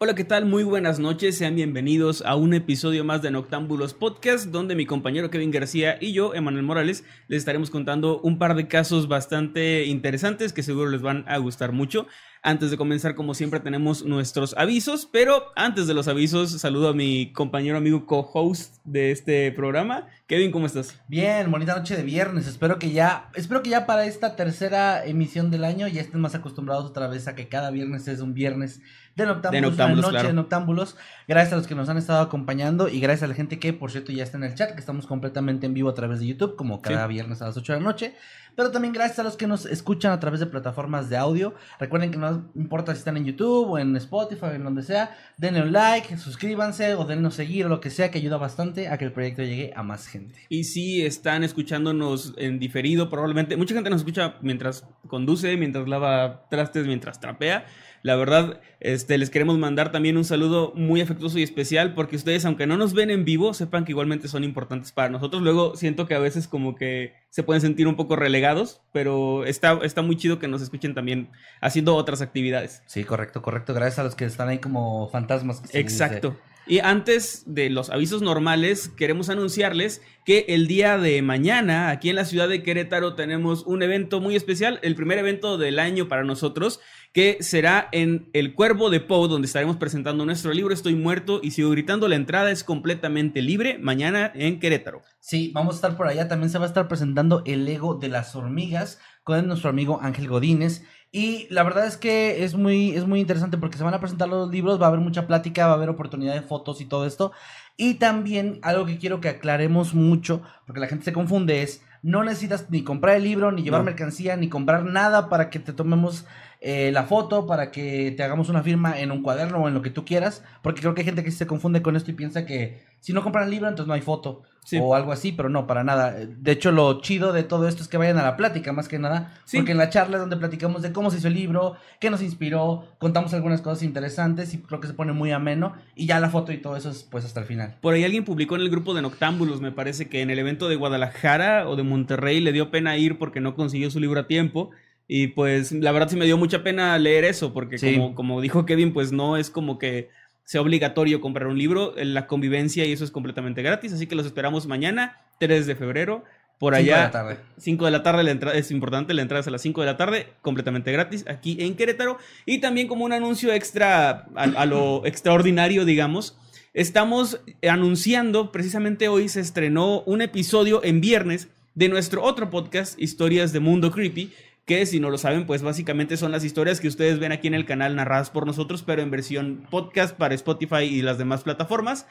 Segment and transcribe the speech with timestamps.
[0.00, 0.46] Hola, ¿qué tal?
[0.46, 5.28] Muy buenas noches, sean bienvenidos a un episodio más de Noctámbulos Podcast, donde mi compañero
[5.28, 10.52] Kevin García y yo, Emanuel Morales, les estaremos contando un par de casos bastante interesantes
[10.52, 12.06] que seguro les van a gustar mucho.
[12.48, 16.94] Antes de comenzar, como siempre, tenemos nuestros avisos, pero antes de los avisos, saludo a
[16.94, 20.06] mi compañero amigo co-host de este programa.
[20.26, 20.98] Kevin, ¿cómo estás?
[21.08, 22.46] Bien, bonita noche de viernes.
[22.46, 26.34] Espero que ya, espero que ya para esta tercera emisión del año ya estén más
[26.34, 28.80] acostumbrados otra vez a que cada viernes es un viernes
[29.14, 30.28] de Noctámbulos, De Noctámbulos, una noche claro.
[30.28, 30.96] de Noctámbulos.
[31.26, 33.90] Gracias a los que nos han estado acompañando y gracias a la gente que, por
[33.90, 36.56] cierto, ya está en el chat, que estamos completamente en vivo a través de YouTube,
[36.56, 37.12] como cada Sí.
[37.12, 38.14] viernes a las 8 de la noche.
[38.58, 41.54] Pero también gracias a los que nos escuchan a través de plataformas de audio.
[41.78, 45.16] Recuerden que no importa si están en YouTube o en Spotify o en donde sea,
[45.36, 48.98] denle un like, suscríbanse o denle seguir o lo que sea, que ayuda bastante a
[48.98, 50.40] que el proyecto llegue a más gente.
[50.48, 56.48] Y si están escuchándonos en diferido, probablemente mucha gente nos escucha mientras conduce, mientras lava
[56.50, 57.64] trastes, mientras trapea.
[58.02, 62.44] La verdad, este, les queremos mandar también un saludo muy afectuoso y especial porque ustedes,
[62.44, 65.42] aunque no nos ven en vivo, sepan que igualmente son importantes para nosotros.
[65.42, 69.78] Luego siento que a veces como que se pueden sentir un poco relegados, pero está,
[69.82, 72.82] está muy chido que nos escuchen también haciendo otras actividades.
[72.86, 73.74] Sí, correcto, correcto.
[73.74, 75.60] Gracias a los que están ahí como fantasmas.
[75.60, 76.30] que Exacto.
[76.30, 76.42] dice.
[76.68, 82.16] Y antes de los avisos normales, queremos anunciarles que el día de mañana, aquí en
[82.16, 86.24] la ciudad de Querétaro, tenemos un evento muy especial, el primer evento del año para
[86.24, 86.80] nosotros,
[87.14, 91.52] que será en El Cuervo de Poe, donde estaremos presentando nuestro libro Estoy muerto y
[91.52, 92.06] sigo gritando.
[92.06, 95.00] La entrada es completamente libre mañana en Querétaro.
[95.20, 96.28] Sí, vamos a estar por allá.
[96.28, 100.28] También se va a estar presentando el Lego de las hormigas con nuestro amigo Ángel
[100.28, 100.84] Godínez.
[101.10, 104.28] Y la verdad es que es muy, es muy interesante porque se van a presentar
[104.28, 107.06] los libros, va a haber mucha plática, va a haber oportunidad de fotos y todo
[107.06, 107.32] esto.
[107.78, 112.22] Y también algo que quiero que aclaremos mucho, porque la gente se confunde, es no
[112.24, 113.86] necesitas ni comprar el libro, ni llevar No.
[113.86, 116.26] mercancía, ni comprar nada para que te tomemos
[116.60, 119.82] eh, la foto, para que te hagamos una firma en un cuaderno o en lo
[119.82, 122.44] que tú quieras, porque creo que hay gente que se confunde con esto y piensa
[122.46, 124.78] que si no compran el libro, entonces no hay foto Sí.
[124.82, 126.12] o algo así, pero no, para nada.
[126.12, 128.98] De hecho, lo chido de todo esto es que vayan a la plática, más que
[128.98, 129.56] nada, Sí.
[129.56, 132.20] porque en la charla es donde platicamos de cómo se hizo el libro, qué nos
[132.20, 136.28] inspiró, contamos algunas cosas interesantes y creo que se pone muy ameno, y ya la
[136.28, 137.76] foto y todo eso es pues hasta el final.
[137.80, 140.68] Por ahí alguien publicó en el grupo de Noctámbulos, me parece que en el evento
[140.68, 144.26] de Guadalajara o de Monterrey le dio pena ir porque no consiguió su libro a
[144.26, 144.70] tiempo.
[145.10, 147.94] Y pues la verdad sí me dio mucha pena leer eso, porque Sí.
[147.94, 150.10] como, como dijo Kevin, pues no es como que
[150.48, 154.14] sea obligatorio comprar un libro, eh, la convivencia y eso es completamente gratis, así que
[154.14, 156.24] los esperamos mañana, 3 de febrero,
[156.58, 157.04] por Cinco de allá.
[157.04, 157.38] la tarde.
[157.58, 159.86] 5 de la tarde, la entrada es importante, la entrada es a las 5 de
[159.86, 162.16] la tarde, completamente gratis, aquí en Querétaro.
[162.46, 166.38] Y también como un anuncio extra a, a lo extraordinario, digamos,
[166.72, 173.52] estamos anunciando, precisamente hoy se estrenó un episodio en viernes de nuestro otro podcast, Historias
[173.52, 174.32] de Mundo Creepy,
[174.68, 177.54] que si no lo saben, pues básicamente son las historias que ustedes ven aquí en
[177.54, 182.06] el canal narradas por nosotros, pero en versión podcast para Spotify y las demás plataformas.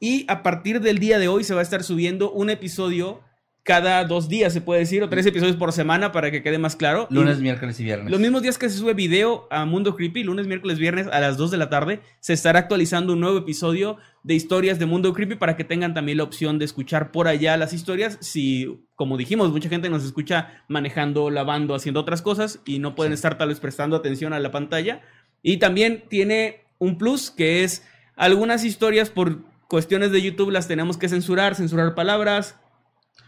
[0.00, 3.20] Y a partir del día de hoy se va a estar subiendo un episodio
[3.62, 6.74] cada dos días, se puede decir, o tres episodios por semana para que quede más
[6.74, 7.06] claro.
[7.10, 8.10] Lunes, Y miércoles y viernes.
[8.10, 11.36] los mismos días que se sube video a Mundo Creepy, lunes, miércoles, viernes a las
[11.36, 15.36] 2 de la tarde, se estará actualizando un nuevo episodio de historias de Mundo Creepy
[15.36, 18.18] para que tengan también la opción de escuchar por allá las historias.
[18.20, 23.12] Si, como dijimos, mucha gente nos escucha manejando, lavando, haciendo otras cosas y no pueden
[23.12, 23.14] Sí.
[23.14, 25.00] estar tal vez prestando atención a la pantalla.
[25.42, 27.86] Y también tiene un plus que es
[28.16, 29.38] algunas historias por
[29.68, 32.58] cuestiones de YouTube las tenemos que censurar, censurar palabras,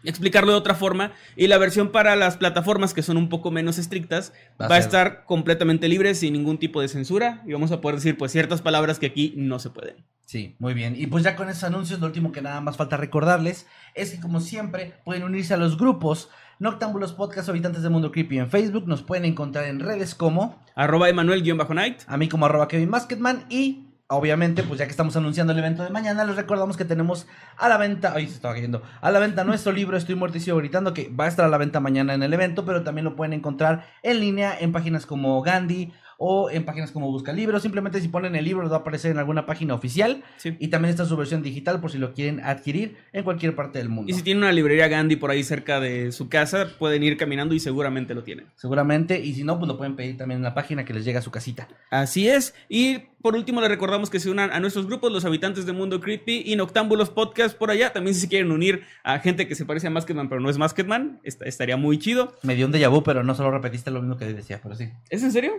[0.04, 3.78] explicarlo de otra forma y la versión para las plataformas que son un poco menos
[3.78, 7.52] estrictas Va a va a ser- estar completamente libre sin ningún tipo de censura y
[7.52, 9.96] vamos a poder decir pues ciertas palabras que aquí no se pueden.
[10.24, 10.94] Sí, muy bien.
[10.96, 14.20] Y pues ya con esos anuncios, lo último que nada más falta recordarles es que
[14.20, 18.86] como siempre pueden unirse a los grupos Noctámbulos Podcast Habitantes del Mundo Creepy en Facebook.
[18.86, 22.02] Nos pueden encontrar en redes como Arroba Emanuel-Night.
[22.06, 25.82] a mí como arroba Kevin Basketman y obviamente, pues ya que estamos anunciando el evento
[25.82, 27.26] de mañana, les recordamos que tenemos
[27.56, 30.40] a la venta, ay, se estaba cayendo, a la venta nuestro libro Estoy muerto y
[30.40, 33.04] sigo gritando, que va a estar a la venta mañana en el evento, pero también
[33.04, 35.92] lo pueden encontrar en línea en páginas como Gandhi
[36.24, 37.62] o en páginas como Busca Libros.
[37.62, 40.22] Simplemente si ponen el libro, les va a aparecer en alguna página oficial.
[40.36, 40.56] Sí.
[40.60, 43.88] Y también está su versión digital por si lo quieren adquirir en cualquier parte del
[43.88, 44.08] mundo.
[44.08, 47.56] Y si tienen una librería Gandhi por ahí cerca de su casa, pueden ir caminando
[47.56, 48.46] y seguramente lo tienen.
[48.54, 51.18] Seguramente, y si no, pues lo pueden pedir también en la página que les llega
[51.18, 51.66] a su casita.
[51.90, 52.54] Así es.
[52.68, 56.00] Y por último, les recordamos que se unan a nuestros grupos, los habitantes de Mundo
[56.00, 57.92] Creepy y Noctámbulos Podcast por allá.
[57.92, 60.58] También si se quieren unir a gente que se parece a Masketman, pero no es
[60.58, 62.34] Masketman, est- estaría muy chido.
[62.42, 64.90] Me dio un déjà vu, pero no solo repetiste lo mismo que decía, pero sí.
[65.08, 65.52] ¿Es en serio?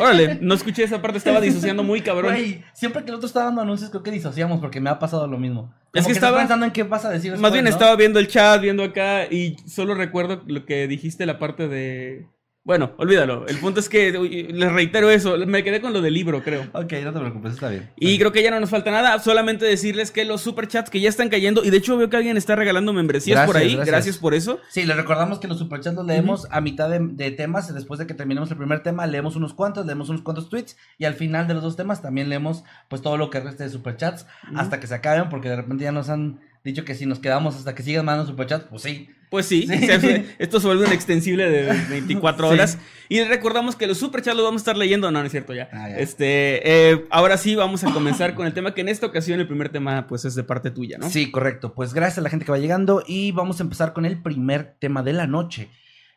[0.00, 2.32] Órale, no escuché esa parte, estaba disociando muy cabrón.
[2.32, 5.26] Güey, siempre que el otro está dando anuncios, creo que disociamos porque me ha pasado
[5.26, 5.74] lo mismo.
[5.92, 7.70] Es que estaba- pensando en qué vas a decir Más después, bien ¿no?
[7.70, 12.26] estaba viendo el chat, viendo acá y solo recuerdo lo que dijiste la parte de...
[12.64, 13.46] Bueno, olvídalo.
[13.46, 15.36] El punto es que les reitero eso.
[15.46, 16.62] Me quedé con lo del libro, creo.
[16.72, 17.90] Ok, no te preocupes, está bien.
[17.96, 21.10] Y creo que ya no nos falta nada, solamente decirles que los superchats que ya
[21.10, 23.86] están cayendo, y de hecho veo que alguien está regalando membresías por ahí, gracias.
[23.86, 24.18] gracias.
[24.18, 24.60] por eso.
[24.70, 27.72] Sí, les recordamos que los superchats los leemos a mitad de, de temas.
[27.74, 30.78] Después de que terminemos el primer tema, leemos unos cuantos, leemos unos cuantos tweets.
[30.96, 33.70] Y al final de los dos temas también leemos pues todo lo que reste de
[33.70, 34.26] superchats
[34.56, 35.28] hasta que se acaben.
[35.28, 38.30] Porque de repente ya nos han dicho que si nos quedamos hasta que sigan mandando
[38.30, 39.08] superchats, pues sí.
[39.30, 39.78] Pues sí, Sí.
[39.86, 42.54] se- esto se vuelve un extensible de 24 Sí.
[42.54, 42.78] horas.
[43.08, 45.68] Y recordamos que los superchats los vamos a estar leyendo, no, no es cierto ya.
[45.72, 45.96] Ah, ya.
[45.98, 49.46] Este, eh, ahora sí vamos a comenzar con el tema que en esta ocasión el
[49.48, 51.10] primer tema pues es de parte tuya, ¿no?
[51.10, 51.74] Sí, correcto.
[51.74, 54.76] Pues gracias a la gente que va llegando y vamos a empezar con el primer
[54.78, 55.68] tema de la noche,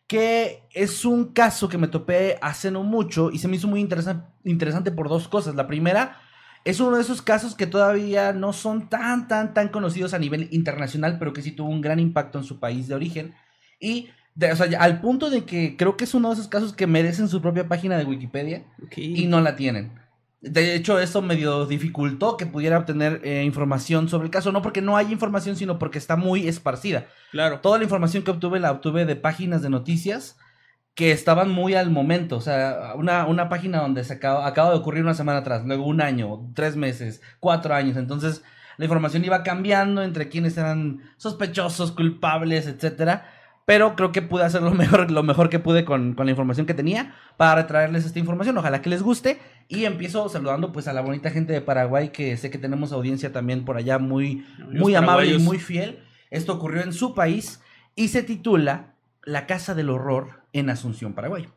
[0.07, 3.81] que es un caso que me topé hace no mucho y se me hizo muy
[3.81, 5.55] interesa- interesante por dos cosas.
[5.55, 6.21] La primera
[6.69, 10.47] es uno de esos casos que todavía no son tan, tan, tan conocidos a nivel
[10.51, 13.33] internacional, pero que sí tuvo un gran impacto en su país de origen.
[13.79, 16.73] Y, de- o sea, al punto de que creo que es uno de esos casos
[16.73, 18.63] que merecen su propia página de Wikipedia
[18.95, 19.91] y no la tienen.
[20.39, 24.81] De hecho, eso medio dificultó que pudiera obtener eh, información sobre el caso, no porque
[24.83, 27.07] no hay información, sino porque está muy esparcida.
[27.31, 27.59] Claro.
[27.59, 30.37] Toda la información que obtuve la obtuve de páginas de noticias
[30.97, 32.37] que estaban muy al momento.
[32.37, 35.85] O sea, una, una página donde se acaba, acaba de ocurrir una semana atrás, luego
[35.85, 37.97] un año, tres meses, cuatro años.
[37.97, 38.43] Entonces,
[38.77, 43.29] la información iba cambiando entre quienes eran sospechosos, culpables, etcétera.
[43.65, 46.65] Pero creo que pude hacer lo mejor, lo mejor que pude con, con la información
[46.65, 48.57] que tenía para traerles esta información.
[48.57, 49.39] Ojalá que les guste.
[49.67, 53.31] Y empiezo saludando pues a la bonita gente de Paraguay, que sé que tenemos audiencia
[53.31, 55.99] también por allá muy, muy amable y muy fiel.
[56.31, 57.61] Esto ocurrió en su país
[57.93, 61.47] y se titula La Casa del Horror en Asunción, Paraguay.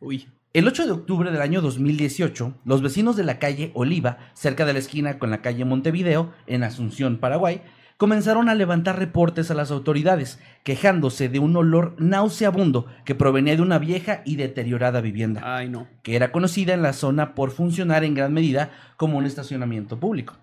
[0.00, 0.28] Uy.
[0.52, 4.72] El 8 de octubre del año 2018, los vecinos de la calle Oliva, cerca de
[4.72, 7.60] la esquina con la calle Montevideo, en Asunción, Paraguay,
[7.96, 13.62] comenzaron a levantar reportes a las autoridades, quejándose de un olor nauseabundo que provenía de
[13.62, 15.88] una vieja y deteriorada vivienda, Ay, no.
[16.02, 20.36] que era conocida en la zona por funcionar en gran medida como un estacionamiento público.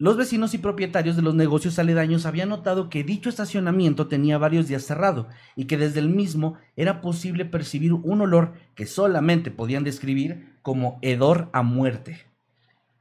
[0.00, 4.66] Los vecinos y propietarios de los negocios aledaños habían notado que dicho estacionamiento tenía varios
[4.66, 9.84] días cerrado y que desde el mismo era posible percibir un olor que solamente podían
[9.84, 12.24] describir como hedor a muerte.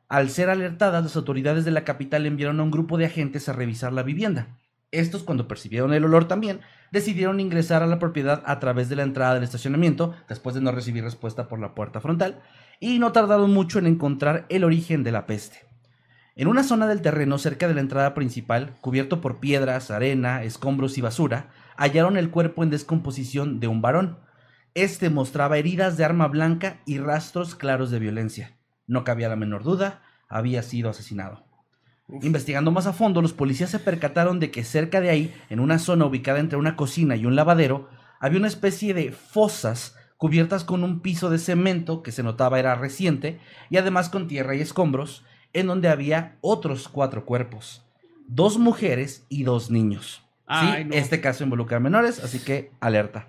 [0.09, 3.53] Al ser alertadas, las autoridades de la capital enviaron a un grupo de agentes a
[3.53, 4.57] revisar la vivienda.
[4.91, 6.59] Estos, cuando percibieron el olor también,
[6.91, 10.73] decidieron ingresar a la propiedad a través de la entrada del estacionamiento, después de no
[10.73, 12.41] recibir respuesta por la puerta frontal,
[12.81, 15.68] y no tardaron mucho en encontrar el origen de la peste.
[16.39, 20.97] En una zona del terreno cerca de la entrada principal, cubierto por piedras, arena, escombros
[20.97, 24.19] y basura, hallaron el cuerpo en descomposición de un varón.
[24.73, 28.57] Este mostraba heridas de arma blanca y rastros claros de violencia.
[28.87, 31.43] No cabía la menor duda, había sido asesinado.
[32.21, 35.77] Investigando más a fondo, los policías se percataron de que cerca de ahí, en una
[35.77, 37.89] zona ubicada entre una cocina y un lavadero,
[38.21, 42.75] había una especie de fosas cubiertas con un piso de cemento que se notaba era
[42.75, 47.85] reciente y además con tierra y escombros, en donde había otros cuatro cuerpos,
[48.27, 50.23] dos mujeres y dos niños.
[50.45, 50.95] Ay, sí, no.
[50.95, 53.27] este caso involucra a menores, así que alerta.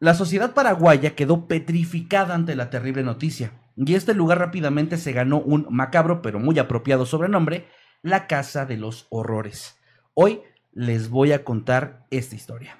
[0.00, 5.38] La sociedad paraguaya quedó petrificada ante la terrible noticia, y este lugar rápidamente se ganó
[5.38, 7.66] un macabro pero muy apropiado sobrenombre,
[8.02, 9.78] la Casa de los Horrores.
[10.14, 10.40] Hoy
[10.72, 12.78] les voy a contar esta historia.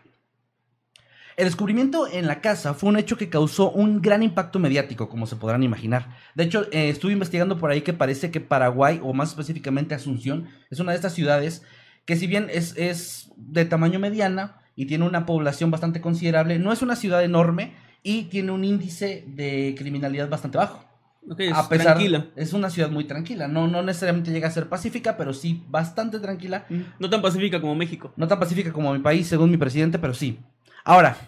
[1.38, 5.25] El descubrimiento en la casa fue un hecho que causó un gran impacto mediático, como
[5.25, 6.16] se podrán imaginar.
[6.35, 10.49] De hecho, eh, estuve investigando por ahí que parece que Paraguay, o más específicamente Asunción,
[10.68, 11.62] es una de estas ciudades
[12.07, 16.73] que si bien es, es de tamaño mediana y tiene una población bastante considerable, no
[16.73, 20.85] es una ciudad enorme y tiene un índice de criminalidad bastante bajo.
[21.30, 22.26] Ok, es a pesar, tranquila.
[22.35, 23.47] es una ciudad muy tranquila.
[23.47, 26.66] No, no necesariamente llega a ser pacífica, pero sí bastante tranquila.
[26.99, 28.12] No tan pacífica como México.
[28.16, 30.40] No tan pacífica como mi país, según mi presidente, pero sí.
[30.88, 31.18] Ahora,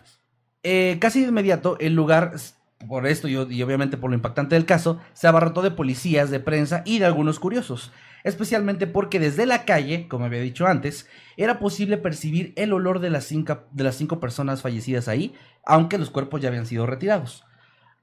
[0.63, 2.33] eh, casi de inmediato, el lugar
[2.89, 6.41] por esto y, y obviamente por lo impactante del caso, se abarrotó de policías, de
[6.41, 7.93] prensa y de algunos curiosos.
[8.25, 13.11] Especialmente porque desde la calle, como había dicho antes, era posible percibir el olor de
[13.11, 15.35] las cinco, de las cinco personas fallecidas ahí,
[15.67, 17.45] aunque los cuerpos ya habían sido retirados.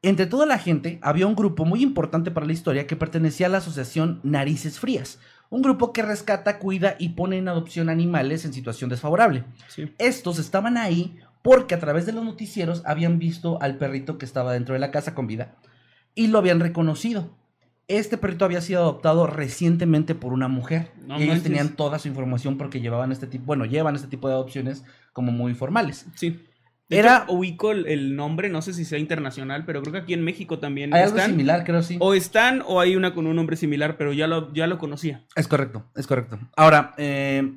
[0.03, 3.49] Entre toda la gente había un grupo muy importante para la historia que pertenecía a
[3.49, 5.17] la asociación Narices Frías,
[5.49, 9.43] un grupo que rescata, cuida y pone en adopción animales en situación desfavorable.
[9.69, 9.91] Sí.
[9.97, 14.51] Estos estaban ahí porque a través de los noticieros habían visto al perrito que estaba
[14.51, 15.55] dentro de la casa con vida
[16.13, 17.29] y lo habían reconocido.
[17.87, 20.91] Este perrito había sido adoptado recientemente por una mujer.
[21.05, 21.43] No y ellos manches.
[21.43, 25.31] tenían toda su información porque llevaban este tipo, bueno, llevan este tipo de adopciones como
[25.31, 26.05] muy formales.
[26.15, 26.43] Sí.
[26.89, 29.99] De Era- hecho, ubico el, el nombre, no sé si sea internacional, pero creo que
[29.99, 31.95] aquí en México también Hay algo similar, creo sí.
[32.01, 35.23] O están o hay una con un nombre similar, pero ya lo, ya lo conocía.
[35.37, 36.39] Es correcto, es correcto.
[36.57, 37.53] Ahora, eh,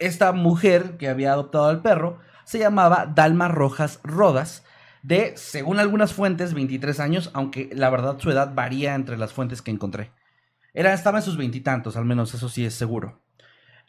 [0.00, 4.64] esta mujer que había adoptado al perro se llamaba Dalma Rojas Rodas,
[5.02, 9.62] de, según algunas fuentes, 23 años, aunque la verdad su edad varía entre las fuentes
[9.62, 10.12] que encontré.
[10.74, 13.20] Era, estaba en sus veintitantos, al menos eso sí es seguro.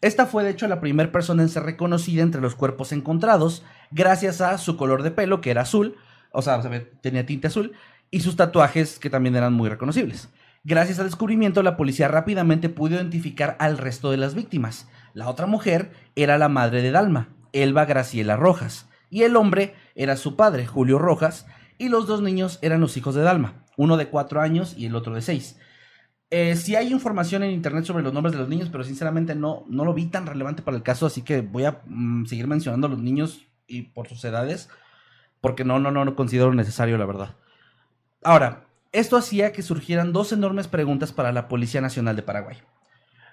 [0.01, 4.41] Esta fue de hecho la primera persona en ser reconocida entre los cuerpos encontrados, gracias
[4.41, 5.95] a su color de pelo, que era azul,
[6.31, 6.61] o sea,
[7.01, 7.73] tenía tinte azul,
[8.09, 10.29] y sus tatuajes, que también eran muy reconocibles.
[10.63, 14.87] Gracias al descubrimiento, la policía rápidamente pudo identificar al resto de las víctimas.
[15.13, 20.15] La otra mujer era la madre de Dalma, Elba Graciela Rojas, y el hombre era
[20.15, 21.45] su padre, Julio Rojas,
[21.77, 24.95] y los dos niños eran los hijos de Dalma, uno de cuatro años y el
[24.95, 25.57] otro de seis.
[26.29, 29.65] Eh, sí hay información en internet sobre los nombres de los niños, pero sinceramente no,
[29.67, 32.87] no lo vi tan relevante para el caso, así que voy a mm, seguir mencionando
[32.87, 34.69] los niños y por sus edades,
[35.41, 37.35] porque no, no, no lo considero necesario, la verdad.
[38.23, 42.57] Ahora, esto hacía que surgieran dos enormes preguntas para la Policía Nacional de Paraguay.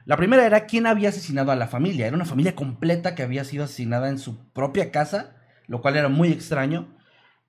[0.09, 2.07] La primera era quién había asesinado a la familia.
[2.07, 5.37] Era una familia completa que había sido asesinada en su propia casa,
[5.67, 6.88] lo cual era muy extraño.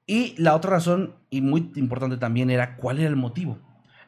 [0.06, 3.60] Y la otra razón, y muy importante también, era cuál era el motivo.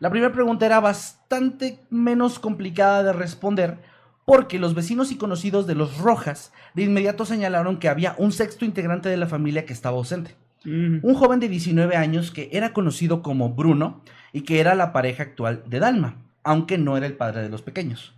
[0.01, 3.77] La primera pregunta era bastante menos complicada de responder
[4.25, 8.65] porque los vecinos y conocidos de los Rojas de inmediato señalaron que había un sexto
[8.65, 10.35] integrante de la familia que estaba ausente.
[10.65, 10.97] Mm.
[11.03, 14.03] Un joven de 19 años que era conocido como Bruno
[14.33, 17.61] y que era la pareja actual de Dalma, aunque no era el padre de los
[17.61, 18.13] pequeños.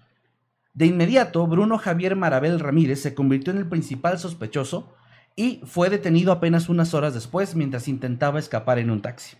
[0.73, 4.93] De inmediato, Bruno Javier Marabel Ramírez se convirtió en el principal sospechoso
[5.35, 9.37] y fue detenido apenas unas horas después mientras intentaba escapar en un taxi.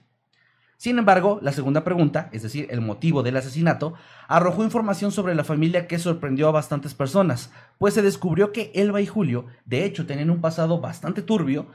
[0.78, 3.94] Sin embargo, la segunda pregunta, es decir, el motivo del asesinato,
[4.28, 9.00] arrojó información sobre la familia que sorprendió a bastantes personas, pues se descubrió que Elba
[9.00, 11.68] y Julio, de hecho, tenían un pasado bastante turbio,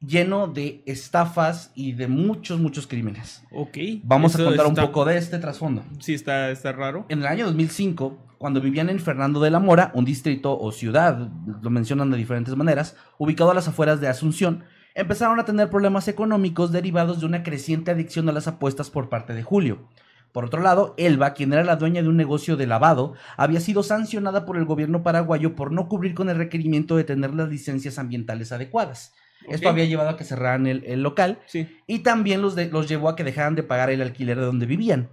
[0.00, 3.42] lleno de estafas y de muchos, muchos crímenes.
[3.50, 3.78] Ok.
[4.02, 5.82] Vamos a contar un poco de este trasfondo.
[5.98, 7.06] Sí, está, está raro.
[7.08, 11.28] En el año 2005, cuando vivían en Fernando de la Mora, un distrito o ciudad,
[11.60, 16.08] lo mencionan de diferentes maneras, ubicado a las afueras de Asunción, empezaron a tener problemas
[16.08, 19.90] económicos derivados de una creciente adicción a las apuestas por parte de Julio.
[20.32, 23.82] Por otro lado, Elba, quien era la dueña de un negocio de lavado, había sido
[23.82, 27.98] sancionada por el gobierno paraguayo por no cubrir con el requerimiento de tener las licencias
[27.98, 29.12] ambientales adecuadas.
[29.50, 31.68] Esto había llevado a que cerraran el, el local Sí.
[31.86, 34.64] y también los, de- los llevó a que dejaran de pagar el alquiler de donde
[34.64, 35.10] vivían.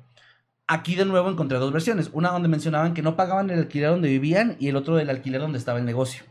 [0.67, 2.09] Aquí de nuevo encontré dos versiones.
[2.13, 5.39] Una donde mencionaban que no pagaban el alquiler donde vivían y el otro del alquiler
[5.41, 6.23] donde estaba el negocio.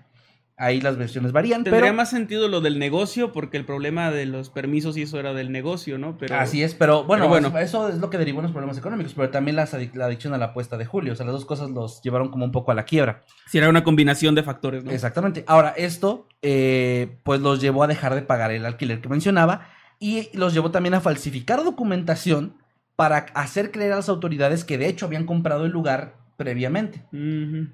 [0.58, 4.24] Ahí las versiones varían, Tendría pero más sentido lo del negocio, porque el problema de
[4.24, 6.16] los permisos y eso era del negocio, ¿no?
[6.16, 6.74] Pero así es.
[6.74, 7.58] Pero bueno, pero bueno.
[7.58, 10.32] Eso, es lo que derivó en los problemas económicos, pero también las adic- la adicción
[10.32, 11.12] a la apuesta de Julio.
[11.12, 13.22] O sea, las dos cosas los llevaron como un poco a la quiebra.
[13.46, 14.92] Si era una combinación de factores, ¿no?
[14.92, 15.44] Exactamente.
[15.46, 20.30] Ahora, esto eh, pues los llevó a dejar de pagar el alquiler que mencionaba y
[20.32, 22.54] los llevó también a falsificar documentación
[22.96, 27.02] para hacer creer a las autoridades que de hecho habían comprado el lugar previamente.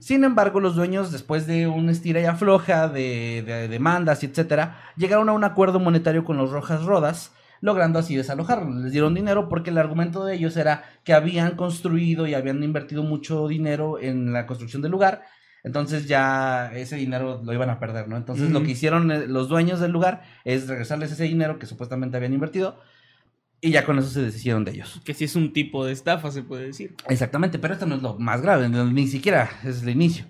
[0.00, 4.78] Sin embargo, los dueños, después de un estira y afloja de, de demandas y etcétera,
[4.96, 8.82] llegaron a un acuerdo monetario con los Rojas Rodas, logrando así desalojarlos.
[8.82, 13.02] Les dieron dinero porque el argumento de ellos era que habían construido y habían invertido
[13.02, 15.22] mucho dinero en la construcción del lugar.
[15.64, 18.16] Entonces ya ese dinero lo iban a perder, ¿no?
[18.16, 22.16] Entonces lo que hicieron eh, los dueños del lugar es regresarles ese dinero que supuestamente
[22.16, 22.80] habían invertido
[23.64, 25.00] y ya con eso se deshicieron de ellos.
[25.04, 26.96] Que sí es un tipo de estafa, se puede decir.
[27.08, 30.26] Exactamente, pero esto no es lo más grave, ni siquiera es el inicio.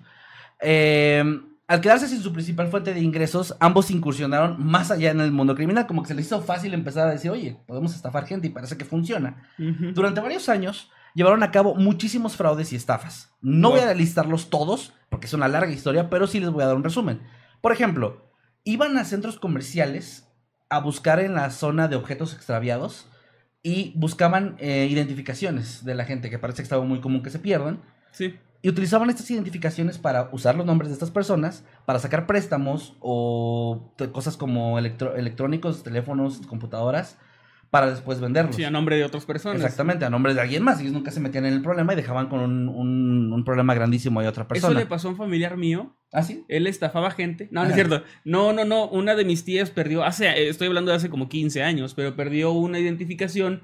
[0.61, 5.31] Eh, al quedarse sin su principal fuente de ingresos, ambos incursionaron más allá en el
[5.31, 8.45] mundo criminal, como que se les hizo fácil empezar a decir, oye, podemos estafar gente
[8.45, 9.49] y parece que funciona.
[9.57, 13.33] Durante varios años llevaron a cabo muchísimos fraudes y estafas.
[13.41, 16.67] No voy a listarlos todos, porque es una larga historia, pero sí les voy a
[16.67, 17.21] dar un resumen.
[17.61, 18.29] Por ejemplo,
[18.63, 20.27] iban a centros comerciales
[20.69, 23.07] a buscar en la zona de objetos extraviados
[23.63, 27.39] y buscaban eh, identificaciones de la gente, que parece que estaba muy común que se
[27.39, 27.79] pierdan.
[28.11, 28.35] Sí.
[28.61, 33.93] Y utilizaban estas identificaciones para usar los nombres de estas personas, para sacar préstamos o
[34.11, 37.17] cosas como electro- electrónicos, teléfonos, computadoras,
[37.73, 38.55] para después venderlos.
[38.55, 39.59] Sí, a nombre de otras personas.
[39.59, 40.79] Exactamente, a nombre de alguien más.
[40.79, 44.19] Ellos nunca se metían en el problema y dejaban con un, un- un problema grandísimo
[44.19, 44.79] a otra Eso persona.
[44.79, 45.95] le pasó a un familiar mío.
[46.11, 46.45] ¿Ah, sí?
[46.49, 47.47] Él estafaba gente.
[47.49, 48.03] No, no es cierto.
[48.25, 48.87] No, no, no.
[48.89, 52.51] Una de mis tías perdió, hace, estoy hablando de hace como 15 años, pero perdió
[52.51, 53.63] una identificación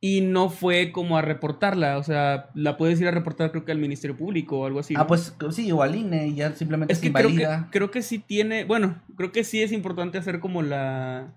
[0.00, 1.98] y no fue como a reportarla.
[1.98, 4.94] O sea, la puedes ir a reportar creo que al Ministerio Público o algo así.
[4.96, 7.90] Ah, pues sí, o al INE y ya simplemente Es se que creo, que creo
[7.90, 11.34] que sí tiene, bueno, creo que sí es importante hacer como la,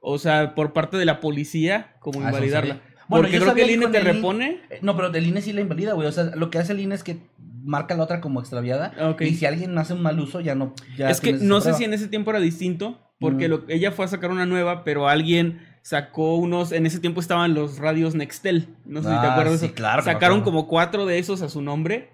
[0.00, 2.80] o sea, por parte de la policía, como Ah, invalidarla.
[3.08, 4.60] Bueno, Porque yo creo que el INE te el repone.
[4.70, 6.06] Eh, No, pero del INE sí la invalida, güey.
[6.06, 7.16] O sea, lo que hace el INE es que
[7.64, 8.92] marca la otra como extraviada.
[9.10, 9.22] Ok.
[9.22, 10.74] Y si alguien hace un mal uso, ya no.
[10.96, 13.50] Ya es que no sé si en ese tiempo era distinto, porque Mm.
[13.50, 17.54] lo- ella fue a sacar una nueva, pero alguien sacó unos, en ese tiempo estaban
[17.54, 19.60] los radios Nextel, no sé si te Ah, acuerdas.
[19.60, 19.74] sí, eso.
[19.74, 22.10] claro Sacaron como cuatro de esos a su nombre.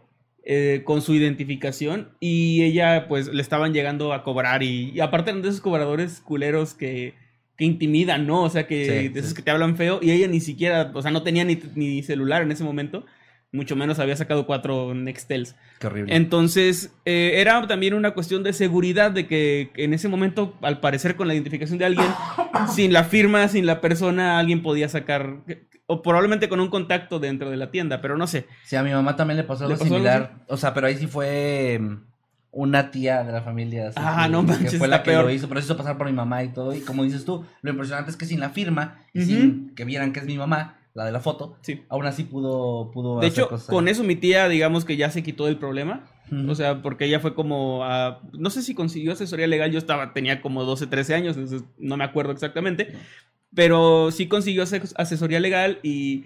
[0.46, 5.30] eh, con su identificación y ella pues le estaban llegando a cobrar y, y aparte
[5.30, 7.14] eran de esos cobradores culeros que,
[7.56, 8.42] que intimidan, ¿no?
[8.42, 9.36] O sea, que Sí, de esos sí.
[9.36, 12.42] que te hablan feo y ella ni siquiera, o sea, no tenía ni, ni celular
[12.42, 13.04] en ese momento,
[13.52, 15.54] mucho menos había sacado cuatro Nextels.
[15.78, 16.16] Qué horrible.
[16.16, 21.14] Entonces, eh, era también una cuestión de seguridad, de que en ese momento, al parecer
[21.14, 22.06] con la identificación de alguien,
[22.74, 25.36] sin la firma, sin la persona, alguien podía sacar,
[25.86, 28.46] o probablemente con un contacto dentro de la tienda, pero no sé.
[28.64, 30.44] Sí, a mi mamá también le pasó ¿Le algo similar.
[30.48, 31.96] O sea, pero ahí sí fue mm,
[32.54, 33.88] una tía de la familia.
[33.88, 35.24] así Ah, que- no que fue la que peor.
[35.24, 36.74] lo hizo, pero se hizo pasar por mi mamá y todo.
[36.74, 40.12] Y como dices tú, lo impresionante es que sin la firma y sin que vieran
[40.12, 41.82] que es mi mamá, la de la foto, Sí.
[41.88, 43.92] aún así pudo, pudo De hacer hecho, cosas con ahí.
[43.92, 46.04] eso mi tía, digamos que ya se quitó del problema.
[46.48, 49.70] O sea, porque ella fue como a- No sé si consiguió asesoría legal.
[49.70, 52.94] Yo estaba, tenía como 12, 13 años, entonces no me acuerdo exactamente.
[53.54, 56.24] Pero sí consiguió ase- asesoría legal y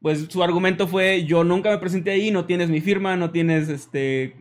[0.00, 3.68] pues su argumento fue, yo nunca me presenté ahí, no tienes mi firma, no tienes
[3.68, 4.36] este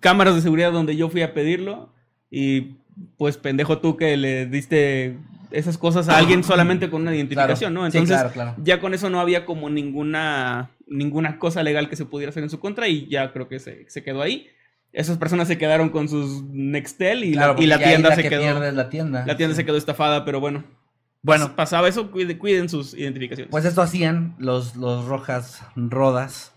[0.00, 1.92] cámaras de seguridad donde yo fui a pedirlo.
[2.30, 2.76] Y
[3.16, 5.18] pues pendejo tú que le diste
[5.50, 7.84] esas cosas a alguien solamente con una identificación, Claro.
[7.86, 7.90] ¿no?
[7.90, 8.54] Sí, Entonces, claro, claro.
[8.64, 12.50] ya con eso no había como ninguna ninguna cosa legal que se pudiera hacer en
[12.50, 14.48] su contra y ya creo que se, se quedó ahí.
[14.92, 18.42] Esas personas se quedaron con sus Nextel y la, y tienda la se que quedó
[18.72, 19.24] la tienda.
[19.26, 19.60] la tienda Sí.
[19.62, 20.62] se quedó estafada, pero bueno.
[21.22, 23.50] Bueno, pasaba eso, cuide- cuiden sus identificaciones.
[23.50, 26.53] Pues esto hacían los, los rojas rodas.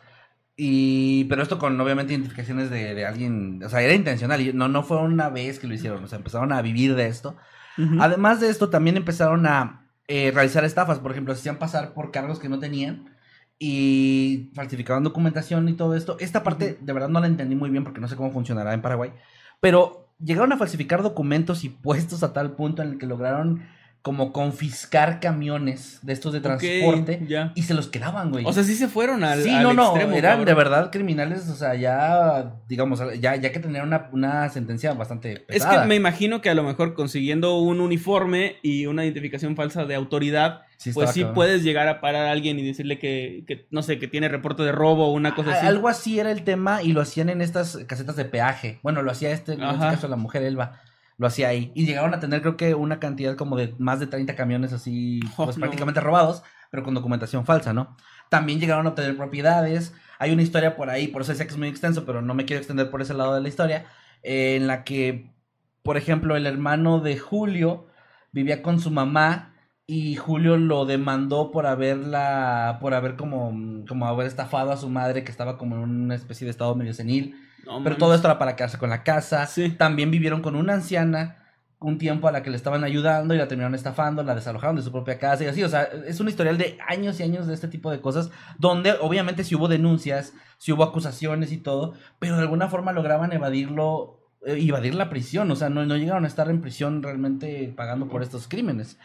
[0.60, 4.68] Y, pero esto con obviamente identificaciones de, de alguien, o sea, era intencional, y no,
[4.68, 7.38] no fue una vez que lo hicieron, o sea, empezaron a vivir de esto.
[8.00, 12.10] Además de esto, también empezaron a eh, realizar estafas, por ejemplo, se hacían pasar por
[12.10, 13.16] cargos que no tenían
[13.60, 16.18] y falsificaban documentación y todo esto.
[16.20, 18.82] Esta parte de verdad no la entendí muy bien porque no sé cómo funcionará en
[18.82, 19.12] Paraguay,
[19.60, 23.62] pero llegaron a falsificar documentos y puestos a tal punto en el que lograron
[24.02, 28.46] como confiscar camiones de estos de transporte y se los quedaban, güey.
[28.46, 30.46] O sea, sí se fueron al, Sí, al no, no, extremo, eran cabrón.
[30.46, 35.34] de verdad criminales, o sea, ya, digamos, ya, ya que tenían una, una sentencia bastante
[35.34, 35.82] Es pesada.
[35.82, 39.96] que me imagino que a lo mejor consiguiendo un uniforme y una identificación falsa de
[39.96, 41.36] autoridad, Sí, pues sí cabrón.
[41.36, 44.62] puedes llegar a parar a alguien y decirle que, que, no sé, que tiene reporte
[44.64, 45.66] de robo o una cosa A- así.
[45.68, 48.80] Algo así era el tema y lo hacían en estas casetas de peaje.
[48.84, 50.80] Bueno, lo hacía este, en este caso la mujer Elba,
[51.18, 51.72] lo hacía ahí.
[51.76, 55.20] Y llegaron a tener creo que una cantidad como de más de 30 camiones así,
[55.38, 55.62] Oh, pues no.
[55.62, 57.96] prácticamente robados, pero con documentación falsa, ¿no?
[58.30, 59.94] También llegaron a obtener propiedades.
[60.20, 62.46] Hay una historia por ahí, por eso decía que es muy extenso, pero no me
[62.46, 63.86] quiero extender por ese lado de la historia,
[64.24, 65.32] eh, en la que,
[65.84, 67.88] por ejemplo, el hermano de Julio
[68.32, 69.54] vivía con su mamá
[69.86, 75.24] y Julio lo demandó por haberla, por haber como, como haber estafado a su madre
[75.24, 77.36] que estaba como en una especie de estado medio senil.
[77.66, 79.46] No Pero todo esto era para quedarse con la casa.
[79.46, 79.70] Sí.
[79.70, 81.38] También vivieron con una anciana
[81.80, 84.82] un tiempo a la que le estaban ayudando y la terminaron estafando, la desalojaron de
[84.82, 85.64] su propia casa y así.
[85.64, 88.94] O sea, es un historial de años y años de este tipo de cosas, donde
[89.00, 94.20] obviamente si hubo denuncias, si hubo acusaciones y todo, pero de alguna forma lograban evadirlo,
[94.46, 95.52] eh, evadir la prisión.
[95.52, 98.98] O sea, no, no llegaron a estar en prisión realmente pagando por estos crímenes.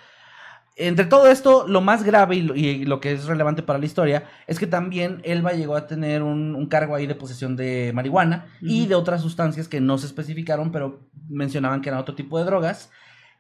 [0.77, 3.85] Entre todo esto, lo más grave y lo, y lo que es relevante para la
[3.85, 7.93] historia es que también Elba llegó a tener un, un cargo ahí de posesión de
[7.95, 12.39] marihuana y de otras sustancias que no se especificaron, pero mencionaban que eran otro tipo
[12.39, 12.91] de drogas.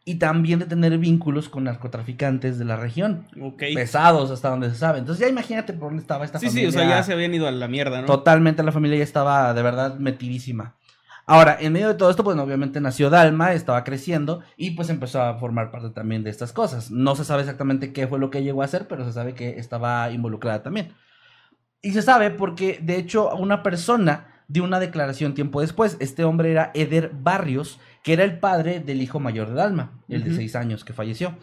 [0.05, 3.29] Y también de tener vínculos con narcotraficantes de la región.
[3.57, 4.99] Pesados hasta donde se sabe.
[4.99, 6.68] Entonces ya imagínate por dónde estaba esta Sí, sí, familia.
[6.71, 8.07] o sea, ya se habían ido a la mierda, ¿no?
[8.09, 10.75] Totalmente la familia ya estaba de verdad metidísima.
[11.26, 15.22] Ahora, en medio de todo esto, pues obviamente nació Dalma, estaba creciendo y pues empezó
[15.22, 16.90] a formar parte también de estas cosas.
[16.90, 19.58] No se sabe exactamente qué fue lo que llegó a hacer, pero se sabe que
[19.58, 20.94] estaba involucrada también.
[21.80, 25.96] Y se sabe porque, de hecho, una persona dio una declaración tiempo después.
[26.00, 30.24] Este hombre era Eder Barrios, que era el padre del hijo mayor de Dalma, el
[30.24, 31.37] de seis años que falleció.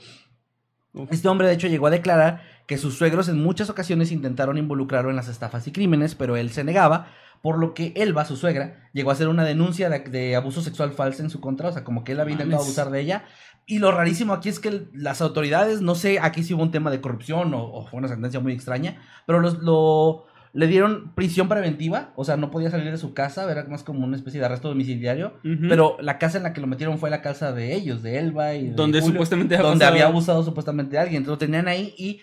[1.10, 5.10] Este hombre, de hecho, llegó a declarar que sus suegros en muchas ocasiones intentaron involucrarlo
[5.10, 7.08] en las estafas y crímenes, pero él se negaba
[7.42, 10.92] por lo que Elba, su suegra, llegó a hacer una denuncia de, de abuso sexual
[10.92, 13.24] falso en su contra, o sea, como que él había intentado abusar de ella.
[13.66, 16.90] Y lo rarísimo aquí es que las autoridades, no sé, aquí sí hubo un tema
[16.92, 18.98] de corrupción o, o fue una sentencia muy extraña,
[19.28, 23.50] pero los, lo, le dieron prisión preventiva, o sea, no podía salir de su casa,
[23.52, 25.36] era más como una especie de arresto domiciliario,
[25.70, 28.56] pero la casa en la que lo metieron fue la casa de ellos, de Elba
[28.56, 31.68] y de Donde Julio, supuestamente donde pasado- había abusado supuestamente de alguien, entonces lo tenían
[31.68, 32.22] ahí y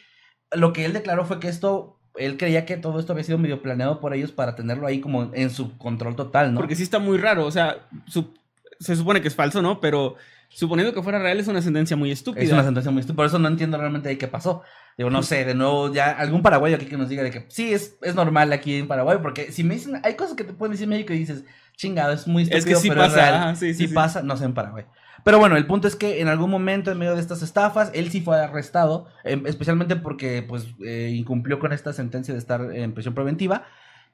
[0.53, 3.63] lo que él declaró fue que esto, él creía que todo esto había sido medio
[3.63, 6.61] planeado por ellos para tenerlo ahí como en su control total, ¿no?
[6.61, 8.35] Porque sí está muy raro, o sea, su-
[8.81, 9.81] se supone que es falso, ¿no?
[9.81, 10.17] Pero
[10.49, 12.43] suponiendo que fuera real es una sentencia muy estúpida.
[12.45, 13.17] Es una sentencia muy estúpida.
[13.17, 14.63] Por eso no entiendo realmente ahí qué pasó.
[14.97, 17.73] Digo, no sé, de nuevo, ya algún paraguayo aquí que nos diga de que sí,
[17.75, 19.19] es, es normal aquí en Paraguay.
[19.21, 21.45] Porque si me dicen, hay cosas que te pueden decir en México y dices,
[21.77, 23.35] chingado, es muy estúpido, Es que sí pero pasa, real.
[23.35, 23.95] ajá, sí, sí, sí.
[23.95, 24.85] pasa, no sé en Paraguay.
[25.25, 28.11] Pero bueno, el punto es que en algún momento, en medio de estas estafas, él
[28.11, 32.93] sí fue arrestado, em, especialmente porque pues eh, incumplió con esta sentencia de estar en
[32.93, 33.65] prisión preventiva.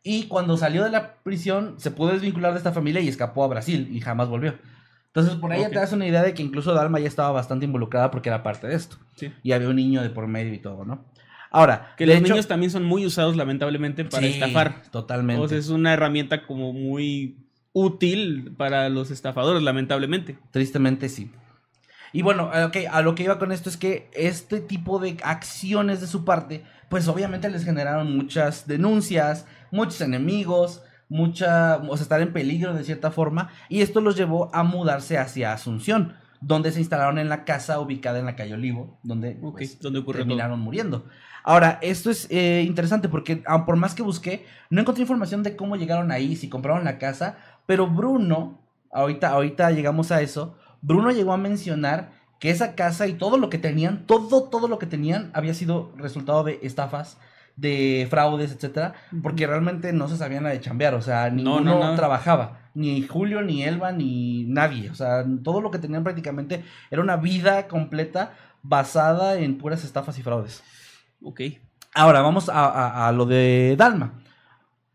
[0.03, 3.49] Y cuando salió de la prisión, se pudo desvincular de esta familia y escapó a
[3.49, 4.55] Brasil y jamás volvió.
[5.09, 5.73] Entonces, por ahí ya Ok.
[5.75, 8.67] te das una idea de que incluso Dalma ya estaba bastante involucrada porque era parte
[8.67, 8.97] de esto.
[9.15, 9.31] Sí.
[9.43, 11.05] Y había un niño de por medio y todo, ¿no?
[11.51, 14.83] Ahora, Que los hecho- niños también son muy usados, lamentablemente, para Sí, estafar.
[14.91, 15.49] Totalmente.
[15.49, 17.37] Sea, es una herramienta como muy
[17.73, 20.39] útil para los estafadores, lamentablemente.
[20.51, 21.31] Tristemente sí.
[22.13, 26.01] Y bueno, que, a lo que iba con esto es que este tipo de acciones
[26.01, 32.21] de su parte, pues obviamente les generaron muchas denuncias, muchos enemigos, mucha, o sea, estar
[32.21, 36.81] en peligro de cierta forma, y esto los llevó a mudarse hacia Asunción, donde se
[36.81, 40.13] instalaron en la casa ubicada en la calle Olivo, donde Ok, pues, donde todo.
[40.13, 41.07] terminaron muriendo.
[41.45, 45.57] Ahora, esto es eh, interesante porque ah, por más que busqué, no encontré información de
[45.57, 48.61] cómo llegaron ahí, si compraron la casa, pero Bruno,
[48.93, 53.49] ahorita, ahorita llegamos a eso, Bruno llegó a mencionar que esa casa y todo lo
[53.51, 57.19] que tenían, todo, todo lo que tenían había sido resultado de estafas,
[57.55, 61.91] de fraudes, etcétera, porque realmente no se sabían la de chambear, o sea, ninguno no,
[61.91, 61.95] no.
[61.95, 67.03] trabajaba, ni Julio, ni Elba, ni nadie, o sea, todo lo que tenían prácticamente era
[67.03, 70.63] una vida completa basada en puras estafas y fraudes.
[71.23, 71.41] Ok.
[71.95, 74.15] Ahora, vamos a, a- a lo de Dalma.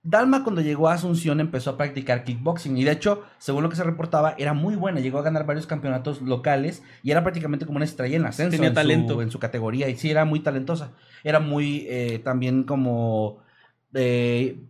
[0.10, 3.76] Dalma cuando llegó a Asunción empezó a practicar kickboxing y de hecho, según lo que
[3.76, 5.02] se reportaba, era muy buena.
[5.02, 8.70] Llegó a ganar varios campeonatos locales y era prácticamente como una estrella en ascenso Tenía
[8.70, 9.16] en, talento.
[9.16, 10.94] Su, en su categoría y sí, era muy talentosa.
[11.24, 13.40] Era muy eh, también como...
[13.94, 14.64] eh,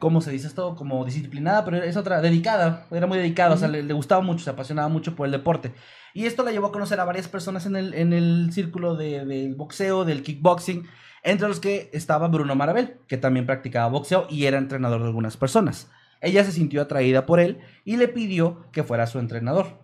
[0.00, 0.74] ¿Cómo se dice esto?
[0.74, 2.86] Como disciplinada, pero es otra, dedicada.
[2.90, 5.74] Era muy dedicada, o sea, le, le gustaba mucho, se apasionaba mucho por el deporte.
[6.12, 9.24] Y esto la llevó a conocer a varias personas en el, en el círculo de-
[9.24, 10.88] del boxeo, del kickboxing,
[11.22, 15.36] entre los que estaba Bruno Marabel, que también practicaba boxeo y era entrenador de algunas
[15.36, 15.90] personas.
[16.20, 19.80] Ella se sintió atraída por él y le pidió que fuera su entrenador.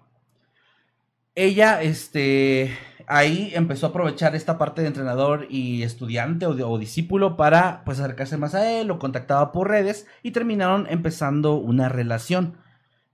[1.35, 6.79] Ella, este, ahí empezó a aprovechar esta parte de entrenador y estudiante o, de- o
[6.79, 11.89] discípulo para, pues, acercarse más a él, lo contactaba por redes y terminaron empezando una
[11.89, 12.57] relación.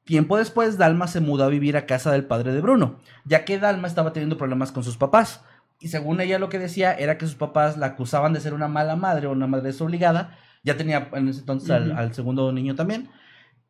[0.04, 3.58] Tiempo después, Dalma se mudó a vivir a casa del padre de Bruno, ya que
[3.58, 5.42] Dalma estaba teniendo problemas con sus papás.
[5.80, 8.68] Y según ella lo que decía era que sus papás la acusaban de ser una
[8.68, 10.36] mala madre o una madre desobligada.
[10.62, 13.10] Ya tenía en ese entonces al, segundo niño también.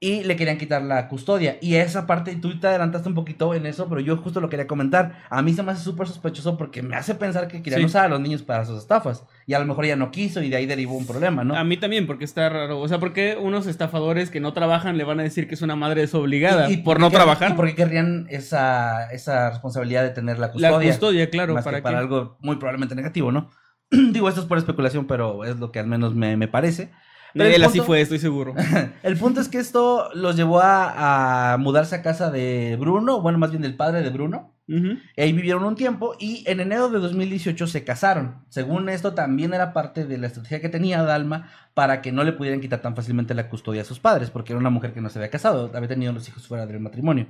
[0.01, 1.57] Y le querían quitar la custodia.
[1.63, 4.67] Y esa parte, tú te adelantaste un poquito en eso, pero yo justo lo quería
[4.67, 5.23] comentar.
[5.31, 7.87] A mí se me hace súper sospechoso porque me hace pensar que querían Sí.
[7.87, 9.25] usar a los niños para sus estafas.
[9.47, 11.57] Y a lo mejor ella no quiso y de ahí derivó un problema, ¿no?
[11.57, 12.81] A mí también, porque está raro.
[12.81, 15.63] O sea, ¿por qué unos estafadores que no trabajan le van a decir que es
[15.63, 17.53] una madre desobligada Y- y por no trabajar?
[17.53, 20.91] ¿Y por qué querrían esa, esa responsabilidad de tener la La custodia?
[20.91, 23.49] custodia, claro, más para que para que- algo muy probablemente negativo, ¿no?
[23.91, 26.91] Digo, esto es por especulación, pero es lo que al menos me, me parece.
[27.35, 28.55] Pero Él así fue, estoy seguro.
[29.03, 33.39] El punto es que esto los llevó a, a mudarse a casa de Bruno, bueno,
[33.39, 34.55] más bien del padre de Bruno.
[34.67, 34.97] Ujú.
[35.19, 38.45] Ahí vivieron un tiempo y en enero de 2018 se casaron.
[38.49, 42.33] Según esto, también era parte de la estrategia que tenía Dalma para que no le
[42.33, 45.11] pudieran quitar tan fácilmente la custodia a sus padres, porque era una mujer que no
[45.11, 47.27] se había casado, había tenido los hijos fuera del matrimonio.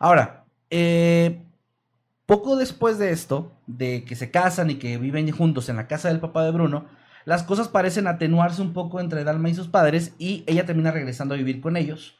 [0.00, 1.42] Ahora, eh,
[2.26, 6.08] poco después de esto, de que se casan y que viven juntos en la casa
[6.08, 6.86] del papá de Bruno,
[7.26, 11.34] las cosas parecen atenuarse un poco entre Dalma y sus padres y ella termina regresando
[11.34, 12.16] a vivir con ellos.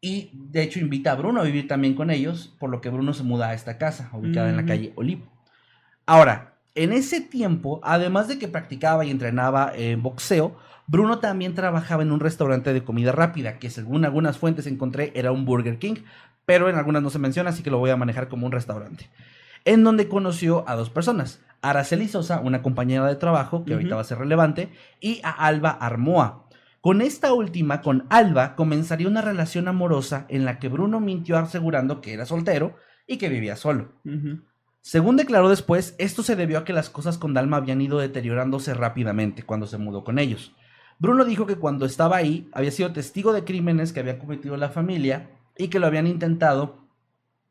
[0.00, 3.14] Y de hecho invita a Bruno a vivir también con ellos, por lo que Bruno
[3.14, 5.26] se muda a esta casa, ubicada en la calle Olivo.
[6.06, 10.56] Ahora, en ese tiempo, además de que practicaba y entrenaba en boxeo,
[10.88, 15.30] Bruno también trabajaba en un restaurante de comida rápida, que según algunas fuentes encontré era
[15.30, 15.98] un Burger King,
[16.44, 19.08] pero en algunas no se menciona, así que lo voy a manejar como un restaurante.
[19.64, 23.96] En donde conoció a dos personas, Araceli Sosa, una compañera de trabajo, que ahorita Ujú.
[23.96, 26.46] va a ser relevante, y a Alba Armoa.
[26.80, 32.00] Con esta última, con Alba, comenzaría una relación amorosa en la que Bruno mintió asegurando
[32.00, 32.76] que era soltero
[33.08, 33.92] y que vivía solo.
[34.82, 38.72] Según declaró después, esto se debió a que las cosas con Dalma habían ido deteriorándose
[38.72, 40.54] rápidamente cuando se mudó con ellos.
[41.00, 44.68] Bruno dijo que cuando estaba ahí había sido testigo de crímenes que había cometido la
[44.68, 46.85] familia y que lo habían intentado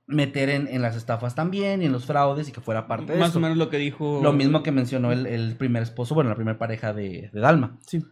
[0.07, 3.19] meter en, en las estafas también y en los fraudes y que fuera parte de
[3.19, 4.19] Más o menos lo que dijo.
[4.21, 7.77] Lo mismo que mencionó el, el primer esposo, bueno, la primera pareja de, de Dalma.
[7.87, 8.03] Sí.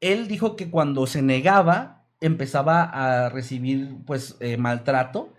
[0.00, 5.34] Él dijo que cuando se negaba empezaba a recibir pues eh, maltrato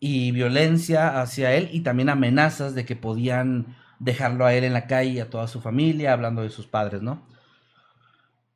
[0.00, 4.86] y violencia hacia él y también amenazas de que podían dejarlo a él en la
[4.86, 7.26] calle y a toda su familia, hablando de sus padres, ¿no?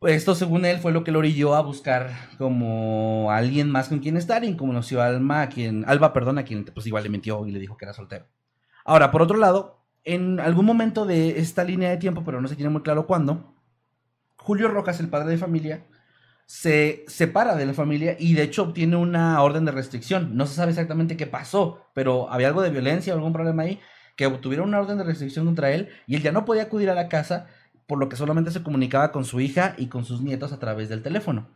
[0.03, 3.99] Esto, según él, fue lo que lo orilló a buscar como a alguien más con
[3.99, 7.11] quien estar y conoció a Alma, a quien, Alba, perdón, a quien pues igual le
[7.11, 8.27] mintió y le dijo que era soltero.
[8.85, 12.55] Ahora, por otro lado, en algún momento de esta línea de tiempo, pero no se
[12.55, 13.57] tiene muy claro cuándo,
[14.37, 15.85] Julio Rojas, el padre de familia,
[16.47, 20.37] se separa de la familia y de hecho obtiene una orden de restricción.
[20.37, 23.81] No se sabe exactamente qué pasó, pero había algo de violencia algún problema ahí,
[24.17, 26.95] que obtuvieron una orden de restricción contra él y él ya no podía acudir a
[26.95, 27.49] la casa,
[27.89, 30.89] por lo que solamente se comunicaba con su hija y con sus nietos a través
[30.89, 31.49] del teléfono.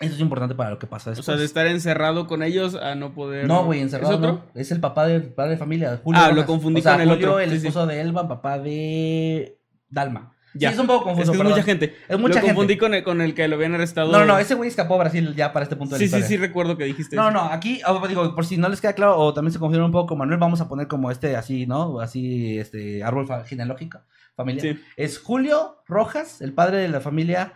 [0.00, 1.24] Eso es importante para lo que pasa O después.
[1.26, 3.46] sea, de estar encerrado con ellos a no poder.
[3.46, 4.12] No, güey, encerrado.
[4.12, 4.32] ¿Es otro?
[4.32, 4.60] no.
[4.60, 6.00] Es el papá del padre de familia.
[6.02, 7.40] Julio Ah, lo confundí O sea, con el Julio, otro.
[7.40, 7.66] el Sí, sí.
[7.68, 10.32] esposo de Elba, papá de Dalma.
[10.52, 10.68] Ya.
[10.70, 11.32] Sí, es un poco confuso.
[11.32, 11.94] Es que es mucha gente.
[12.08, 14.10] Es mucha lo confundí con el, con el que lo habían arrestado.
[14.12, 16.10] No, no, no, ese güey escapó a Brasil ya para este punto de Sí, la
[16.10, 16.28] sí, historia.
[16.28, 17.14] sí, recuerdo que dijiste.
[17.16, 17.32] No, eso.
[17.32, 19.92] no, aquí, ah, digo, por si no les queda claro, o también se confundieron un
[19.92, 22.00] poco con Manuel, vamos a poner como este, así, ¿no?
[22.00, 24.00] Así, este, árbol genealógico,
[24.36, 24.62] familia.
[24.62, 24.78] Sí.
[24.96, 27.54] Es Julio Rojas, el padre de la familia,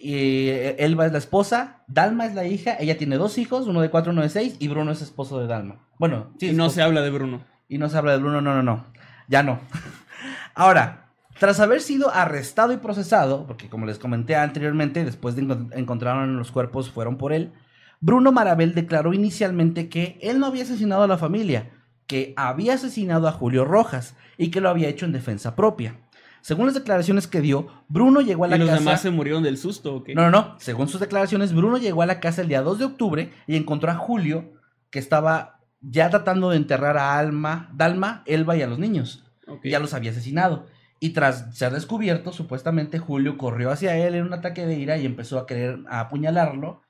[0.00, 3.80] y eh, Elba es la esposa, Dalma es la hija, ella tiene dos hijos, uno
[3.80, 5.86] de cuatro, uno de seis, y Bruno es esposo de Dalma.
[5.98, 6.46] Bueno, sí.
[6.48, 6.74] Y no esposo.
[6.74, 7.44] se habla de Bruno.
[7.68, 8.86] Y no se habla de Bruno, no, no, no.
[9.28, 9.60] Ya no.
[10.54, 15.70] Ahora, tras haber sido arrestado y procesado, porque como les comenté anteriormente, después de encont-
[15.76, 17.52] encontraron los cuerpos, fueron por él,
[18.00, 21.70] Bruno Marabel declaró inicialmente que él no había asesinado a la familia,
[22.06, 25.96] que había asesinado a Julio Rojas y que lo había hecho en defensa propia.
[26.42, 28.78] Según las declaraciones que dio, Bruno llegó a la ¿Y los casa...
[28.80, 30.14] demás se murieron del susto o qué?
[30.14, 30.56] No, no, no.
[30.58, 33.90] Según sus declaraciones, Bruno llegó a la casa el día 2 de octubre y encontró
[33.90, 34.52] a Julio,
[34.90, 39.24] que estaba ya tratando de enterrar a Alma, Dalma, Elba y a los niños.
[39.64, 40.66] Ya los había asesinado.
[41.00, 45.06] Y tras ser descubierto, supuestamente Julio corrió hacia él en un ataque de ira y
[45.06, 46.82] empezó a querer apuñalarlo.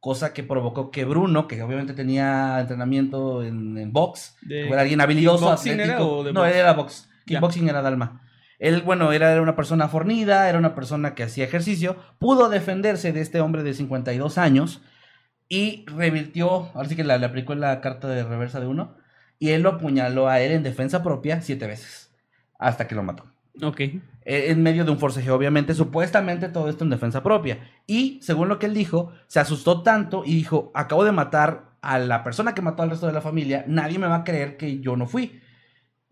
[0.00, 4.82] Cosa que provocó que Bruno, que obviamente tenía entrenamiento en, en box, De- que era
[4.82, 5.94] alguien habilidoso, ¿Kickboxing atlético.
[5.96, 6.54] era o de no, box?
[6.54, 7.10] era box.
[7.26, 8.22] Kickboxing era Dalma.
[8.58, 13.20] Él, bueno, era, una persona fornida, era una persona que hacía ejercicio, pudo defenderse de
[13.20, 14.82] este hombre de 52 años
[15.48, 18.96] y revirtió, ahora sí que le, le aplicó la carta de reversa de uno,
[19.38, 22.12] y él lo apuñaló a él en defensa propia siete veces,
[22.58, 23.24] hasta que lo mató.
[23.62, 23.80] Ok.
[23.80, 27.58] Eh, En medio de un forcejeo, obviamente, supuestamente todo esto en defensa propia.
[27.86, 31.98] Y, según lo que él dijo, se asustó tanto y dijo, acabo de matar a
[31.98, 34.80] la persona que mató al resto de la familia, nadie me va a creer que
[34.80, 35.40] yo no fui.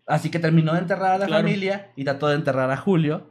[0.07, 1.43] Así que terminó de enterrar a la Claro.
[1.43, 3.29] familia y trató de enterrar a Julio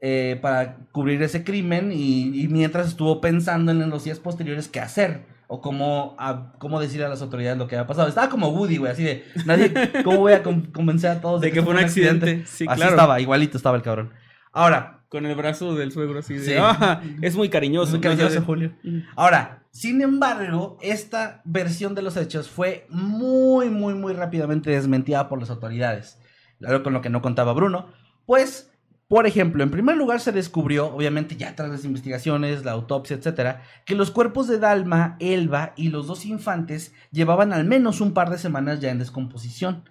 [0.00, 4.80] eh, para cubrir ese crimen y, y mientras estuvo pensando en los días posteriores qué
[4.80, 8.08] hacer o cómo, a- cómo decirle a las autoridades lo que había pasado.
[8.08, 9.72] Estaba como Woody, güey, así de, nadie,
[10.04, 12.44] ¿cómo voy a con- convencer a todos De que fue un accidente.
[12.46, 12.90] Sí, así claro.
[12.90, 14.12] estaba, igualito estaba el cabrón.
[14.52, 16.44] Ahora, Con el brazo del suegro así de.
[16.44, 16.54] Sí.
[16.58, 17.92] "Ah, es muy cariñoso.
[17.92, 18.72] muy cariñoso, Julio.
[19.14, 25.38] Ahora, sin embargo, esta versión de los hechos fue muy, muy, muy rápidamente desmentida por
[25.38, 26.18] las autoridades.
[26.64, 27.86] Algo con lo que no contaba Bruno.
[28.24, 28.72] Pues,
[29.08, 33.62] por ejemplo, en primer lugar se descubrió, obviamente ya tras las investigaciones, la autopsia, etcétera,
[33.84, 38.30] que los cuerpos de Dalma, Elba y los dos infantes llevaban al menos un par
[38.30, 39.84] de semanas ya en descomposición.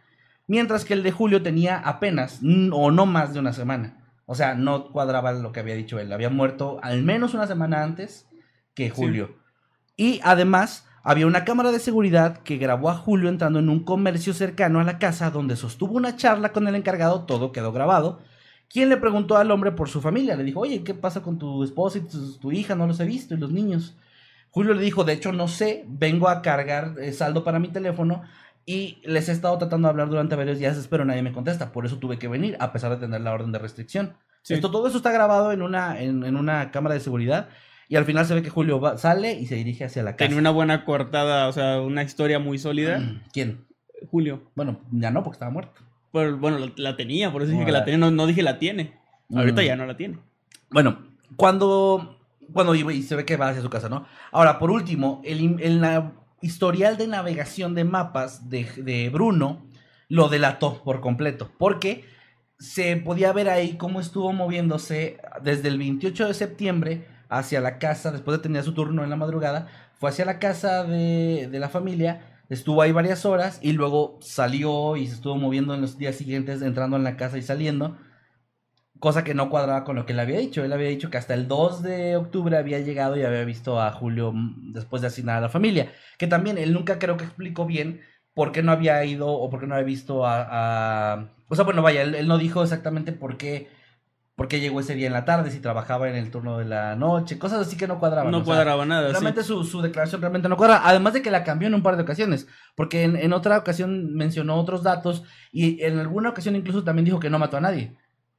[0.47, 2.39] Mientras que el de Julio tenía apenas,
[2.71, 4.01] o no más de una semana.
[4.25, 6.11] O sea, no cuadraba lo que había dicho él.
[6.11, 8.27] Había muerto al menos una semana antes
[8.73, 9.35] que Julio.
[9.95, 14.33] Y además, había una cámara de seguridad que grabó a Julio entrando en un comercio
[14.33, 18.19] cercano a la casa donde sostuvo una charla con el encargado, todo quedó grabado.
[18.67, 21.63] Quien le preguntó al hombre por su familia, le dijo, oye, ¿qué pasa con tu
[21.63, 22.73] esposa y tu, tu hija?
[22.73, 23.95] No los he visto, y los niños.
[24.49, 28.23] Julio le dijo, de hecho no sé, vengo a cargar eh, saldo para mi teléfono
[28.65, 31.85] y les he estado tratando de hablar durante varios días, pero nadie me contesta, por
[31.85, 34.13] eso tuve que venir, a pesar de tener la orden de restricción.
[34.41, 34.53] Sí.
[34.55, 37.49] Esto, todo eso está grabado en una, en, en una cámara de seguridad
[37.89, 40.27] y al final se ve que Julio va- sale y se dirige hacia la casa.
[40.27, 43.01] Tenía una buena cortada, o sea, una historia muy sólida.
[43.33, 43.65] ¿Quién?
[44.09, 44.41] Julio.
[44.55, 45.81] Bueno, ya no, porque estaba muerto.
[46.11, 47.97] Pero, bueno, la, la tenía, por eso dije que la tenía.
[47.99, 48.93] No, no dije la tiene.
[49.35, 49.65] Ahorita Mm.
[49.65, 50.19] ya no la tiene.
[50.69, 50.99] Bueno,
[51.35, 52.17] cuando,
[52.53, 54.05] cuando y se ve que va hacia su casa, ¿no?
[54.31, 55.59] Ahora, por último, el,
[56.45, 59.65] historial de navegación de mapas de, Bruno
[60.07, 62.05] lo delató por completo, porque
[62.59, 68.11] se podía ver ahí cómo estuvo moviéndose desde el 28 de septiembre hacia la casa,
[68.11, 71.69] después de tener su turno en la madrugada, fue hacia la casa de, de la
[71.69, 76.15] familia, estuvo ahí varias horas y luego salió y se estuvo moviendo en los días
[76.15, 77.97] siguientes, entrando en la casa y saliendo
[79.05, 80.63] cosa que no cuadraba con lo que él había dicho.
[80.65, 83.91] Él había dicho que hasta el 2 de octubre había llegado y había visto a
[83.91, 84.33] Julio
[84.73, 85.91] después de asignar a la familia.
[86.17, 88.01] Que también él nunca creo que explicó bien
[88.33, 90.47] por qué no había ido o por qué no había visto a...
[91.13, 93.69] a- O sea, bueno, vaya, él, él no dijo exactamente por qué,
[94.35, 96.95] por qué llegó ese día en la tarde, si trabajaba en el turno de la
[96.95, 98.31] noche, cosas así que no cuadraban.
[98.31, 99.07] No o sea, cuadraba nada.
[99.07, 99.11] sí.
[99.13, 100.81] Realmente su, su declaración realmente no cuadra.
[100.83, 102.47] Además de que la cambió en un par de ocasiones.
[102.75, 105.23] Porque en, en otra ocasión mencionó otros datos.
[105.53, 107.95] Y en alguna ocasión incluso también dijo que no mató a nadie.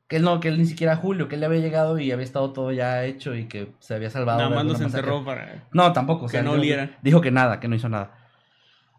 [0.09, 2.25] Que él no, que él ni siquiera Julio, que él le había llegado y había
[2.25, 4.39] estado todo ya hecho y que se había salvado.
[4.39, 5.65] Nada más los enterró para.
[5.73, 6.27] No, tampoco.
[6.27, 6.99] o Que no dijo oliera.
[7.03, 8.13] Dijo que nada, que no hizo nada.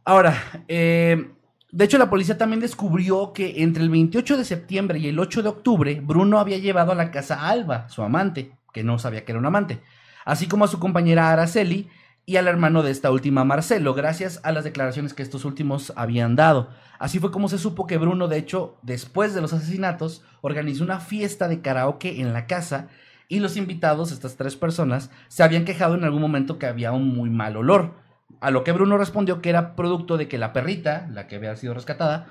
[0.04, 1.32] Ahora, eh,
[1.72, 5.43] de hecho, la policía también descubrió que entre el 28 de septiembre y el 8
[5.43, 9.26] de octubre, Bruno había llevado a la casa a Alba, su amante, que no sabía
[9.26, 9.80] que era un amante,
[10.24, 11.89] así como a su compañera Araceli
[12.30, 16.36] y al hermano de esta última, Marcelo, gracias a las declaraciones que estos últimos habían
[16.36, 16.70] dado.
[17.00, 21.00] Así fue como se supo que Bruno, de hecho, después de los asesinatos, organizó una
[21.00, 22.90] fiesta de karaoke en la casa
[23.30, 27.16] y los invitados, estas tres personas, se habían quejado en algún momento que había un
[27.16, 27.94] muy mal olor.
[28.42, 31.56] A lo que Bruno respondió que era producto de que la perrita, la que había
[31.56, 32.28] sido rescatada,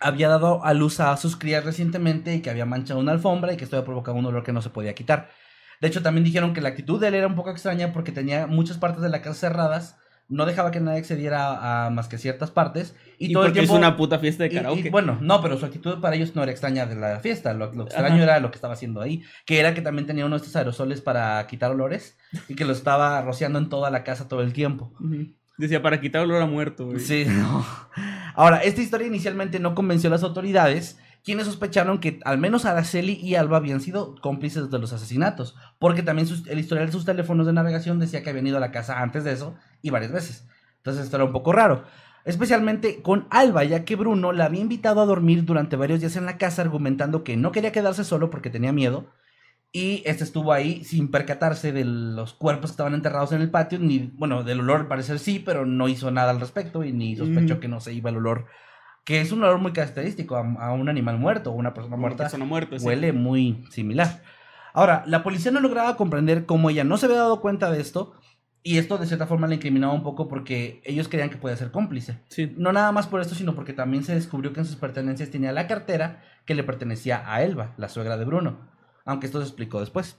[0.00, 3.58] había dado a luz a sus crías recientemente y que había manchado una alfombra y
[3.58, 5.28] que esto había provocado un olor que no se podía quitar.
[5.80, 8.46] De hecho, también dijeron que la actitud de él era un poco extraña porque tenía
[8.46, 9.96] muchas partes de la casa cerradas,
[10.28, 13.52] no dejaba que nadie accediera a, a más que ciertas partes y, Y, todo el
[13.52, 14.90] tiempo es una puta fiesta de y- y, karaoke.
[14.90, 17.54] bueno, no, pero su actitud para ellos no era extraña de la fiesta.
[17.54, 18.22] Lo, lo extraño Ajá.
[18.24, 19.22] era lo que estaba haciendo ahí.
[19.44, 22.72] Que era que también tenía uno de estos aerosoles para quitar olores y que lo
[22.72, 24.92] estaba rociando en toda la casa todo el tiempo.
[25.58, 26.98] Decía, para quitar olor a muerto, güey.
[26.98, 27.64] Sí, no.
[28.34, 33.14] Ahora, esta historia inicialmente no convenció a las autoridades, quienes sospecharon que al menos Araceli
[33.14, 37.04] y Alba habían sido cómplices de los asesinatos, porque también sus- el historial de sus
[37.04, 40.12] teléfonos de navegación decía que habían ido a la casa antes de eso y varias
[40.12, 40.46] veces.
[40.78, 41.82] Entonces esto era un poco raro.
[42.24, 46.26] Especialmente con Alba, ya que Bruno la había invitado a dormir durante varios días en
[46.26, 49.06] la casa argumentando que no quería quedarse solo porque tenía miedo.
[49.72, 53.78] Y este estuvo ahí sin percatarse de los cuerpos que estaban enterrados en el patio,
[53.78, 57.14] ni, bueno, del olor al parecer sí, pero no hizo nada al respecto y ni
[57.16, 58.46] sospechó que no se iba el olor,
[59.06, 62.00] que es un olor muy característico a, a un animal muerto o una persona Una
[62.02, 62.24] muerta.
[62.24, 62.84] persona muerta, sí.
[62.84, 64.22] Huele muy similar.
[64.74, 68.12] Ahora, la policía no lograba comprender cómo ella no se había dado cuenta de esto
[68.62, 71.70] y esto de cierta forma le incriminaba un poco porque ellos creían que podía ser
[71.70, 72.18] cómplice.
[72.28, 72.52] Sí.
[72.58, 75.52] No nada más por esto, sino porque también se descubrió que en sus pertenencias tenía
[75.52, 78.68] la cartera que le pertenecía a Elba, la suegra de Bruno.
[79.04, 80.16] Aunque esto se explicó después.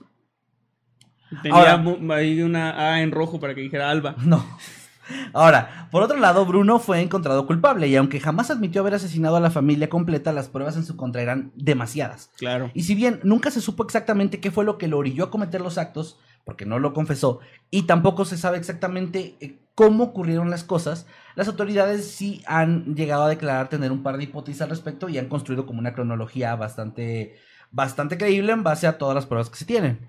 [1.42, 4.16] Tenía Ahora- ahí una A en rojo para que dijera Alba.
[4.24, 4.42] No.
[5.32, 9.40] Ahora, por otro lado, Bruno fue encontrado culpable y aunque jamás admitió haber asesinado a
[9.40, 12.30] la familia completa, las pruebas en su contra eran demasiadas.
[12.36, 12.70] Claro.
[12.74, 15.60] Y si bien nunca se supo exactamente qué fue lo que lo orilló a cometer
[15.60, 17.40] los actos, porque no lo confesó,
[17.70, 23.24] y tampoco se sabe exactamente eh, cómo ocurrieron las cosas, las autoridades sí han llegado
[23.24, 26.56] a declarar tener un par de hipótesis al respecto y han construido como una cronología
[26.56, 27.36] bastante,
[27.70, 30.08] bastante creíble en base a todas las pruebas que se tienen.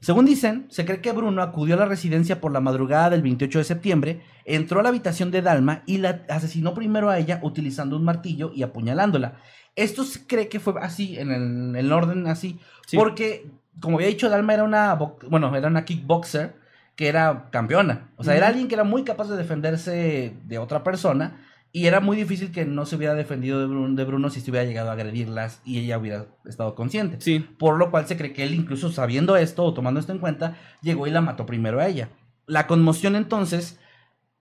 [0.00, 3.58] Según dicen, se cree que Bruno acudió a la residencia por la madrugada del 28
[3.58, 7.96] de septiembre, entró a la habitación de Dalma y la asesinó primero a ella utilizando
[7.96, 9.38] un martillo y apuñalándola.
[9.74, 12.96] Esto se cree que fue así, en el, en el orden así, Sí.
[12.96, 14.94] porque, como había dicho, Dalma era una,
[15.28, 16.54] bueno, era una kickboxer
[16.96, 18.10] que era campeona.
[18.16, 21.40] O sea, era alguien que era muy capaz de defenderse de otra persona
[21.72, 24.50] y era muy difícil que no se hubiera defendido de Bruno, de Bruno si se
[24.50, 27.18] hubiera llegado a agredirlas y ella hubiera estado consciente.
[27.20, 27.40] Sí.
[27.40, 30.56] Por lo cual se cree que él, incluso sabiendo esto o tomando esto en cuenta,
[30.82, 32.08] llegó y la mató primero a ella.
[32.46, 33.78] La conmoción entonces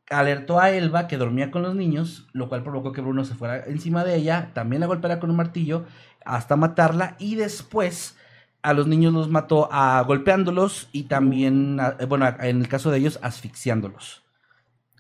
[0.10, 3.66] alertó a Elba que dormía con los niños, lo cual provocó que Bruno se fuera
[3.66, 5.86] encima de ella, también la golpeara con un martillo
[6.26, 8.18] hasta matarla y después
[8.62, 12.68] a los niños los mató a golpeándolos y también, a- eh, bueno, a- en el
[12.70, 14.24] caso de ellos, asfixiándolos.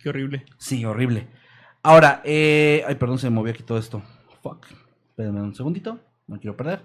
[0.01, 0.45] Qué horrible.
[0.57, 1.27] Sí, horrible.
[1.83, 4.01] Ahora, eh, ay, perdón, se me movió aquí todo esto.
[4.41, 4.67] Fuck.
[5.09, 6.81] Espérenme un segundito, no quiero perder.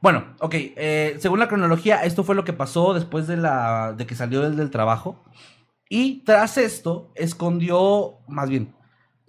[0.00, 4.06] Bueno, ok, eh, según la cronología, esto fue lo que pasó después de, la, de
[4.06, 5.24] que salió del, del trabajo.
[5.88, 8.74] Y tras esto, escondió, más bien,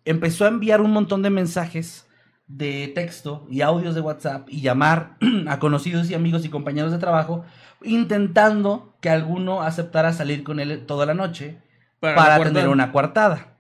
[0.06, 2.08] empezó a enviar un montón de mensajes
[2.48, 6.98] de texto y audios de WhatsApp y llamar a conocidos y amigos y compañeros de
[6.98, 7.44] trabajo,
[7.84, 11.62] intentando que alguno aceptara salir con él toda la noche
[12.00, 13.53] Para, para, tener una coartada.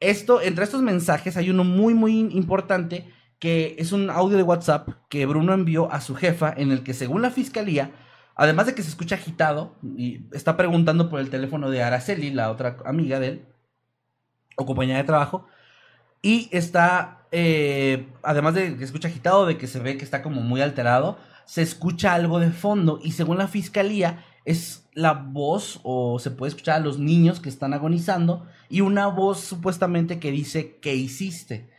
[0.00, 4.88] Esto, entre estos mensajes hay uno muy, muy importante que es un audio de WhatsApp
[5.08, 7.92] que Bruno envió a su jefa en el que según la fiscalía,
[8.34, 12.50] además de que se escucha agitado y está preguntando por el teléfono de Araceli, la
[12.50, 13.46] otra amiga de él,
[14.56, 15.46] o compañera de trabajo,
[16.22, 20.22] y está, eh, además de que se escucha agitado, de que se ve que está
[20.22, 25.80] como muy alterado, se escucha algo de fondo y según la fiscalía es la voz
[25.82, 30.30] o se puede escuchar a los niños que están agonizando y una voz supuestamente que
[30.30, 31.70] dice ¿qué hiciste?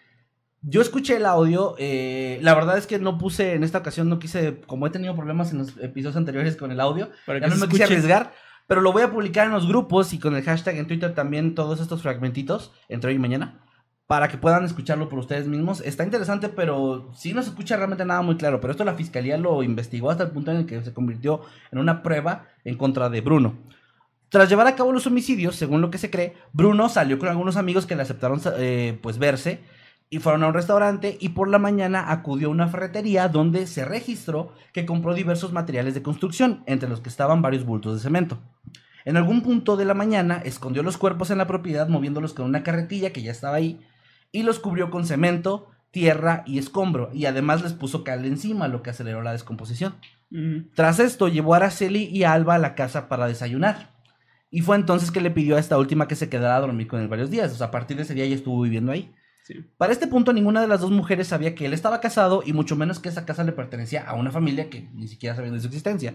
[0.61, 4.19] Yo escuché el audio, eh, la verdad es que no puse, en esta ocasión no
[4.19, 7.55] quise, como he tenido problemas en los episodios anteriores con el audio, Para ya que
[7.55, 8.33] no me quise arriesgar,
[8.67, 11.55] pero lo voy a publicar en los grupos y con el hashtag en Twitter también
[11.55, 13.61] todos estos fragmentitos, entre hoy y mañana,
[14.09, 15.81] para que puedan escucharlo por ustedes mismos.
[15.81, 19.37] Está interesante, pero sí no se escucha realmente nada muy claro, pero esto la fiscalía
[19.37, 21.41] lo investigó hasta el punto en el que se convirtió
[21.71, 23.53] en una prueba en contra de Bruno.
[24.29, 27.55] Tras llevar a cabo los homicidios, según lo que se cree, Bruno salió con algunos
[27.55, 29.59] amigos que le aceptaron eh, pues verse
[30.09, 33.85] y fueron a un restaurante y por la mañana acudió a una ferretería donde se
[33.85, 38.39] registró que compró diversos materiales de construcción, entre los que estaban varios bultos de cemento.
[39.05, 42.63] En algún punto de la mañana escondió los cuerpos en la propiedad moviéndolos con una
[42.63, 43.79] carretilla que ya estaba ahí
[44.31, 48.83] y los cubrió con cemento, tierra y escombro y además les puso cal encima, lo
[48.83, 49.95] que aceleró la descomposición.
[50.75, 53.89] Tras esto, llevó a Araceli y a Alba a la casa para desayunar.
[54.51, 57.01] Y fue entonces que le pidió a esta última que se quedara a dormir con
[57.01, 57.51] él varios días.
[57.51, 59.11] O sea, a partir de ese día ya estuvo viviendo ahí.
[59.43, 59.65] Sí.
[59.77, 62.75] Para este punto, ninguna de las dos mujeres sabía que él estaba casado y mucho
[62.75, 65.67] menos que esa casa le pertenecía a una familia que ni siquiera sabían de su
[65.67, 66.13] existencia.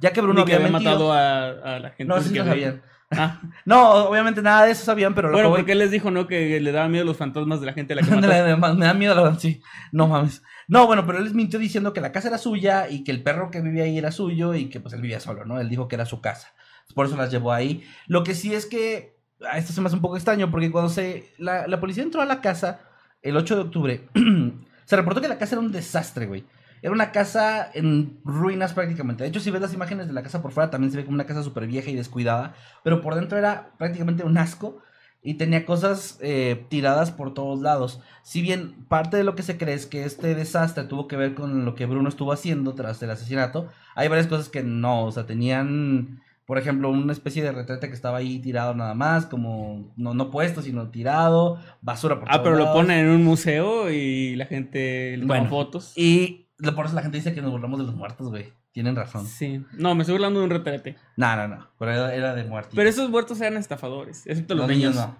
[0.00, 2.04] Ya que Bruno Ni que había, había mentido- matado a, a la gente.
[2.04, 2.82] No, sí lo había- sabían.
[3.16, 6.26] Ah, No, obviamente nada de eso sabían, pero lo bueno, porque él les dijo, ¿no?
[6.26, 8.28] Que le daba miedo los fantasmas de la gente a la que De mató.
[8.28, 9.62] la- de- me da miedo la sí.
[9.92, 10.42] No mames.
[10.68, 13.22] No, bueno, pero él les mintió diciendo que la casa era suya y que el
[13.22, 15.60] perro que vivía ahí era suyo y que pues él vivía solo, ¿no?
[15.60, 16.48] Él dijo que era su casa.
[16.94, 17.84] Por eso las llevó ahí.
[18.06, 19.16] Lo que sí es que
[19.50, 22.22] a esto se me hace un poco extraño porque cuando se la, la policía entró
[22.22, 22.80] a la casa
[23.22, 24.08] el 8 de octubre,
[24.84, 26.44] se reportó que la casa era un desastre, güey.
[26.84, 29.24] Era una casa en ruinas prácticamente.
[29.24, 31.14] De hecho, si ves las imágenes de la casa por fuera, también se ve como
[31.14, 32.52] una casa súper vieja y descuidada.
[32.82, 34.80] Pero por dentro era prácticamente un asco
[35.22, 38.02] y tenía cosas eh, tiradas por todos lados.
[38.22, 41.34] Si bien parte de lo que se cree es que este desastre tuvo que ver
[41.34, 45.10] con lo que Bruno estuvo haciendo tras el asesinato, hay varias cosas que no, o
[45.10, 49.90] sea, tenían, por ejemplo, una especie de retrete que estaba ahí tirado nada más, como
[49.96, 52.76] no, no puesto, sino tirado, basura por Ah, todos pero lo lados.
[52.82, 55.94] ponen en un museo y la gente le toma Bueno, fotos.
[55.96, 56.43] Y
[56.74, 58.52] por eso la gente dice que nos burlamos de los muertos, güey.
[58.72, 59.26] Tienen razón.
[59.26, 59.64] Sí.
[59.72, 60.96] No, me estoy hablando de un retrete.
[61.16, 61.68] No, no, no.
[61.78, 62.74] Pero era, era de muertos.
[62.74, 64.94] Pero esos muertos eran estafadores, excepto los, niños.
[64.94, 65.16] no.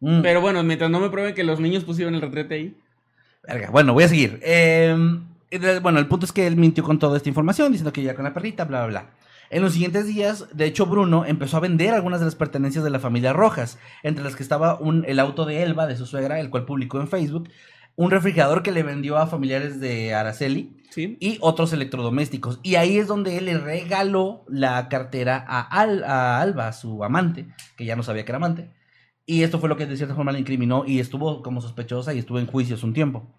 [0.00, 0.22] Mm.
[0.22, 2.78] Pero bueno, mientras no me prueben que los niños pusieron el retrete ahí.
[3.46, 4.40] Verga, bueno, voy a seguir.
[4.42, 4.94] Eh,
[5.82, 8.24] bueno, el punto es que él mintió con toda esta información, diciendo que iba con
[8.24, 9.10] la perrita, bla, bla, bla.
[9.50, 12.90] En los siguientes días, de hecho, Bruno empezó a vender algunas de las pertenencias de
[12.90, 16.38] la familia Rojas, entre las que estaba un, el auto de Elba, de su suegra,
[16.38, 17.48] el cual publicó en Facebook,
[18.00, 21.18] un refrigerador que le vendió a familiares de Araceli Sí.
[21.20, 22.58] y otros electrodomésticos.
[22.62, 27.46] Y ahí es donde él le regaló la cartera a, Al- a Alba, su amante,
[27.76, 28.70] que ya no sabía que era amante.
[29.26, 32.18] Y esto fue lo que de cierta forma le incriminó y estuvo como sospechosa y
[32.18, 33.30] estuvo en juicios un tiempo.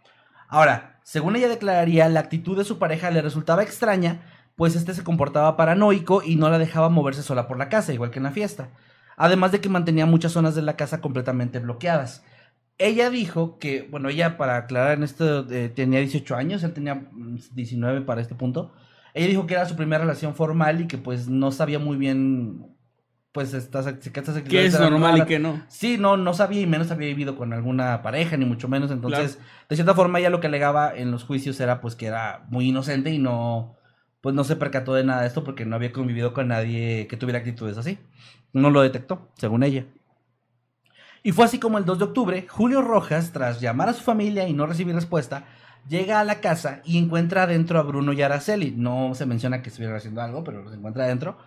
[0.48, 4.22] Ahora, según ella declararía, la actitud de su pareja le resultaba extraña,
[4.56, 8.12] pues este se comportaba paranoico y no la dejaba moverse sola por la casa, igual
[8.12, 8.70] que en la fiesta.
[9.18, 12.24] Además de que mantenía muchas zonas de la casa completamente bloqueadas.
[12.78, 16.96] Ella dijo que, bueno, ella para aclarar en esto eh, tenía 18 años, él tenía
[16.96, 18.74] mm, 19 para este punto.
[19.14, 22.76] Ella dijo que era su primera relación formal y que pues no sabía muy bien,
[23.34, 25.62] pues estas, estas Que es normal y que no.
[25.68, 28.90] Sí, no, no sabía y menos había vivido con alguna pareja, ni mucho menos.
[28.90, 32.46] Entonces, de cierta forma, ella lo que alegaba en los juicios era pues que era
[32.50, 33.76] muy inocente y no,
[34.22, 37.18] pues no se percató de nada de esto porque no había convivido con nadie que
[37.18, 38.00] tuviera actitudes así.
[38.54, 39.86] No lo detectó, según ella.
[41.24, 44.48] Y fue así como el 2 de octubre, Julio Rojas, tras llamar a su familia
[44.48, 45.46] y no recibir respuesta,
[45.88, 48.72] llega a la casa y encuentra adentro a Bruno y Araceli.
[48.72, 51.38] No se menciona que estuvieran haciendo algo, pero los encuentra adentro.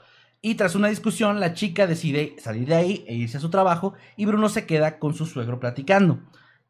[0.41, 3.95] Y tras una discusión, la chica decide salir de ahí e irse a su trabajo
[4.16, 6.20] y Bruno se queda con su suegro platicando,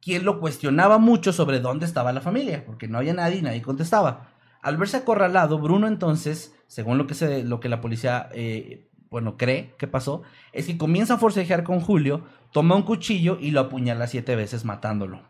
[0.01, 3.63] quien lo cuestionaba mucho sobre dónde estaba la familia, porque no había nadie y nadie
[3.63, 4.29] contestaba.
[4.63, 9.37] Al verse acorralado, Bruno entonces, según lo que, se, lo que la policía eh, bueno,
[9.37, 13.61] cree que pasó, es que comienza a forcejear con Julio, toma un cuchillo y lo
[13.61, 15.23] apuñala siete veces matándolo.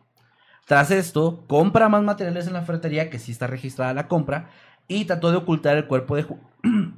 [0.65, 4.49] Tras esto, compra más materiales en la ferretería, que sí está registrada la compra,
[4.89, 6.41] y trató de ocultar el cuerpo de, Ju-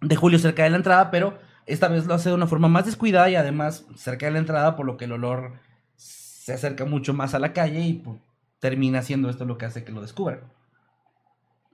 [0.00, 2.86] de Julio cerca de la entrada, pero esta vez lo hace de una forma más
[2.86, 5.58] descuidada y además cerca de la entrada, por lo que el olor
[5.96, 8.18] se acerca mucho más a la calle y pues,
[8.60, 10.40] termina siendo esto lo que hace que lo descubran.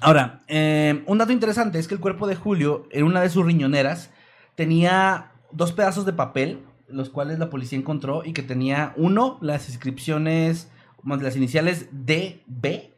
[0.02, 3.46] Ahora, eh, un dato interesante es que el cuerpo de Julio, en una de sus
[3.46, 4.12] riñoneras,
[4.56, 9.70] tenía dos pedazos de papel, los cuales la policía encontró y que tenía uno, las
[9.70, 10.70] inscripciones,
[11.02, 12.92] más las iniciales DB,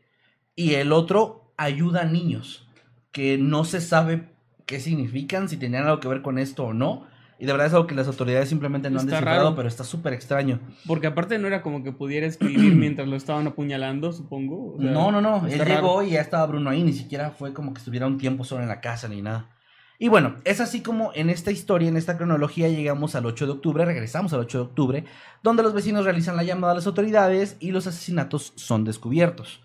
[0.55, 2.67] y el otro, ayuda a niños,
[3.11, 4.29] que no se sabe
[4.65, 7.07] qué significan, si tenían algo que ver con esto o no.
[7.37, 9.55] Y de verdad es algo que las autoridades simplemente no han Está descifrado, raro.
[9.55, 10.59] pero está súper extraño.
[10.87, 14.75] Porque aparte no era como que pudiera escribir mientras lo estaban apuñalando, supongo.
[14.75, 15.45] O sea, no, no, no.
[15.47, 15.71] Él raro.
[15.75, 16.83] llegó y ya estaba Bruno ahí.
[16.83, 19.49] Ni siquiera fue como que estuviera un tiempo solo en la casa ni nada.
[19.97, 23.51] Y bueno, es así como en esta historia, en esta cronología, llegamos al 8 de
[23.53, 25.05] octubre, regresamos al 8 de octubre,
[25.41, 29.61] donde los vecinos realizan la llamada a las autoridades y los asesinatos son descubiertos.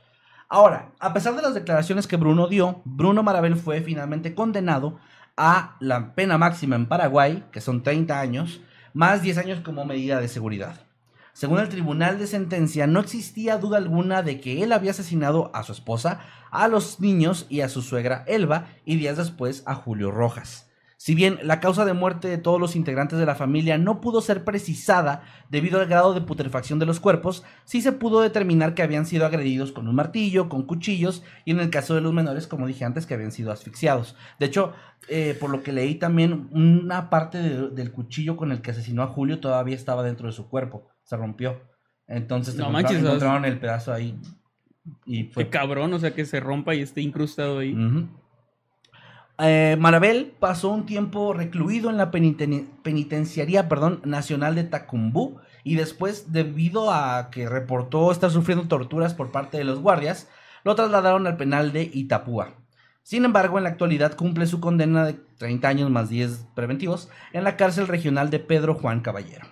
[0.48, 4.98] Ahora, a pesar de las declaraciones que Bruno dio, Bruno Marabel fue finalmente condenado
[5.36, 8.60] a la pena máxima en Paraguay, que son 30 años,
[8.92, 10.86] más 10 años como medida de seguridad.
[11.32, 15.62] Según el tribunal de sentencia, no existía duda alguna de que él había asesinado a
[15.62, 16.20] su esposa,
[16.50, 20.69] a los niños y a su suegra Elba, y días después a Julio Rojas.
[21.02, 24.20] Si bien la causa de muerte de todos los integrantes de la familia no pudo
[24.20, 28.82] ser precisada debido al grado de putrefacción de los cuerpos, sí se pudo determinar que
[28.82, 32.46] habían sido agredidos con un martillo, con cuchillos y en el caso de los menores,
[32.46, 34.14] como dije antes, que habían sido asfixiados.
[34.38, 34.74] De hecho,
[35.08, 39.02] eh, por lo que leí también, una parte de- del cuchillo con el que asesinó
[39.02, 41.62] a Julio todavía estaba dentro de su cuerpo, se rompió.
[42.08, 44.18] Entonces No manches, encontraron el pedazo ahí
[45.06, 47.74] y fue Qué cabrón, o sea, que se rompa y esté incrustado ahí.
[49.42, 55.76] Eh, Marabel pasó un tiempo recluido en la peniten- penitenciaría perdón, nacional de Tacumbú y
[55.76, 60.28] después, debido a que reportó estar sufriendo torturas por parte de los guardias,
[60.64, 62.54] lo trasladaron al penal de Itapúa.
[63.02, 67.44] Sin embargo, en la actualidad cumple su condena de 30 años más 10 preventivos en
[67.44, 69.46] la cárcel regional de Pedro Juan Caballero.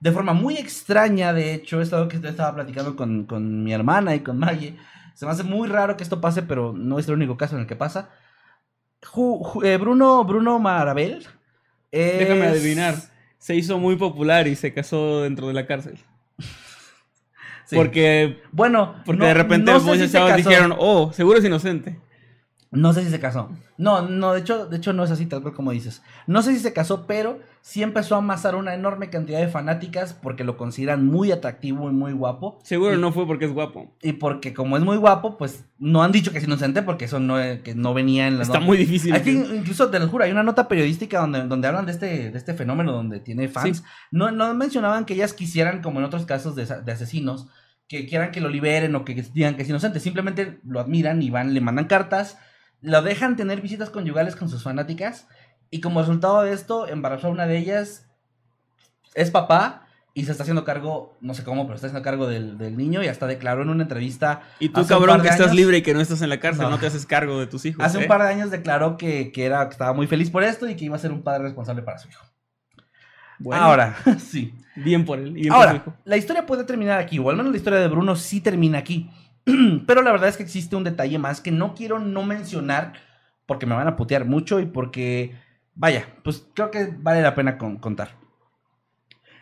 [0.00, 4.14] De forma muy extraña, de hecho, es algo que estaba platicando con, con mi hermana
[4.14, 4.76] y con Maye.
[5.14, 7.62] Se me hace muy raro que esto pase, pero no es el único caso en
[7.62, 8.10] el que pasa.
[9.12, 11.26] Ju- ju- eh, Bruno, Bruno Marabel.
[11.92, 12.94] es- Déjame adivinar.
[13.38, 15.98] Se hizo muy popular y se casó dentro de la cárcel.
[17.66, 17.76] Sí.
[17.76, 21.38] Porque, bueno, porque no- de repente no sé muchos si se chavos dijeron, oh, seguro
[21.38, 21.98] es inocente.
[22.74, 23.50] No sé si se casó.
[23.78, 26.02] No, no, de hecho, de hecho no es así tal cual como dices.
[26.26, 30.12] No sé si se casó, pero sí empezó a amasar una enorme cantidad de fanáticas
[30.12, 32.58] porque lo consideran muy atractivo y muy guapo.
[32.62, 33.92] Seguro Y- no fue porque es guapo.
[34.02, 37.18] Y porque como es muy guapo, pues no han dicho que es inocente porque eso
[37.20, 38.66] no, que no venía en la Está nota.
[38.66, 39.14] muy difícil.
[39.14, 42.38] Aquí, incluso te lo juro, hay una nota periodística donde, donde hablan de este, de
[42.38, 43.78] este fenómeno, donde tiene fans.
[43.78, 43.84] Sí.
[44.10, 47.48] No, no mencionaban que ellas quisieran, como en otros casos de, de asesinos,
[47.88, 50.00] que quieran que lo liberen o que digan que es inocente.
[50.00, 52.38] Simplemente lo admiran y van, le mandan cartas,
[52.84, 55.26] lo dejan tener visitas conyugales con sus fanáticas.
[55.70, 58.06] Y como resultado de esto, embarazó a una de ellas,
[59.14, 59.80] es papá.
[60.16, 63.02] Y se está haciendo cargo, no sé cómo, pero está haciendo cargo del, del niño
[63.02, 64.42] y hasta declaró en una entrevista.
[64.60, 66.70] Y tú, cabrón, que estás libre y que no estás en la cárcel, No.
[66.70, 67.84] no, te haces cargo de tus hijos.
[67.84, 68.06] Hace un ¿eh?
[68.06, 70.84] par de años declaró que, que era, que estaba muy feliz por esto y que
[70.84, 72.24] iba a ser un padre responsable para su hijo.
[73.40, 74.54] Bueno, Ahora, sí.
[74.76, 75.32] Bien por él.
[75.34, 75.94] por su Ahora, hijo.
[76.04, 79.10] la historia puede terminar aquí, o al menos la historia de Bruno sí termina aquí.
[79.86, 82.94] Pero la verdad es que existe un detalle más que no quiero no mencionar
[83.46, 85.36] porque me van a putear mucho y porque,
[85.74, 88.16] vaya, pues creo que vale la pena con- contar.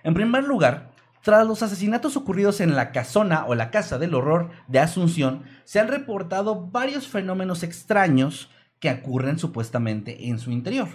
[0.02, 0.90] En primer lugar,
[1.22, 5.78] tras los asesinatos ocurridos en la casona o la casa del horror de Asunción, se
[5.78, 8.50] han reportado varios fenómenos extraños
[8.80, 10.88] que ocurren supuestamente en su interior.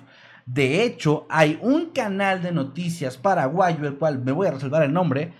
[0.45, 4.91] De hecho, hay un canal de noticias paraguayo, el cual me voy a reservar el
[4.91, 5.33] nombre,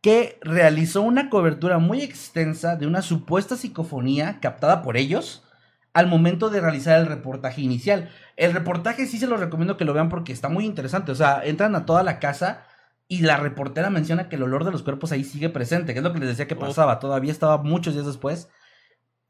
[0.00, 5.44] que realizó una cobertura muy extensa de una supuesta psicofonía captada por ellos
[5.92, 8.10] al momento de realizar el reportaje inicial.
[8.36, 11.10] El reportaje sí se lo recomiendo que lo vean porque está muy interesante.
[11.10, 12.64] O sea, entran a toda la casa
[13.08, 16.04] y la reportera menciona que el olor de los cuerpos ahí sigue presente, que es
[16.04, 17.00] lo que les decía que pasaba.
[17.00, 18.48] Todavía estaba muchos días después.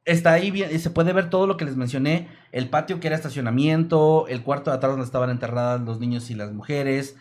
[0.04, 3.08] Está ahí bien, y se puede ver todo lo que les mencioné, el patio que
[3.08, 7.16] era estacionamiento, el cuarto de atrás donde estaban enterradas los niños y las mujeres,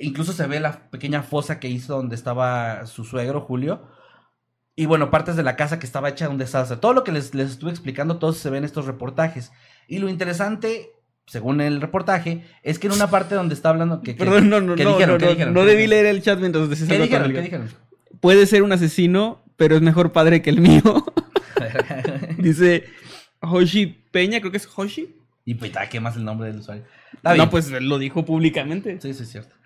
[0.00, 3.88] incluso se ve la pequeña fosa que hizo donde estaba su suegro Julio,
[4.76, 6.76] y bueno, partes de la casa que estaba hecha un desastre.
[6.76, 9.50] Todo lo que les, les estuve explicando, todo se ve en estos reportajes.
[9.88, 10.90] Y lo interesante,
[11.26, 14.14] según el reportaje, es que en una parte donde está hablando que...
[14.14, 15.14] que- Perdón, no, no, ¿qué no, dijeron?
[15.14, 15.54] no, ¿Qué no, dijeron?
[15.54, 17.32] no ¿Qué debí leer el chat mientras decías ¿Qué dijeron?
[17.32, 17.68] ¿Qué dijeron?
[18.20, 20.82] Puede ser un asesino, pero es mejor padre que el mío.
[22.38, 22.84] Dice
[23.40, 25.16] Hoshi Peña, creo que es Hoshi.
[25.44, 26.84] y pues, ah, ¿qué más el nombre del usuario?
[27.22, 29.00] No, pues lo dijo públicamente.
[29.00, 29.56] Sí, sí, es cierto.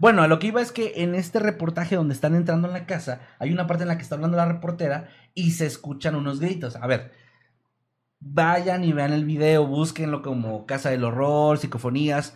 [0.00, 2.86] Bueno, a lo que iba es que en este reportaje donde están entrando en la
[2.86, 6.40] casa, hay una parte en la que está hablando la reportera y se escuchan unos
[6.40, 6.74] gritos.
[6.76, 7.12] A ver,
[8.18, 12.34] vayan y vean el video, búsquenlo como Casa del Horror, psicofonías.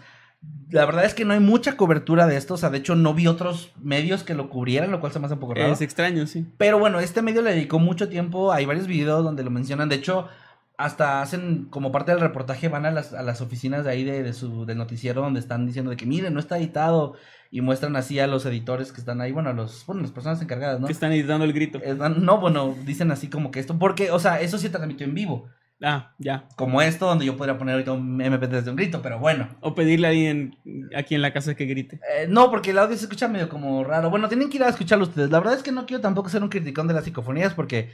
[0.69, 3.15] La verdad es que no hay mucha cobertura de esto, o sea, de hecho no
[3.15, 5.73] vi otros medios que lo cubrieran, lo cual se me hace un poco raro.
[5.73, 6.47] Es extraño, sí.
[6.59, 8.53] Pero bueno, este medio le dedicó mucho tiempo.
[8.53, 9.89] Hay varios videos donde lo mencionan.
[9.89, 10.29] De hecho,
[10.77, 14.23] hasta hacen como parte del reportaje, van a las, a las oficinas de ahí de,
[14.23, 17.15] de su del noticiero donde están diciendo de que miren, no está editado.
[17.51, 20.43] Y muestran así a los editores que están ahí, bueno, a los, bueno, las personas
[20.43, 20.89] encargadas, ¿no?
[20.89, 21.79] Que están editando el grito.
[21.85, 25.15] Eh, no, bueno, dicen así como que esto, porque, o sea, eso sí transmitió en
[25.15, 25.49] vivo.
[25.83, 26.49] Ah, ya.
[26.57, 29.49] Como esto, donde yo podría poner ahorita un MP desde un grito, pero bueno.
[29.61, 30.57] O pedirle a alguien
[30.97, 32.01] aquí en la casa que grite.
[32.17, 34.09] Eh, no, porque el audio se escucha medio como raro.
[34.11, 35.31] Bueno, tienen que ir a escucharlo ustedes.
[35.31, 37.93] La verdad es que no quiero tampoco ser un criticón de las psicofonías porque,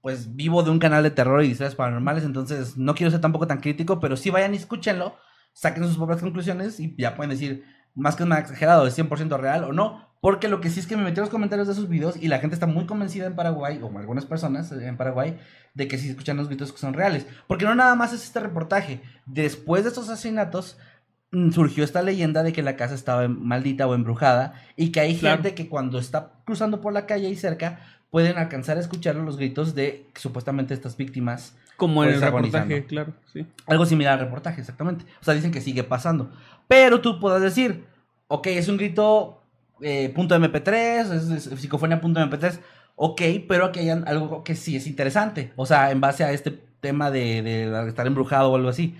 [0.00, 3.46] pues, vivo de un canal de terror y historias paranormales, entonces no quiero ser tampoco
[3.46, 5.16] tan crítico, pero sí vayan y escúchenlo.
[5.52, 9.64] saquen sus propias conclusiones y ya pueden decir, más que nada exagerado, es 100% real
[9.64, 10.08] o no.
[10.20, 12.28] Porque lo que sí es que me metí en los comentarios de sus videos y
[12.28, 15.38] la gente está muy convencida en Paraguay, o algunas personas en Paraguay,
[15.74, 17.26] de que sí escuchan los gritos que son reales.
[17.46, 19.00] Porque no nada más es este reportaje.
[19.26, 20.76] Después de estos asesinatos,
[21.30, 25.14] mm, surgió esta leyenda de que la casa estaba maldita o embrujada y que hay
[25.16, 27.78] gente que cuando está cruzando por la calle y cerca
[28.10, 31.56] pueden alcanzar a escuchar los gritos de supuestamente estas víctimas.
[31.76, 33.46] Como en el reportaje, claro, sí.
[33.66, 35.04] Algo similar al reportaje, exactamente.
[35.20, 36.30] O sea, dicen que sigue pasando.
[36.66, 37.84] Pero tú puedes decir,
[38.26, 39.42] ok, es un grito
[39.80, 42.58] eh, punto .mp3, es, es psicofonía punto .mp3,
[42.96, 45.52] ok, pero aquí hay algo que sí es interesante.
[45.56, 46.50] O sea, en base a este
[46.80, 48.96] tema de, de estar embrujado o algo así.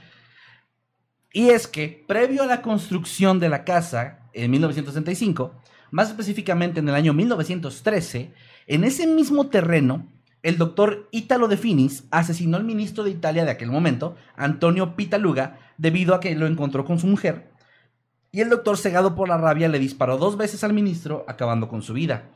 [1.32, 5.52] Y es que, previo a la construcción de la casa, en 1965,
[5.90, 8.32] más específicamente en el año 1913,
[8.69, 10.07] en ese mismo terreno,
[10.43, 15.59] el doctor Italo De Finis asesinó al ministro de Italia de aquel momento, Antonio Pitaluga,
[15.79, 17.51] debido a que lo encontró con su mujer.
[18.31, 21.83] Y el doctor, cegado por la rabia, le disparó dos veces al ministro, acabando con
[21.83, 22.31] su vida.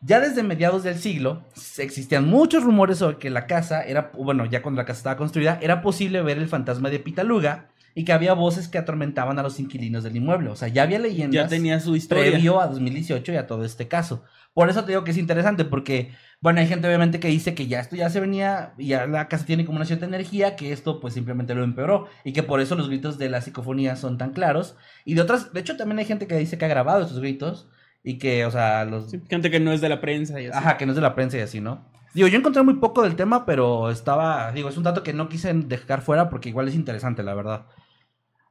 [0.00, 1.42] Ya desde mediados del siglo
[1.78, 5.58] existían muchos rumores sobre que la casa era, bueno, ya cuando la casa estaba construida,
[5.60, 9.58] era posible ver el fantasma de Pitaluga y que había voces que atormentaban a los
[9.58, 10.50] inquilinos del inmueble.
[10.50, 12.30] O sea, ya había leyendas Ya tenía su historia.
[12.30, 14.24] previo a 2018 y a todo este caso.
[14.54, 17.68] Por eso te digo que es interesante, porque, bueno, hay gente obviamente que dice que
[17.68, 20.72] ya esto ya se venía, y ya la casa tiene como una cierta energía, que
[20.72, 24.18] esto pues simplemente lo empeoró, y que por eso los gritos de la psicofonía son
[24.18, 24.76] tan claros.
[25.04, 27.68] Y de otras, de hecho también hay gente que dice que ha grabado estos gritos,
[28.02, 29.10] y que, o sea, los...
[29.10, 30.56] Sí, gente que no es de la prensa y así.
[30.56, 31.84] Ajá, que no es de la prensa y así, ¿no?
[32.14, 35.28] Digo, yo encontré muy poco del tema, pero estaba, digo, es un dato que no
[35.28, 37.66] quise dejar fuera porque igual es interesante, la verdad.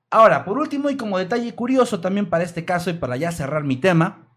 [0.09, 3.63] Ahora, por último y como detalle curioso también para este caso y para ya cerrar
[3.63, 4.27] mi tema,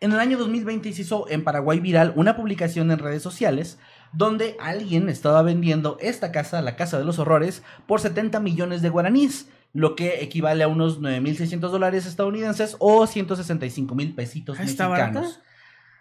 [0.00, 3.78] en el año 2020 se hizo en Paraguay viral una publicación en redes sociales
[4.12, 8.88] donde alguien estaba vendiendo esta casa, la Casa de los Horrores, por 70 millones de
[8.88, 15.22] guaraníes, lo que equivale a unos 9.600 dólares estadounidenses o 165 mil pesitos ¿está mexicanos.
[15.24, 15.42] barata?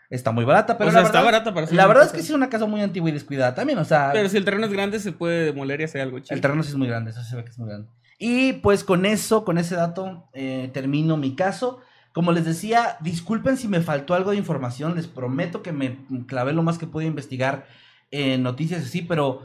[0.10, 2.20] Está muy barata, pero O sea, la está verdad, barata para la verdad es que
[2.22, 4.68] sí es una casa muy antigua y descuidada también, o sea, Pero si el terreno
[4.68, 6.36] es grande, se puede demoler y hacer algo chido.
[6.36, 7.90] el terreno sí es muy grande, eso se ve que es muy grande.
[8.26, 11.82] Y pues con eso, con ese dato, eh, termino mi caso.
[12.14, 16.54] Como les decía, disculpen si me faltó algo de información, les prometo que me clavé
[16.54, 17.66] lo más que pude investigar
[18.12, 19.42] en noticias así, pero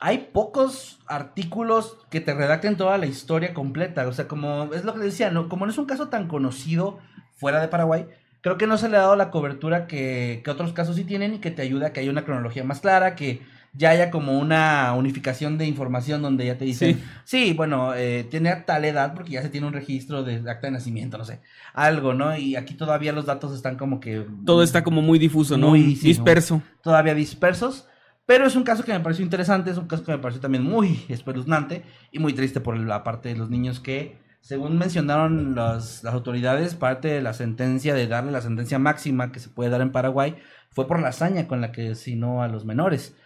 [0.00, 4.08] hay pocos artículos que te redacten toda la historia completa.
[4.08, 5.48] O sea, como es lo que les decía, ¿no?
[5.48, 6.98] como no es un caso tan conocido
[7.36, 8.08] fuera de Paraguay,
[8.40, 11.34] creo que no se le ha dado la cobertura que, que otros casos sí tienen
[11.34, 13.42] y que te ayuda a que haya una cronología más clara, que
[13.72, 18.54] ya haya como una unificación de información donde ya te dicen, sí, bueno, eh, tiene
[18.66, 21.40] tal edad porque ya se tiene un registro de acta de nacimiento, no sé,
[21.74, 22.36] algo, ¿no?
[22.36, 24.26] Y aquí todavía los datos están como que...
[24.44, 25.68] Todo está como muy difuso, ¿no?
[25.68, 26.62] Muy, sí, Disperso.
[26.82, 27.86] todavía dispersos.
[28.26, 30.62] Pero es un caso que me pareció interesante, es un caso que me pareció también
[30.62, 36.04] muy espeluznante y muy triste por la parte de los niños que, según mencionaron las,
[36.04, 39.80] las autoridades, parte de la sentencia, de darle la sentencia máxima que se puede dar
[39.80, 40.36] en Paraguay,
[40.70, 43.16] fue por la hazaña con la que asesinó a los menores.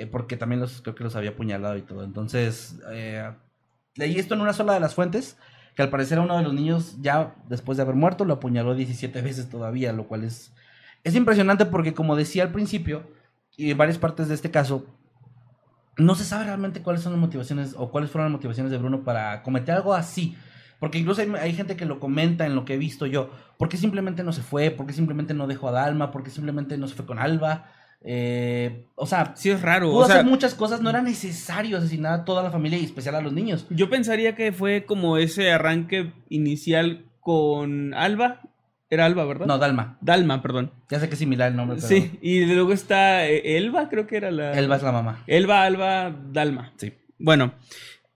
[0.00, 2.04] Eh, porque también los, creo que los había apuñalado y todo.
[2.04, 3.30] Entonces, eh,
[3.96, 5.36] leí esto en una sola de las fuentes,
[5.76, 8.74] que al parecer a uno de los niños, ya después de haber muerto, lo apuñaló
[8.74, 10.54] 17 veces todavía, lo cual es,
[11.04, 13.02] es impresionante porque, como decía al principio,
[13.56, 14.86] y en varias partes de este caso,
[15.98, 19.04] no se sabe realmente cuáles son las motivaciones o cuáles fueron las motivaciones de Bruno
[19.04, 20.34] para cometer algo así.
[20.78, 23.30] Porque incluso hay, hay gente que lo comenta en lo que he visto yo.
[23.58, 24.70] ¿Por qué simplemente no se fue?
[24.70, 26.10] ¿Por qué simplemente no dejó a Dalma?
[26.10, 27.66] ¿Por qué simplemente no se fue con Alba?
[28.02, 29.90] Eh, o sea, Sí, es raro.
[29.90, 30.80] pudo O sea, hacer muchas cosas.
[30.80, 33.66] No era necesario asesinar a toda la familia y especial a los niños.
[33.70, 38.40] yo pensaría que fue como ese arranque inicial con Alba.
[38.88, 39.46] Era Alba, ¿verdad?
[39.46, 39.98] No, Dalma.
[40.00, 40.72] Dalma, perdón.
[40.90, 44.06] Ya sé que es similar el nombre, pero Sí, y luego está eh, Elba, creo
[44.08, 44.52] que era la.
[44.58, 45.22] Elba es la mamá.
[45.28, 46.72] Elba, Alba, Dalma.
[46.76, 46.92] Sí.
[47.18, 47.52] Bueno,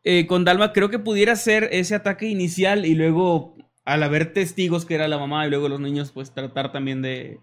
[0.02, 3.54] eh, con Dalma creo que pudiera ser ese ataque inicial y luego,
[3.84, 7.38] al haber testigos que era la mamá y luego los niños, pues tratar también de,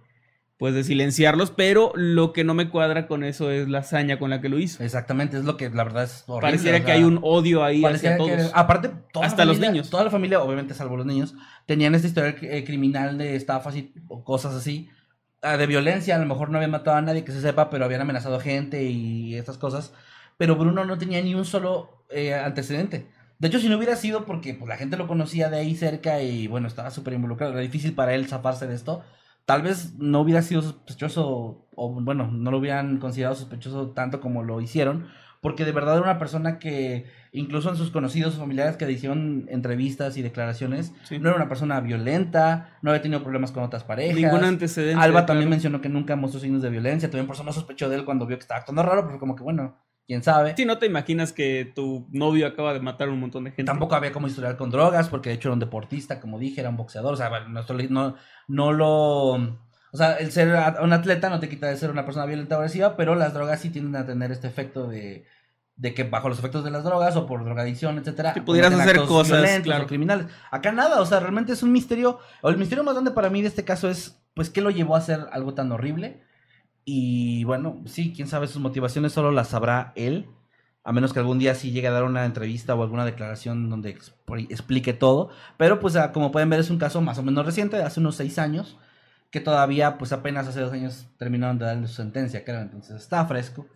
[0.61, 1.49] pues de silenciarlos.
[1.49, 4.59] Pero lo que no me cuadra con eso es la hazaña con la que lo
[4.59, 4.83] hizo.
[4.83, 6.49] Exactamente, es lo que la verdad es horrible.
[6.49, 8.51] Pareciera o que sea, hay un odio ahí hacia que- todos.
[8.53, 9.89] aparte, toda Hasta los niños.
[9.89, 11.33] Toda la familia, obviamente salvo los niños,
[11.65, 13.91] tenían esta historia eh, criminal de estafas y
[14.23, 14.87] cosas así.
[15.41, 17.83] ah, de violencia, a lo mejor no habían matado a nadie que se sepa, pero
[17.85, 19.91] habían amenazado gente y estas cosas.
[20.37, 23.07] Pero Bruno no tenía ni un solo eh, antecedente.
[23.39, 26.21] De hecho, si no hubiera sido porque pues, la gente lo conocía de ahí cerca
[26.21, 29.01] y bueno, estaba súper involucrado, era difícil para él zafarse de esto,
[29.45, 34.43] tal vez no hubiera sido sospechoso, o bueno, no lo hubieran considerado sospechoso tanto como
[34.43, 35.07] lo hicieron,
[35.41, 39.47] porque de verdad era una persona que, incluso en sus conocidos familiares que le hicieron
[39.49, 41.17] entrevistas y declaraciones, Sí.
[41.17, 44.15] no era una persona violenta, no había tenido problemas con otras parejas.
[44.15, 45.01] Ningún antecedente.
[45.01, 45.49] Alba también claro.
[45.55, 48.27] mencionó que nunca mostró signos de violencia, también por eso no sospechó de él cuando
[48.27, 49.75] vio que estaba actuando raro, pero como que bueno,
[50.07, 50.53] quién sabe.
[50.55, 53.63] Sí, no te imaginas que tu novio acaba de matar a un montón de gente.
[53.63, 56.69] Tampoco había como historial con drogas, porque de hecho era un deportista, como dije, era
[56.69, 57.13] un boxeador.
[57.13, 57.29] O sea,
[57.89, 58.15] no,
[58.47, 59.31] no, lo.
[59.93, 60.49] O sea, el ser
[60.81, 63.59] un atleta no te quita de ser una persona violenta o agresiva, pero las drogas
[63.59, 65.25] sí tienden a tener este efecto de,
[65.75, 68.97] de que bajo los efectos de las drogas o por drogadicción, etcétera, que pudieras hacer
[69.05, 69.87] cosas claro.
[69.87, 70.27] criminales.
[70.51, 72.19] Acá nada, o sea, realmente es un misterio.
[72.41, 74.95] O el misterio más grande para mí de este caso es, pues, ¿qué lo llevó
[74.95, 76.21] a hacer algo tan horrible?
[76.85, 80.27] Y bueno, sí, quién sabe sus motivaciones solo las sabrá él.
[80.83, 83.97] A menos que algún día sí llegue a dar una entrevista o alguna declaración donde
[84.49, 85.29] explique todo.
[85.57, 87.99] Pero pues ah, como pueden ver es un caso más o menos reciente, de hace
[87.99, 88.77] unos seis años.
[89.29, 92.61] Que todavía pues apenas hace dos años terminaron de darle su sentencia, creo.
[92.61, 93.67] Entonces está fresco.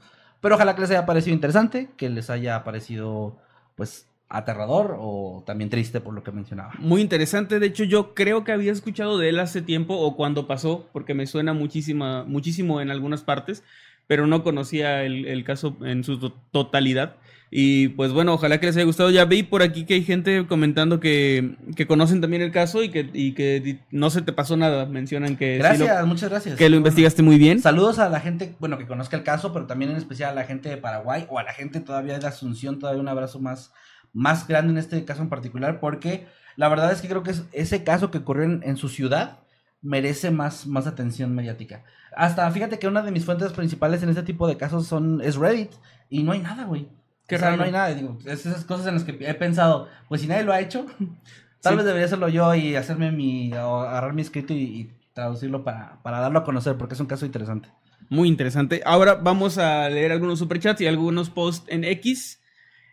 [0.41, 3.37] Pero ojalá que les haya parecido interesante, que les haya parecido
[3.75, 6.73] pues aterrador o también triste por lo que mencionaba.
[6.79, 10.47] Muy interesante, de hecho yo creo que había escuchado de él hace tiempo o cuando
[10.47, 13.63] pasó, porque me suena muchísima, muchísimo en algunas partes,
[14.07, 17.15] pero no conocía el, caso en su totalidad.
[17.57, 19.11] Y pues bueno, ojalá que les haya gustado.
[19.11, 21.55] Ya vi por aquí que hay gente comentando que,
[21.87, 24.85] conocen también el caso y que, que no se te pasó nada.
[24.85, 25.57] Mencionan que...
[25.57, 26.57] Gracias, muchas gracias.
[26.57, 27.61] Que lo investigaste muy bien.
[27.61, 30.43] Saludos a la gente, bueno, que conozca el caso, pero también en especial a la
[30.43, 32.79] gente de Paraguay o a la gente todavía de Asunción.
[32.79, 33.71] Todavía un abrazo más,
[34.15, 37.43] más grande en este caso en particular, porque la verdad es que creo que es
[37.51, 39.39] ese caso que ocurrió en, su ciudad
[39.81, 41.83] merece más, más atención mediática.
[42.15, 45.35] Hasta fíjate que una de mis fuentes principales en este tipo de casos son es
[45.35, 45.71] Reddit
[46.09, 46.87] y no hay nada, güey.
[47.27, 47.93] Que no hay nada.
[47.93, 50.85] Digo, es esas cosas en las que he pensado, pues si nadie lo ha hecho,
[51.61, 56.03] tal vez debería hacerlo yo y hacerme mi, o agarrar mi escrito y, traducirlo para,
[56.03, 57.69] para darlo a conocer, porque es un caso interesante.
[58.09, 58.81] Muy interesante.
[58.85, 62.41] Ahora vamos a leer algunos superchats y algunos posts en X.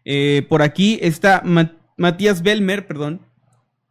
[0.05, 1.42] Eh, por aquí está
[1.96, 3.20] Matías Belmer, perdón.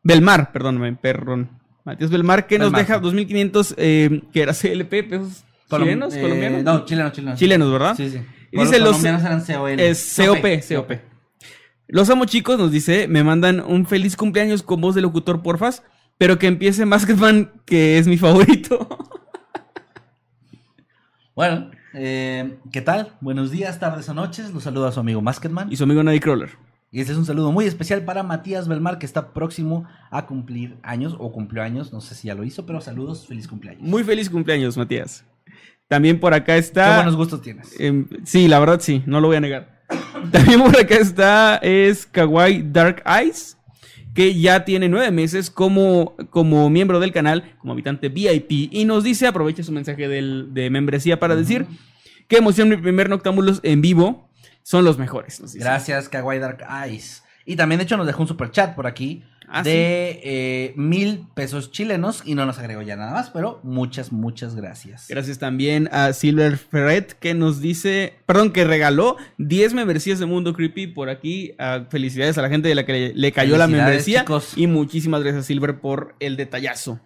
[0.04, 1.50] Belmar, perdóname, perdón.
[1.84, 6.64] Matías Belmar, que nos deja 2.500, eh, que era CLP, pesos chilenos, eh, colombianos.
[6.64, 7.40] No, chilenos, chilenos.
[7.40, 7.96] Chilenos, ¿verdad?
[7.96, 8.22] Sí, sí.
[8.52, 9.80] Y dice los colombianos eran COL.
[9.80, 10.92] Es COP, COP.
[11.88, 15.84] Los amo chicos, nos dice, me mandan un feliz cumpleaños con voz de locutor, porfas,
[16.18, 18.88] pero que empiece Masketman, que es mi favorito.
[21.36, 23.14] bueno, eh, ¿qué tal?
[23.22, 24.54] Buenos días, tardes o noches.
[24.54, 25.72] Los saluda a su amigo Masketman.
[25.72, 26.50] Y su amigo Nightcrawler.
[26.94, 30.78] Y este es un saludo muy especial para Matías Belmar, que está próximo a cumplir
[30.84, 31.94] años o cumplió años.
[31.94, 33.84] No sé si ya lo hizo, pero saludos, feliz cumpleaños.
[33.84, 35.24] Muy feliz cumpleaños, Matías.
[35.88, 36.90] También por acá está.
[36.90, 37.80] Qué buenos gustos tienes.
[37.80, 39.82] Em, sí, la verdad sí, no lo voy a negar.
[40.32, 43.58] También por acá está es Kawaii Dark Eyes,
[44.14, 49.04] que ya tiene nueve meses como, como miembro del canal, como habitante VIP, y nos
[49.04, 51.66] dice, aprovecha su mensaje de membresía para decir,
[52.28, 54.30] qué emoción mi primer Noctámbulos en vivo
[54.64, 55.42] son los mejores.
[55.56, 57.24] Gracias, Kawaii Dark Eyes.
[57.46, 61.28] Y también, de hecho, nos dejó un super chat por aquí ah, de eh, mil
[61.34, 65.08] pesos chilenos y no nos agregó ya nada más, pero muchas, muchas gracias.
[65.10, 70.54] Gracias también a Silver Ferret que nos dice, perdón, que regaló 10 membresías de Mundo
[70.54, 71.54] Creepy por aquí.
[71.60, 74.26] Ah, felicidades a la gente de la que le, cayó la membresía.
[74.56, 77.00] Y muchísimas gracias, Silver, por el detallazo.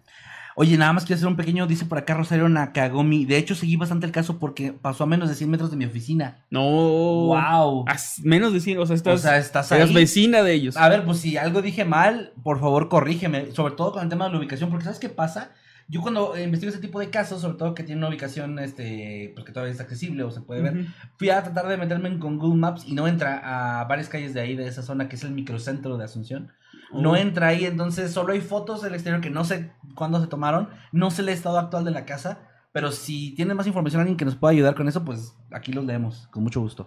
[0.57, 3.25] Oye, nada más quiero hacer un pequeño, dice por acá Rosario Nakagomi.
[3.25, 5.85] De hecho, seguí bastante el caso porque pasó a menos de 100 metros de mi
[5.85, 6.45] oficina.
[6.49, 6.61] No.
[6.61, 7.85] Wow.
[7.87, 9.93] A menos de 100, o sea, estás, o sea, estás ahí.
[9.93, 10.77] vecina de ellos.
[10.77, 13.51] A ver, pues si algo dije mal, por favor, corrígeme.
[13.51, 15.51] Sobre todo con el tema de la ubicación, porque ¿sabes qué pasa?
[15.87, 19.45] Yo cuando investigo ese tipo de casos, sobre todo que tiene una ubicación, este, pues
[19.45, 20.87] que todavía es accesible o se puede ver,
[21.17, 24.41] fui a tratar de meterme con Google Maps y no entra a varias calles de
[24.41, 26.51] ahí, de esa zona que es el microcentro de Asunción.
[26.93, 30.69] No entra ahí, entonces solo hay fotos del exterior que no sé cuándo se tomaron,
[30.91, 32.39] no sé el estado actual de la casa,
[32.71, 35.85] pero si tiene más información alguien que nos pueda ayudar con eso, pues aquí los
[35.85, 36.85] leemos, con mucho gusto.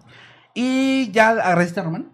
[0.54, 2.12] Y ya agradeciste a Román.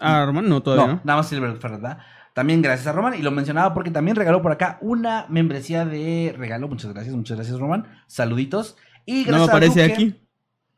[0.00, 1.00] A Román no, todavía no.
[1.04, 1.98] Nada más Silver, ¿verdad?
[2.34, 6.34] También gracias a Román y lo mencionaba porque también regaló por acá una membresía de
[6.36, 6.68] regalo.
[6.68, 7.86] Muchas gracias, muchas gracias Román.
[8.06, 8.76] Saluditos.
[9.04, 10.27] Y gracias no me aparece aquí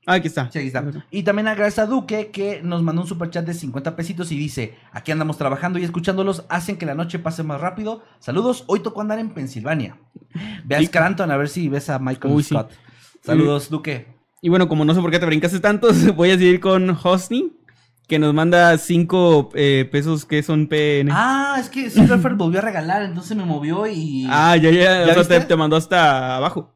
[0.07, 0.51] está.
[0.51, 0.85] Sí, aquí está.
[1.11, 4.37] Y también gracias a Duque que nos mandó un super chat de 50 pesitos y
[4.37, 8.03] dice, aquí andamos trabajando y escuchándolos, hacen que la noche pase más rápido.
[8.19, 9.99] Saludos, hoy tocó andar en Pensilvania.
[10.65, 12.73] Ve a Scaranton a ver si ves a Michael Scott.
[13.23, 14.21] Saludos, Duque.
[14.43, 17.53] Y bueno, como no sé por qué te brincaste tanto, voy a seguir con Hosni,
[18.09, 21.11] que nos manda 5 eh, pesos que son PN.
[21.13, 24.27] Ah, es que Silverfer volvió a regalar, entonces me movió y...
[24.31, 26.75] Ah, ya, ya, ¿Ya o sea, te, te, mandó hasta abajo.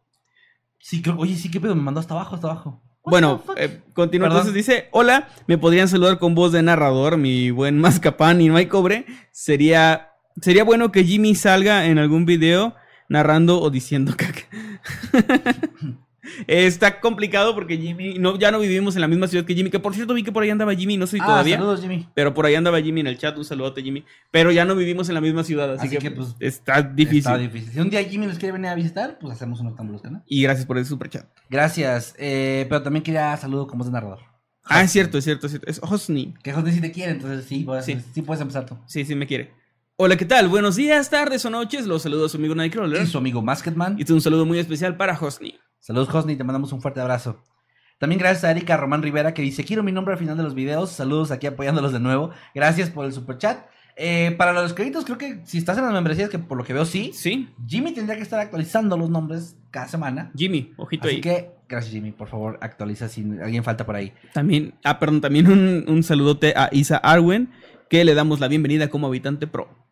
[0.78, 2.83] Sí, creo, oye, sí, qué pedo, me mandó hasta abajo, hasta abajo.
[3.04, 4.28] Bueno, eh, continúa.
[4.28, 8.56] Entonces dice: Hola, me podrían saludar con voz de narrador, mi buen Mascapán y no
[8.56, 9.06] hay cobre.
[9.30, 12.74] Sería, sería bueno que Jimmy salga en algún video
[13.08, 14.42] narrando o diciendo caca.
[16.46, 19.78] Está complicado porque Jimmy, no, ya no vivimos en la misma ciudad que Jimmy, que
[19.78, 21.56] por cierto vi que por ahí andaba Jimmy, no sé ah, todavía.
[21.56, 22.08] Saludos, Jimmy.
[22.14, 24.04] Pero por ahí andaba Jimmy en el chat, un saludote Jimmy.
[24.30, 27.18] Pero ya no vivimos en la misma ciudad, así, que, pues, está difícil.
[27.18, 27.72] Está difícil.
[27.72, 30.22] Si un día Jimmy nos quiere venir a visitar, pues hacemos un octámbulos, ¿no?
[30.26, 31.26] Y gracias por el super chat.
[31.48, 32.14] Gracias.
[32.18, 34.20] Eh, pero también quería saludo como de narrador.
[34.64, 35.70] Ah, es cierto, es cierto, es cierto.
[35.70, 36.34] Es Hosni.
[36.42, 37.98] Que José sí te quiere, entonces sí, puedes, Sí.
[38.14, 38.22] sí.
[38.22, 38.76] puedes empezar tú.
[38.86, 39.52] Sí, sí me quiere.
[39.96, 40.48] Hola, ¿qué tal?
[40.48, 41.86] Buenos días, tardes o noches.
[41.86, 43.02] Los saludo a su amigo Nightcrawler.
[43.02, 43.96] Y su amigo Masketman.
[43.98, 45.54] Y es un saludo muy especial para Hosni.
[45.84, 47.42] Saludos, Josni, te mandamos un fuerte abrazo.
[47.98, 50.54] También gracias a Erika Román Rivera que dice, quiero mi nombre al final de los
[50.54, 50.88] videos.
[50.90, 52.30] Saludos aquí apoyándolos de nuevo.
[52.54, 53.66] Gracias por el super chat.
[54.38, 56.86] para los créditos, creo que si estás en las membresías, que por lo que veo
[56.86, 60.32] sí, Sí, Jimmy tendría que estar actualizando los nombres cada semana.
[60.34, 61.20] Jimmy, ojito Así ahí.
[61.20, 64.14] que, gracias Jimmy, por favor, actualiza si alguien falta por ahí.
[64.32, 67.50] También, ah, perdón, también un, un saludote a Isa Arwen,
[67.90, 69.83] que le damos la bienvenida como habitante pro.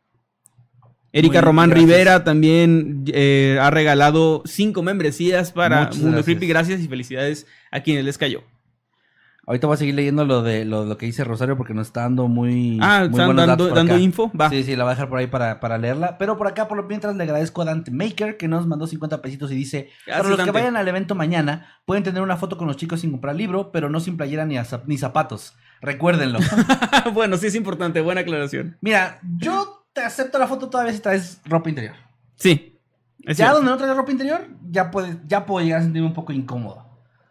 [1.13, 1.89] Erika Muy- Román gracias.
[1.91, 6.25] Rivera también eh, ha regalado cinco membresías para Muchas Mundo gracias.
[6.25, 6.47] Creepy.
[6.47, 8.43] Gracias y felicidades a quienes les cayó.
[9.45, 12.03] Ahorita voy a seguir leyendo lo de lo, lo que dice Rosario porque nos está
[12.03, 14.31] dando muy, Ah, muy ¿están dando- dando info?
[14.41, 14.49] Va.
[14.49, 16.17] Sí, sí, la voy a dejar por ahí para, para leerla.
[16.17, 19.21] Pero por acá, por lo mientras, le agradezco a Dante Maker que nos mandó 50
[19.21, 22.57] pesitos y dice: Gracias, Para los que vayan al evento mañana, pueden tener una foto
[22.57, 24.55] con los chicos sin comprar libro, pero no sin playera ni,
[24.87, 25.55] ni zapatos.
[25.81, 26.39] Recuérdenlo.
[27.13, 28.79] bueno, sí es importante, buena aclaración.
[28.81, 31.95] Mira, yo te acepto la foto todavía si traes ropa interior.
[32.37, 32.79] Sí,
[33.27, 33.55] ya cierto.
[33.57, 36.83] donde no traes ropa interior, ya, puede, ya puedo llegar a sentirme un poco incómodo.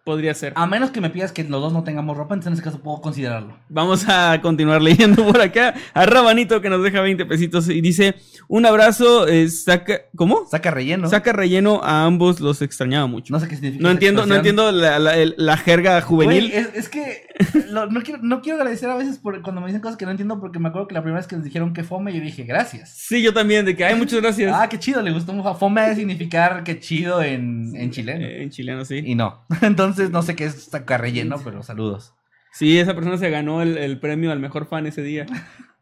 [0.04, 0.54] podría ser.
[0.56, 2.82] A menos que me pidas que los dos no tengamos ropa, entonces en ese caso
[2.82, 3.58] puedo considerarlo.
[3.70, 8.16] Vamos a continuar leyendo por acá a Rabanito que nos deja 20 pesitos y dice,
[8.48, 10.46] un abrazo, eh, saca, ¿cómo?
[10.50, 11.08] Saca relleno.
[11.10, 13.32] Saca relleno a ambos, los extrañaba mucho.
[13.34, 13.84] No sé qué significa.
[13.84, 16.50] No entiendo, no entiendo la, la- jerga juvenil.
[16.50, 17.28] Güey, es, es que
[17.70, 20.12] lo- no, quiero, no quiero agradecer a veces por cuando me dicen cosas que no
[20.12, 22.44] entiendo porque me acuerdo que la primera vez que nos dijeron que fome yo dije
[22.44, 22.90] gracias.
[22.96, 24.54] Sí, yo también, de que hay muchas gracias.
[24.56, 25.54] Ah, qué chido, le gustó mucho.
[25.56, 28.26] Fome debe significar que chido en, en chileno.
[28.26, 29.02] Eh, en chileno, sí.
[29.06, 29.46] Y no.
[29.62, 32.14] Entonces no sé qué es sacar relleno, pero saludos.
[32.54, 35.26] Sí, esa persona se ganó el, el premio al mejor fan ese día.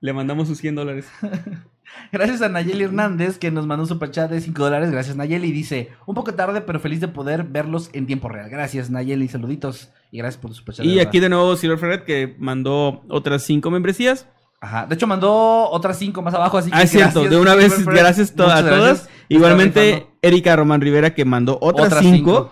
[0.02, 1.08] Le mandamos sus 100 dólares.
[2.12, 4.92] Gracias a Nayeli Hernández que nos mandó un superchat de 5 dólares.
[4.92, 5.52] Gracias Nayeli.
[5.52, 8.50] Dice, un poco tarde pero feliz de poder verlos en tiempo real.
[8.50, 9.90] Gracias Nayeli, saluditos.
[10.12, 10.86] Y gracias por tu superchat.
[10.86, 14.28] Y de aquí de nuevo Silver Ferret que mandó otras 5 membresías.
[14.62, 14.86] Ajá.
[14.88, 17.86] De hecho mandó otras 5 más abajo, así que Ah, es cierto, de una vez,
[17.86, 19.08] gracias to- a todas.
[19.30, 20.08] Igualmente.
[20.22, 22.16] Erika Román Rivera que mandó otras Otras 5.
[22.18, 22.52] cinco.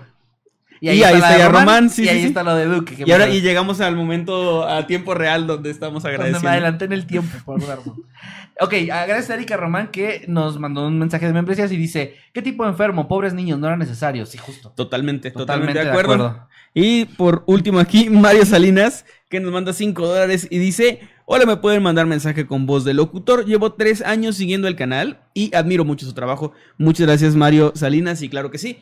[0.80, 2.28] Y ahí está de ya Román, sí, y sí, ahí sí.
[2.28, 2.96] está lo de Duque.
[2.96, 6.48] que Y ahora y llegamos al momento a tiempo real donde estamos donde agradeciendo.
[6.48, 7.96] me adelanté en el tiempo por verlo.
[8.60, 12.42] ok, gracias a Erika Román que nos mandó un mensaje de membresías y dice: ¿Qué
[12.42, 13.08] tipo de enfermo?
[13.08, 14.26] Pobres niños, no era necesario.
[14.26, 14.72] Sí, justo.
[14.76, 16.14] Totalmente, Totalmente totalmente, de de acuerdo.
[16.28, 16.48] acuerdo.
[16.74, 21.58] Y por último aquí, Mario Salinas, que nos manda 5 dólares y dice, hola, me
[21.58, 23.46] pueden mandar mensaje con voz de locutor.
[23.46, 26.52] Llevo 3 años siguiendo el canal y admiro mucho su trabajo.
[26.78, 28.78] Muchas gracias, Mario Salinas, y claro que sí.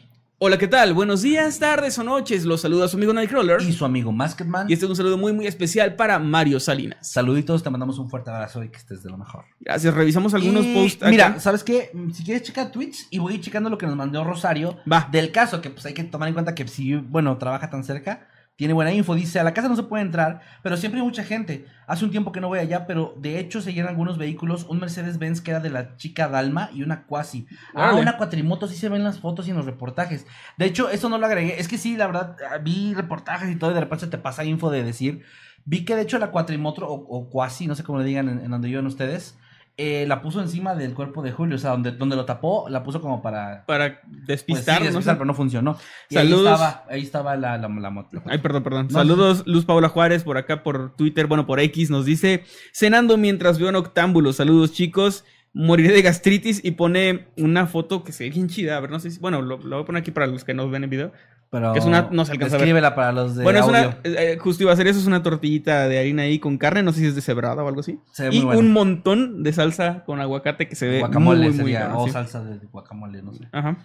[0.48, 0.94] Hola, ¿qué tal?
[0.94, 2.46] Buenos días, tardes o noches.
[2.46, 3.64] Los saluda su amigo Nightcrawler.
[3.64, 4.70] Y su amigo Masketman.
[4.70, 7.12] Y este es un saludo muy, muy especial para Mario Salinas.
[7.12, 9.46] Saluditos, te mandamos un fuerte abrazo y que estés de lo mejor.
[9.60, 10.98] Gracias, revisamos algunos Y, posts.
[11.02, 11.10] acá.
[11.10, 11.90] Mira, ¿sabes qué?
[11.96, 15.10] Mm, Si quieres checar tweets y voy checando lo que nos mandó Rosario Va.
[15.12, 18.28] del caso, que pues hay que tomar en cuenta que si, bueno, trabaja tan cerca,
[18.56, 19.16] tiene buena info.
[19.16, 21.66] Dice, a la casa no se puede entrar, pero siempre hay mucha gente.
[21.88, 25.42] Hace un tiempo que no voy allá, pero de hecho seguían algunos vehículos, un Mercedes-Benz
[25.42, 27.48] que era de la chica Dalma y una Quasi.
[27.74, 30.26] Ah, una cuatrimoto, sí se ven las fotos y en los reportajes.
[30.58, 31.60] De hecho, eso no lo agregué.
[31.60, 34.44] Es que sí, la verdad, ah, vi reportajes y todo y de repente te pasa
[34.44, 35.24] info de decir...
[35.68, 38.40] Vi que de hecho la cuatrimoto o, o Quasi, no sé cómo le digan en,
[38.40, 39.40] en donde viven ustedes,
[39.78, 42.82] eh, la puso encima del cuerpo de Julio, o sea, donde, donde lo tapó, la
[42.84, 44.86] puso como para Para pues, sí, despistar, ¿no?
[44.86, 45.78] despistar, pero no funcionó.
[46.10, 46.48] Y Saludos.
[46.48, 48.22] ahí estaba, ahí estaba la, la, la moto.
[48.26, 48.88] Ay, perdón, perdón.
[48.90, 53.18] No, Saludos, Luz Paula Juárez, por acá por Twitter, bueno, por X, nos dice, cenando
[53.18, 54.32] mientras veo Noctámbulo.
[54.32, 55.26] Saludos, chicos.
[55.58, 58.76] Moriré de gastritis y pone una foto que se ve bien chida.
[58.76, 59.20] A ver, no sé si.
[59.20, 61.14] Bueno, lo, lo voy a poner aquí para los que nos ven en video.
[61.52, 62.68] Pero que es una- no se alcanza a ver.
[62.68, 63.80] Escríbela para los de bueno, es audio.
[63.90, 63.98] una.
[64.04, 66.84] eh, justo iba a hacer eso, es una tortillita de harina ahí con carne.
[66.84, 68.00] No sé si es de cebrada o algo así.
[68.12, 68.60] Se ve y muy bueno.
[68.62, 72.12] un montón de salsa con aguacate que se ve guacamole muy, muy sería, o sí.
[72.12, 73.48] salsa de guacamole, no sé.
[73.52, 73.78] Ajá.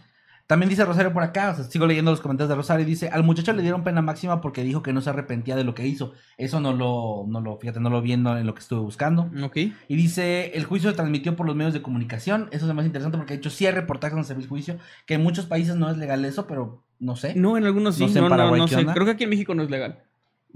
[0.47, 3.23] También dice Rosario por acá, o sea, sigo leyendo los comentarios de Rosario, dice, al
[3.23, 6.13] muchacho le dieron pena máxima porque dijo que no se arrepentía de lo que hizo.
[6.39, 9.31] Eso no lo, no lo, fíjate, no lo vi en lo que estuve buscando.
[9.45, 9.57] Ok.
[9.57, 12.49] Y dice, el juicio se transmitió por los medios de comunicación.
[12.51, 14.77] Eso es más interesante porque de hecho sí hay reportajes donde se ve el juicio,
[15.07, 17.35] que en muchos países no es legal eso, pero no sé.
[17.35, 18.03] No, en algunos sí.
[18.03, 18.87] No No, sé en no, Paraguay no sé.
[18.87, 20.05] Creo que aquí en México no es legal.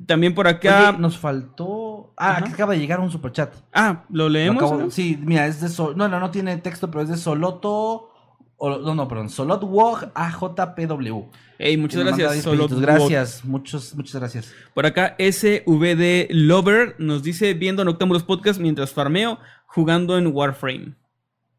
[0.07, 0.91] También por acá.
[0.91, 2.13] Oye, nos faltó...
[2.17, 2.47] Ah, Ajá.
[2.47, 3.55] acaba de llegar un superchat.
[3.73, 4.93] Ah, lo Lo leemos.
[4.95, 5.69] Sí, mira, es de...
[5.69, 8.11] Sol- No, no, no tiene texto, pero es de Soloto...
[8.57, 9.31] o- no, no, perdón.
[9.31, 11.31] Solotwog AJPW.
[11.59, 12.33] Ey, muchas gracias.
[12.33, 12.81] 10 Solo pesitos.
[12.81, 14.53] Gracias, muchos, muchas gracias.
[14.75, 20.95] Por acá, SVD Lover nos dice viendo Noctámbulos Podcast mientras farmeo jugando en Warframe.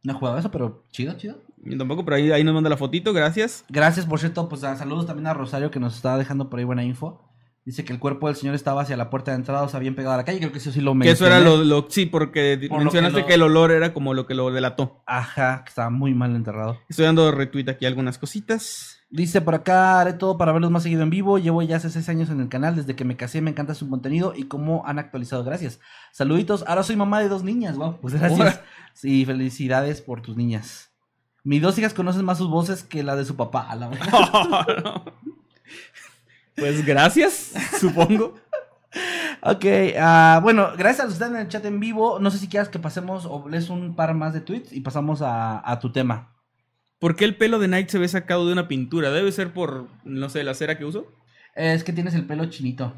[0.04, 1.42] No he jugado eso, pero chido, chido.
[1.66, 3.66] Yo tampoco, pero ahí, ahí nos manda la fotito, gracias.
[3.70, 6.66] Gracias, por cierto, pues a- saludos también a Rosario que nos está dejando por ahí
[6.66, 7.22] buena info.
[7.66, 9.96] Dice que el cuerpo del señor estaba hacia la puerta de entrada, o sea, bien
[9.96, 10.38] pegado a la calle.
[10.38, 11.14] Creo que eso sí lo Que mencioné.
[11.14, 14.28] eso era lo, lo- sí, porque Por mencionaste que que, el olor era como lo
[14.28, 15.02] que lo delató.
[15.08, 16.78] Ajá, que estaba muy mal enterrado.
[16.90, 19.00] Estoy dando retweet aquí algunas cositas.
[19.10, 21.40] Dice por acá, haré todo para verlos más seguido en vivo.
[21.40, 22.76] Llevo ya hace seis años en el canal.
[22.76, 25.44] Desde que me casé me encanta su contenido y cómo han actualizado.
[25.44, 25.80] Gracias.
[26.12, 26.64] Saluditos.
[26.68, 27.78] Ahora soy mamá de dos niñas.
[27.78, 28.40] Wow, pues gracias.
[28.40, 28.62] Ora.
[28.94, 30.92] Sí, felicidades por tus niñas.
[31.46, 33.70] Mis dos hijas conocen más sus voces que la de su papá.
[33.70, 35.04] A la verdad.
[36.58, 38.34] Pues gracias, supongo.
[39.42, 39.66] ok,
[40.00, 42.18] ah, bueno, gracias a los que están en el chat en vivo.
[42.20, 45.22] No sé si quieras que pasemos o lees un par más de tweets y pasamos
[45.22, 46.30] a, a tu tema.
[46.98, 49.12] ¿Por qué el pelo de Night se ve sacado de una pintura?
[49.12, 51.12] Debe ser por, no sé, la cera que uso.
[51.56, 52.94] Es que tienes el pelo chinito.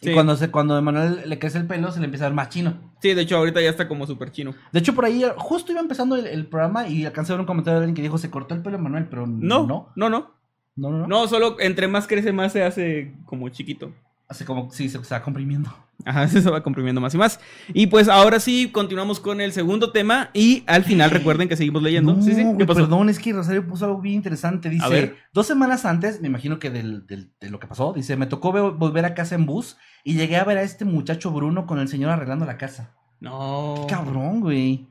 [0.00, 2.36] Y cuando, se, cuando a Manuel le crece el pelo, se le empieza a ver
[2.36, 2.92] más chino.
[3.00, 4.54] Sí, de hecho ahorita ya está como súper chino.
[4.72, 7.46] De hecho, por ahí justo iba empezando el, el programa y alcancé a ver un
[7.46, 9.66] comentario de alguien que dijo, se cortó el pelo Manuel, pero no.
[9.66, 10.36] no, no, no.
[10.76, 11.06] No, no, no.
[11.06, 13.92] No, solo entre más crece más se hace como chiquito.
[14.28, 15.72] Hace como, sí, se está comprimiendo.
[16.04, 17.40] Ajá, se va comprimiendo más y más.
[17.72, 21.82] Y pues ahora sí, continuamos con el segundo tema y al final recuerden que seguimos
[21.82, 22.14] leyendo.
[22.14, 24.68] No, sí, sí, güey, ¿qué perdón, es que Rosario puso algo bien interesante.
[24.68, 25.16] Dice, A ver.
[25.32, 28.52] dos semanas antes, me imagino que del, del- de lo que pasó, dice, me tocó
[28.52, 31.78] ve- volver a casa en bus y llegué a ver a este muchacho Bruno con
[31.78, 32.94] el señor arreglando la casa.
[33.20, 33.86] No.
[33.88, 34.88] Cabrón, güey.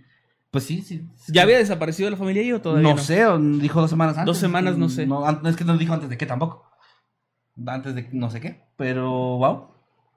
[0.50, 1.06] Pues sí, sí.
[1.18, 1.34] sí.
[1.34, 3.02] ¿Ya había desaparecido la familia ahí o todavía no, no?
[3.02, 3.26] sé,
[3.62, 4.26] dijo dos semanas antes.
[4.28, 5.06] Dos semanas, no sé.
[5.06, 6.64] No, es que no dijo antes de qué tampoco.
[7.68, 8.62] Antes de no sé qué.
[8.78, 9.68] Pero, wow.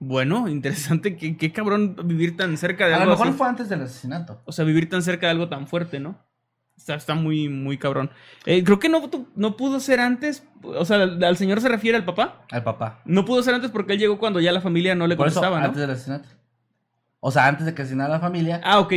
[0.01, 1.17] Bueno, interesante.
[1.17, 3.37] Qué, qué cabrón vivir tan cerca de A lo algo mejor así.
[3.39, 4.41] fue antes del asesinato.
[4.45, 6.19] O sea, vivir tan cerca de algo tan fuerte, ¿no?
[6.77, 8.11] Está, está muy, muy cabrón.
[8.47, 10.45] Eh, creo que no, no pudo ser antes.
[10.63, 12.45] O sea, al, señor se refiere al papá.
[12.53, 13.01] Al papá.
[13.05, 15.41] No pudo ser antes porque él llegó cuando ya la familia no le Por eso,
[15.41, 15.67] contestaba, ¿no?
[15.67, 16.29] antes del asesinato.
[17.21, 18.93] O sea, antes de que asesinara a la familia, Ah, ok.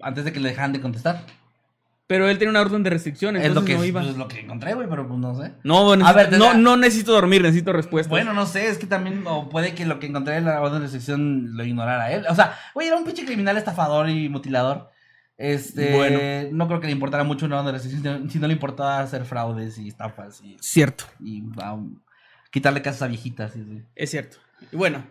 [0.00, 1.24] antes de que le dejaran de contestar.
[2.08, 4.02] Pero él tiene una orden de restricción, Es lo entonces que, no iba.
[4.04, 5.54] es lo que encontré, güey, pero pues no sé.
[5.64, 8.10] No, necesito- A ver, no, da- no necesito dormir, necesito respuestas.
[8.10, 10.74] Bueno, no sé, es que también, o puede que lo que encontré en la orden
[10.74, 12.24] de restricción lo ignorara él.
[12.30, 14.90] O sea, güey, era un pinche criminal estafador y mutilador.
[15.36, 16.18] Este, Bueno.
[16.52, 19.24] no creo que le importara mucho una orden de restricción, si- no le importaba hacer
[19.24, 21.98] fraudes y estafas y, Cierto, y um,
[22.52, 23.54] quitarle casas a viejitas.
[23.56, 23.82] y así.
[23.96, 24.36] es cierto.
[24.72, 25.04] Y bueno,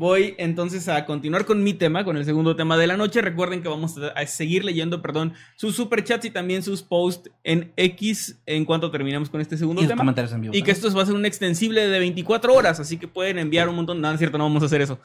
[0.00, 3.20] voy entonces a continuar con mi tema, con el segundo tema de la noche.
[3.20, 8.40] Recuerden que vamos a seguir leyendo, perdón, sus superchats y también sus posts en X
[8.46, 9.98] en cuanto terminemos con este segundo Y tema.
[10.00, 10.54] comentarios en vivo.
[10.56, 13.68] Y que esto va a ser un extensible de 24 horas, así que pueden enviar
[13.68, 14.00] un montón.
[14.00, 14.98] No, no es cierto, no vamos a hacer eso.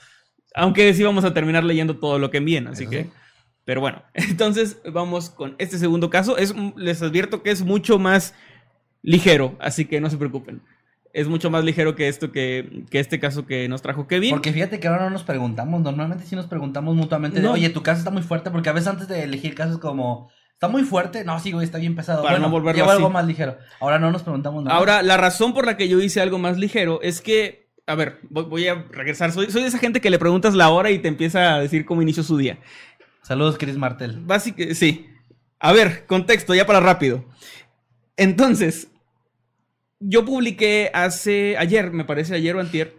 [0.55, 3.03] Aunque sí vamos a terminar leyendo todo lo que envíen, así Eso que...
[3.03, 3.09] sí.
[3.65, 6.37] Pero bueno, entonces vamos con este segundo caso.
[6.37, 8.33] Es, les advierto que es mucho más
[9.01, 10.61] ligero, así que no se preocupen.
[11.15, 14.31] Es mucho más ligero que esto que, que este caso que nos trajo Kevin.
[14.31, 17.53] Porque fíjate que ahora no nos preguntamos, normalmente sí nos preguntamos mutuamente, de, No.
[17.53, 20.67] oye, tu caso está muy fuerte, porque a veces antes de elegir casos como, está
[20.67, 22.21] muy fuerte, no, sí, güey, está bien pesado.
[22.21, 23.57] Para bueno, no volverlo llevo algo más ligero.
[23.79, 24.75] Ahora no nos preguntamos nada.
[24.75, 28.19] Ahora, la razón por la que yo hice algo más ligero es que, a ver,
[28.29, 29.31] voy, voy a regresar.
[29.31, 31.85] Soy, soy de esa gente que le preguntas la hora y te empieza a decir
[31.85, 32.57] cómo inició su día.
[33.21, 34.19] Saludos, Chris Martel.
[34.19, 35.07] Básicamente, sí.
[35.59, 37.23] A ver, contexto, ya para rápido.
[38.17, 38.89] Entonces,
[40.07, 42.95] yo publiqué hace, ayer, me parece ayer o antier,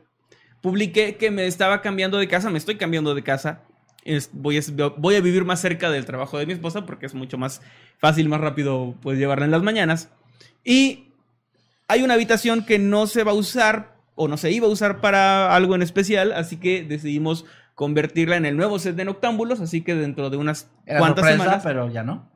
[0.61, 3.63] publiqué que me estaba cambiando de casa, me estoy cambiando de casa.
[4.05, 4.61] Es- voy, a,
[4.97, 7.61] voy a vivir más cerca del trabajo de mi esposa porque es mucho más
[7.99, 10.11] fácil, más rápido pues llevarla en las mañanas.
[10.65, 11.09] Y
[11.89, 15.01] hay una habitación que no se va a usar o no se iba a usar
[15.01, 17.45] para algo en especial, así que decidimos
[17.75, 21.43] convertirla en el nuevo set de Noctámbulos, así que dentro de unas Era cuantas sorpresa,
[21.45, 21.63] semanas...
[21.65, 22.31] pero ya no.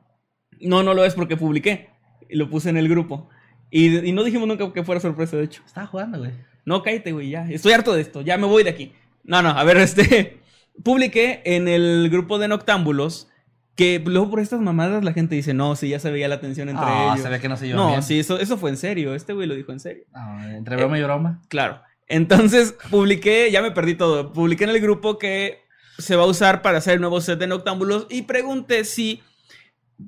[0.60, 1.88] No, no lo es porque publiqué
[2.28, 3.30] y lo puse en el grupo.
[3.70, 5.62] Y, y no dijimos nunca que fuera sorpresa, de hecho.
[5.66, 6.32] Estaba jugando, güey.
[6.64, 7.48] No, cállate, güey, ya.
[7.50, 8.92] Estoy harto de esto, ya me voy de aquí.
[9.24, 10.38] No, no, a ver, este...
[10.84, 13.28] Publiqué en el grupo de Noctámbulos
[13.74, 16.68] que luego por estas mamadas la gente dice, no, sí, ya se veía la tensión
[16.68, 17.22] entre Ah, ellos.
[17.22, 18.02] se ve que no se llevan No, bien.
[18.02, 19.14] sí, eso, eso fue en serio.
[19.14, 20.04] Este güey lo dijo en serio.
[20.12, 21.42] No, entre broma y broma.
[21.48, 21.80] Claro.
[22.08, 24.32] Entonces publiqué, ya me perdí todo.
[24.32, 25.60] Publiqué en el grupo que
[25.98, 29.22] se va a usar para hacer el nuevo set de Noctámbulos y pregunté si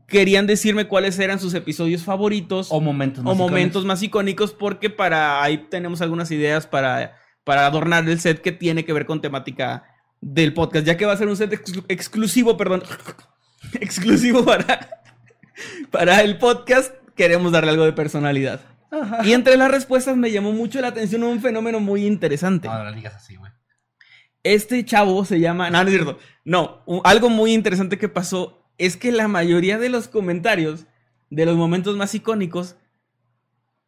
[0.06, 3.84] querían decirme cuáles eran sus episodios favoritos O momentos o más momentos icónicos.
[3.84, 8.84] más icónicos porque para ahí tenemos algunas ideas para, para adornar el set que tiene
[8.84, 9.84] que ver con temática
[10.20, 12.82] del podcast, ya que va a ser un set exclu- exclusivo, perdón,
[13.80, 15.02] exclusivo para,
[15.90, 18.60] para el podcast, queremos darle algo de personalidad.
[19.24, 22.68] Y entre las respuestas me llamó mucho la atención un fenómeno muy interesante.
[22.68, 23.50] No, no lo digas así, güey.
[24.42, 25.70] Este chavo se llama.
[25.70, 26.18] No, no es cierto.
[26.44, 30.86] No, algo muy interesante que pasó es que la mayoría de los comentarios
[31.30, 32.76] de los momentos más icónicos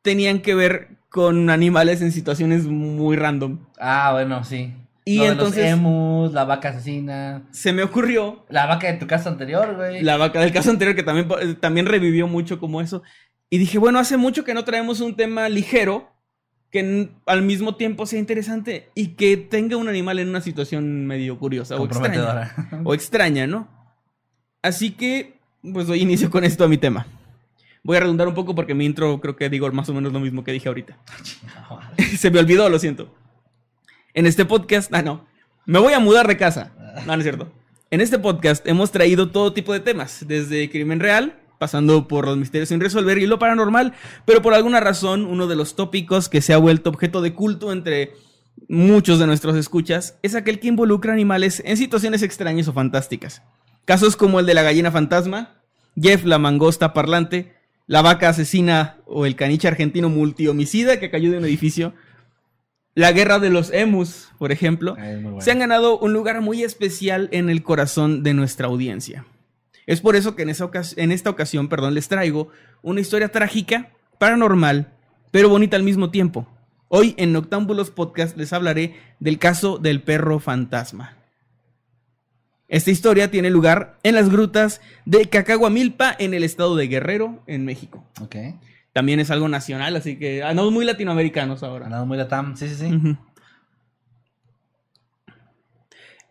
[0.02, 3.58] tenían que ver con animales en situaciones muy random.
[3.78, 4.74] Ah, bueno, sí.
[5.04, 7.42] Y Lo de entonces- Los emus, la vaca asesina.
[7.50, 10.02] Se me ocurrió La vaca de tu casa anterior, güey.
[10.02, 13.02] la vaca del caso anterior que también, eh, también revivió mucho como eso.
[13.50, 16.10] Y dije, bueno, hace mucho que no traemos un tema ligero
[16.70, 21.38] que al mismo tiempo sea interesante y que tenga un animal en una situación medio
[21.38, 22.52] curiosa o extraña.
[22.82, 23.68] O extraña, ¿no?
[24.64, 25.34] Así que,
[25.74, 27.06] pues doy inicio con esto a mi tema.
[27.82, 30.20] Voy a redundar un poco porque mi intro creo que digo más o menos lo
[30.20, 30.96] mismo que dije ahorita.
[32.18, 33.14] Se me olvidó, lo siento.
[34.14, 35.26] En este podcast, ah, no.
[35.66, 36.72] Me voy a mudar de casa.
[37.04, 37.52] No, no es cierto.
[37.90, 42.38] En este podcast hemos traído todo tipo de temas, desde crimen real, pasando por los
[42.38, 43.92] misterios sin resolver y lo paranormal,
[44.24, 47.70] pero por alguna razón uno de los tópicos que se ha vuelto objeto de culto
[47.70, 48.14] entre
[48.66, 53.42] muchos de nuestros escuchas es aquel que involucra animales en situaciones extrañas o fantásticas.
[53.84, 55.54] Casos como el de la gallina fantasma,
[56.00, 57.54] Jeff la mangosta parlante,
[57.86, 61.92] la vaca asesina o el caniche argentino multihomicida que cayó de un edificio,
[62.94, 65.40] la guerra de los emus, por ejemplo, Ah, bueno.
[65.40, 69.26] se han ganado un lugar muy especial en el corazón de nuestra audiencia.
[69.86, 72.48] Es por eso que en, esa en esta ocasión perdón, les traigo
[72.82, 74.92] una historia trágica, paranormal,
[75.30, 76.48] pero bonita al mismo tiempo.
[76.88, 81.16] Hoy en Noctámbulos Podcast les hablaré del caso del perro fantasma.
[82.74, 87.64] Esta historia tiene lugar en las grutas de Cacahuamilpa en el estado de Guerrero, en
[87.64, 88.04] México.
[88.20, 88.34] Ok.
[88.92, 91.84] También es algo nacional, así que andamos muy latinoamericanos ahora.
[91.86, 92.56] Andamos muy latam.
[92.56, 93.16] Sí, sí, sí.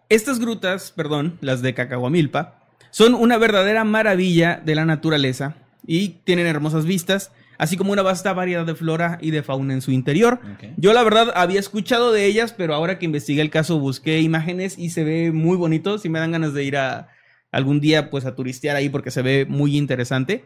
[0.10, 5.56] Estas grutas, perdón, las de Cacahuamilpa, son una verdadera maravilla de la naturaleza
[5.88, 9.82] y tienen hermosas vistas, así como una vasta variedad de flora y de fauna en
[9.82, 10.40] su interior.
[10.78, 14.78] Yo la verdad había escuchado de ellas, pero ahora que investigué el caso busqué imágenes
[14.78, 15.98] y se ve muy bonito.
[15.98, 17.10] Si me dan ganas de ir a
[17.52, 20.46] algún día pues a turistear ahí porque se ve muy interesante.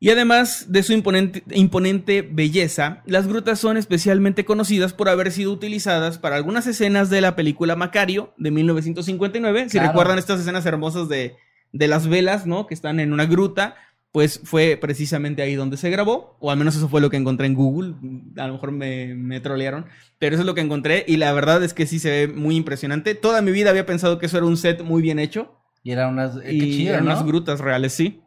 [0.00, 5.52] Y además de su imponente, imponente belleza, las grutas son especialmente conocidas por haber sido
[5.52, 9.68] utilizadas para algunas escenas de la película Macario de 1959.
[9.68, 11.36] Si recuerdan estas escenas hermosas de,
[11.72, 12.68] de las velas, ¿no?
[12.68, 13.74] Que están en una gruta,
[14.12, 17.46] pues fue precisamente ahí donde se grabó, o al menos eso fue lo que encontré
[17.46, 17.94] en Google.
[18.36, 19.86] A lo mejor me, me trolearon,
[20.18, 22.56] pero eso es lo que encontré y la verdad es que sí se ve muy
[22.56, 23.14] impresionante.
[23.14, 25.54] Toda mi vida había pensado que eso era un set muy bien hecho.
[25.84, 26.36] Y era unas.
[26.36, 27.12] eh, Y qué chido, eran ¿no?
[27.12, 28.20] unas grutas reales, sí.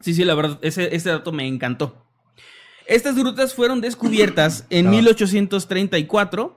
[0.00, 2.04] Sí, sí, la verdad, ese, ese dato me encantó.
[2.86, 4.90] Estas grutas fueron descubiertas en Ah.
[4.90, 6.56] 1834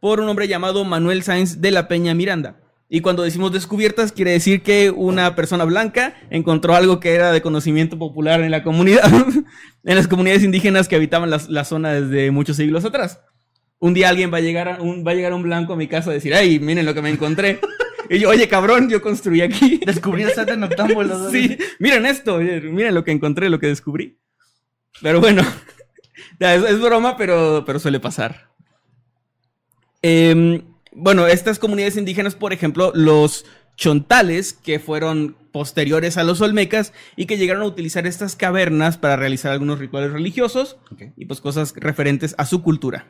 [0.00, 2.56] por un hombre llamado Manuel Sáenz de la Peña Miranda.
[2.88, 7.42] Y cuando decimos descubiertas, quiere decir que una persona blanca encontró algo que era de
[7.42, 9.10] conocimiento popular en la comunidad,
[9.84, 13.20] en las comunidades indígenas que habitaban la, la zona desde muchos siglos atrás.
[13.78, 15.88] Un día alguien va a llegar a un, va a llegar un blanco a mi
[15.88, 17.60] casa a decir, ay, miren lo que me encontré.
[18.08, 19.80] Y yo, oye, cabrón, yo construí aquí.
[19.84, 21.28] Descubrí el set de Noctámbulos.
[21.32, 24.16] Sí, miren esto, miren lo que encontré, lo que descubrí.
[25.02, 25.42] Pero bueno,
[26.38, 28.48] es, es broma, pero, pero suele pasar.
[30.02, 30.62] Em,
[30.96, 33.44] bueno, estas comunidades indígenas, por ejemplo, los
[33.76, 39.16] chontales, que fueron posteriores a los olmecas y que llegaron a utilizar estas cavernas para
[39.16, 40.78] realizar algunos rituales religiosos
[41.16, 43.06] y pues cosas referentes a su cultura.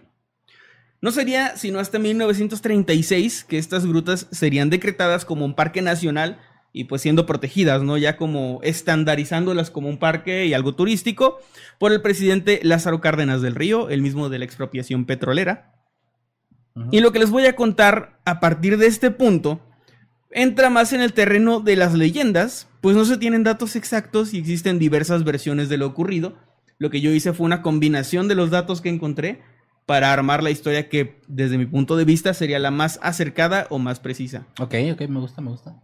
[1.00, 6.40] No sería sino hasta 1936 que estas grutas serían decretadas como un parque nacional
[6.72, 7.96] y pues siendo protegidas, ¿no?
[7.96, 11.38] Ya como estandarizándolas como un parque y algo turístico
[11.78, 15.75] por el presidente Lázaro Cárdenas del Río, el mismo de la expropiación petrolera.
[16.90, 19.60] Y lo que les voy a contar a partir de este punto
[20.30, 24.38] entra más en el terreno de las leyendas, pues no se tienen datos exactos y
[24.38, 26.34] existen diversas versiones de lo ocurrido.
[26.78, 29.40] Lo que yo hice fue una combinación de los datos que encontré
[29.86, 33.78] para armar la historia que desde mi punto de vista sería la más acercada o
[33.78, 34.46] más precisa.
[34.60, 35.80] Ok, ok, me gusta, me gusta.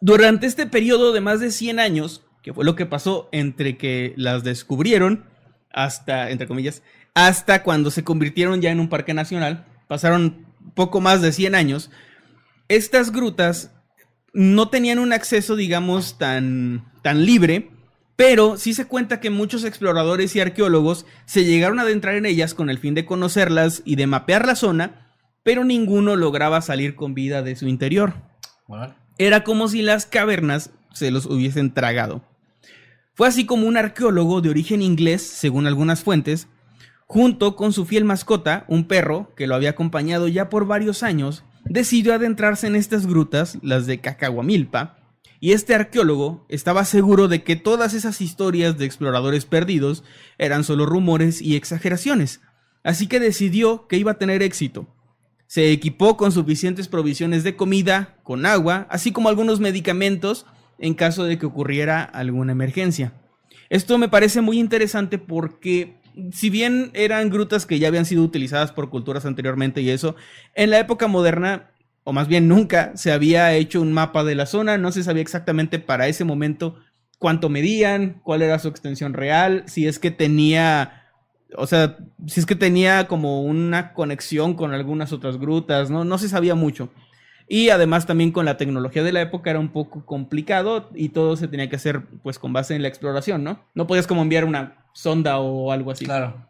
[0.00, 4.12] Durante este periodo de más de 100 años, que fue lo que pasó entre que
[4.18, 5.24] las descubrieron
[5.72, 6.82] hasta, entre comillas,
[7.14, 11.90] hasta cuando se convirtieron ya en un parque nacional, pasaron poco más de 100 años,
[12.68, 13.70] estas grutas
[14.32, 17.70] no tenían un acceso, digamos, tan, tan libre,
[18.16, 22.54] pero sí se cuenta que muchos exploradores y arqueólogos se llegaron a adentrar en ellas
[22.54, 25.12] con el fin de conocerlas y de mapear la zona,
[25.42, 28.14] pero ninguno lograba salir con vida de su interior.
[29.18, 32.24] Era como si las cavernas se los hubiesen tragado.
[33.14, 36.48] Fue así como un arqueólogo de origen inglés, según algunas fuentes,
[37.14, 41.44] junto con su fiel mascota, un perro que lo había acompañado ya por varios años,
[41.64, 44.96] decidió adentrarse en estas grutas, las de Cacahuamilpa,
[45.38, 50.02] y este arqueólogo estaba seguro de que todas esas historias de exploradores perdidos
[50.38, 52.40] eran solo rumores y exageraciones,
[52.82, 54.88] así que decidió que iba a tener éxito.
[55.46, 60.46] Se equipó con suficientes provisiones de comida, con agua, así como algunos medicamentos
[60.80, 63.12] en caso de que ocurriera alguna emergencia.
[63.70, 68.72] Esto me parece muy interesante porque si bien eran grutas que ya habían sido utilizadas
[68.72, 70.16] por culturas anteriormente y eso,
[70.54, 71.70] en la época moderna,
[72.04, 75.22] o más bien nunca, se había hecho un mapa de la zona, no se sabía
[75.22, 76.76] exactamente para ese momento
[77.18, 81.00] cuánto medían, cuál era su extensión real, si es que tenía
[81.56, 86.04] o sea, si es que tenía como una conexión con algunas otras grutas, ¿no?
[86.04, 86.90] No se sabía mucho.
[87.48, 91.36] Y además también con la tecnología de la época era un poco complicado y todo
[91.36, 93.60] se tenía que hacer pues con base en la exploración, ¿no?
[93.74, 96.06] No podías como enviar una sonda o algo así.
[96.06, 96.48] Claro.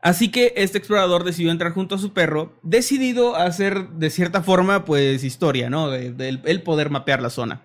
[0.00, 4.42] Así que este explorador decidió entrar junto a su perro, decidido a hacer de cierta
[4.42, 5.90] forma pues historia, ¿no?
[5.90, 7.62] De, de el poder mapear la zona.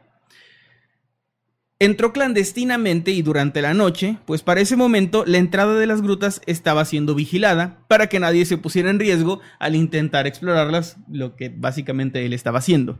[1.77, 6.41] Entró clandestinamente y durante la noche, pues para ese momento la entrada de las grutas
[6.45, 11.49] estaba siendo vigilada para que nadie se pusiera en riesgo al intentar explorarlas, lo que
[11.49, 12.97] básicamente él estaba haciendo.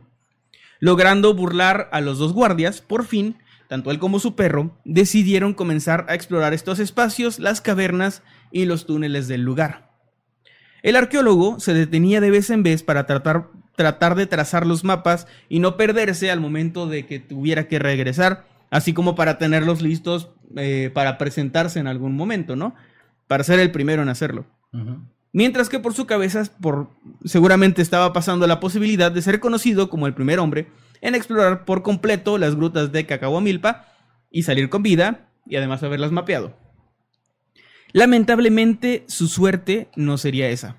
[0.78, 6.04] Logrando burlar a los dos guardias, por fin, tanto él como su perro decidieron comenzar
[6.10, 8.22] a explorar estos espacios, las cavernas
[8.52, 9.90] y los túneles del lugar.
[10.82, 15.26] El arqueólogo se detenía de vez en vez para tratar, tratar de trazar los mapas
[15.48, 20.30] y no perderse al momento de que tuviera que regresar así como para tenerlos listos
[20.56, 22.74] eh, para presentarse en algún momento, ¿no?
[23.26, 24.46] Para ser el primero en hacerlo.
[25.32, 26.90] Mientras que por su cabeza por,
[27.24, 30.68] seguramente estaba pasando la posibilidad de ser conocido como el primer hombre
[31.00, 33.86] en explorar por completo las grutas de Cacahuamilpa
[34.30, 36.56] y salir con vida y además haberlas mapeado.
[37.92, 40.76] Lamentablemente su suerte no sería esa.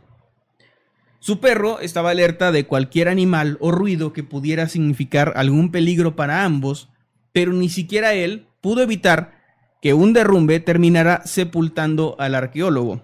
[1.20, 6.44] Su perro estaba alerta de cualquier animal o ruido que pudiera significar algún peligro para
[6.44, 6.90] ambos
[7.38, 9.38] pero ni siquiera él pudo evitar
[9.80, 13.00] que un derrumbe terminara sepultando al arqueólogo.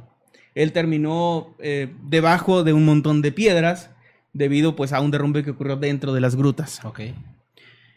[0.56, 3.92] Él terminó eh, debajo de un montón de piedras
[4.34, 6.82] debido pues a un derrumbe que ocurrió dentro de las grutas.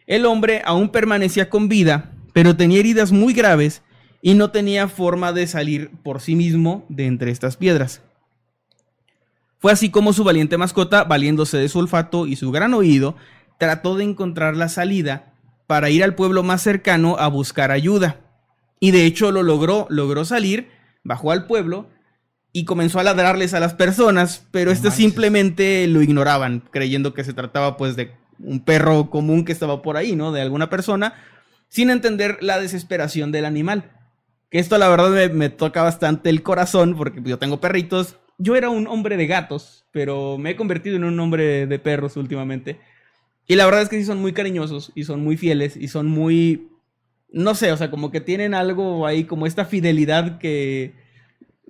[0.07, 3.81] El hombre aún permanecía con vida, pero tenía heridas muy graves
[4.21, 8.03] y no tenía forma de salir por sí mismo de entre estas piedras.
[9.57, 13.17] Fue así como su valiente mascota, valiéndose de su olfato y su gran oído,
[13.57, 15.33] trató de encontrar la salida
[15.67, 18.21] para ir al pueblo más cercano a buscar ayuda.
[18.81, 20.69] Y de hecho lo logró, logró salir,
[21.03, 21.89] bajó al pueblo
[22.53, 27.35] y comenzó a ladrarles a las personas, pero estos simplemente lo ignoraban, creyendo que se
[27.35, 30.33] trataba pues de un perro común que estaba por ahí, ¿no?
[30.33, 31.15] De alguna persona,
[31.69, 33.91] sin entender la desesperación del animal.
[34.51, 38.17] Que esto la verdad me, me toca bastante el corazón, porque yo tengo perritos.
[38.39, 42.17] Yo era un hombre de gatos, pero me he convertido en un hombre de perros
[42.17, 42.79] últimamente.
[43.47, 46.09] Y la verdad es que sí son muy cariñosos y son muy fieles y son
[46.09, 46.69] muy,
[47.31, 50.95] no sé, o sea, como que tienen algo ahí, como esta fidelidad que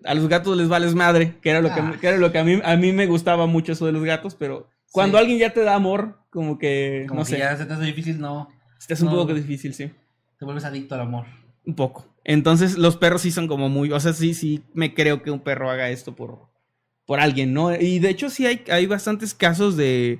[0.04, 1.94] a los gatos les vales madre, que era lo que, ah.
[2.00, 4.68] era lo que a, mí, a mí me gustaba mucho eso de los gatos, pero
[4.90, 7.38] cuando alguien ya te da amor, como que, como no que sé.
[7.38, 8.48] ya se te hace difícil, no.
[8.78, 9.90] Se te hace un poco difícil, sí.
[10.38, 11.26] Te vuelves adicto al amor.
[11.66, 12.06] Un poco.
[12.24, 15.40] Entonces los perros sí son como muy, o sea, sí, sí me creo que un
[15.40, 16.48] perro haga esto por,
[17.04, 17.74] por alguien, ¿no?
[17.74, 20.18] Y de hecho sí hay, hay bastantes casos de,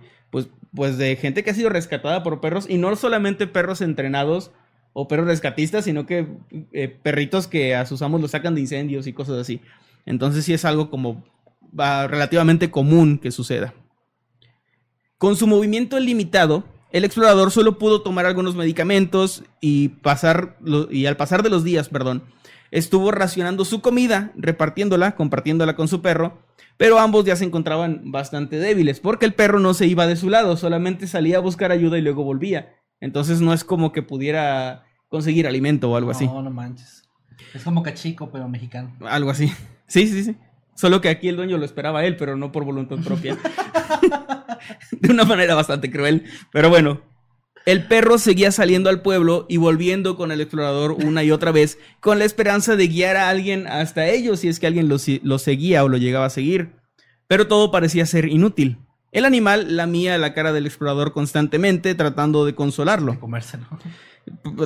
[0.75, 4.53] pues, de gente que ha sido rescatada por perros y no solamente perros entrenados
[4.93, 6.27] o perros rescatistas, sino que
[6.73, 9.61] eh, perritos que a sus amos los sacan de incendios y cosas así.
[10.07, 11.25] Entonces sí es algo como
[11.73, 13.75] relativamente común que suceda.
[15.19, 20.57] Con su movimiento limitado, el explorador solo pudo tomar algunos medicamentos y, pasar
[20.91, 22.23] y al pasar de los días, perdón,
[22.71, 26.39] estuvo racionando su comida, repartiéndola, compartiéndola con su perro,
[26.77, 30.29] pero ambos ya se encontraban bastante débiles, porque el perro no se iba de su
[30.31, 32.75] lado, solamente salía a buscar ayuda y luego volvía.
[33.01, 36.27] Entonces no es como que pudiera conseguir alimento o algo así.
[36.27, 37.03] No, no manches.
[37.55, 38.95] Es como cachico, pero mexicano.
[39.01, 39.53] Algo así.
[39.87, 40.37] Sí, sí, sí.
[40.75, 43.39] Solo que aquí el dueño lo esperaba a él, pero no por voluntad propia.
[44.91, 46.25] de una manera bastante cruel.
[46.53, 47.01] Pero bueno,
[47.67, 51.79] el perro seguía saliendo al pueblo y volviendo con el explorador una y otra vez,
[51.99, 54.99] con la esperanza de guiar a alguien hasta ellos si es que alguien lo,
[55.39, 56.71] seguía o lo llegaba a seguir.
[57.27, 58.79] Pero todo parecía ser inútil.
[59.11, 63.19] El animal lamía la cara del explorador constantemente, tratando de consolarlo.
[63.19, 63.67] Comérselo.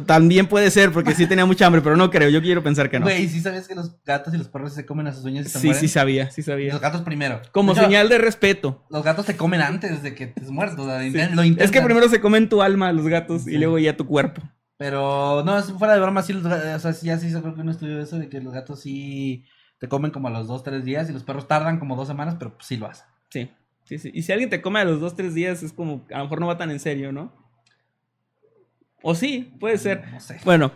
[0.07, 2.29] También puede ser, porque sí tenía mucha hambre, pero no creo.
[2.29, 3.05] Yo quiero pensar que no.
[3.05, 5.49] Güey, ¿sí sabías que los gatos y los perros se comen a sus uñas y
[5.51, 6.73] se Sí, sí sabía, sí sabía.
[6.73, 7.43] Los gatos primero.
[7.53, 8.85] Como señal de respeto.
[8.91, 10.79] Los gatos se comen antes de que te mueras.
[10.79, 11.01] O sea,
[11.31, 14.43] lo Es que primero se comen tu alma los gatos y luego ya tu cuerpo.
[14.77, 17.69] Pero no, fuera de broma, sí, los, o sea, ya sí hizo creo que un
[17.69, 19.45] estudio de eso, de que los gatos sí
[19.79, 22.37] te comen como a los dos, tres días y los perros tardan como dos semanas,
[22.39, 23.05] pero pues sí lo hacen.
[23.29, 23.51] Sí,
[23.85, 24.11] sí, sí.
[24.15, 26.41] Y si alguien te come a los dos, tres días, es como, a lo mejor
[26.41, 27.40] no va tan en serio, ¿no?
[29.03, 30.05] O sí, puede ser.
[30.13, 30.41] No sé.
[30.45, 30.73] Bueno.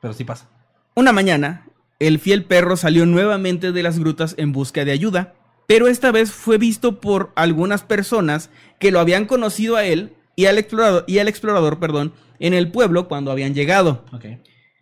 [0.00, 0.48] Pero sí pasa.
[0.94, 1.66] Una mañana,
[1.98, 5.34] el fiel perro salió nuevamente de las grutas en busca de ayuda,
[5.66, 10.46] pero esta vez fue visto por algunas personas que lo habían conocido a él y
[10.46, 14.04] al explorador, y al explorador perdón, en el pueblo cuando habían llegado.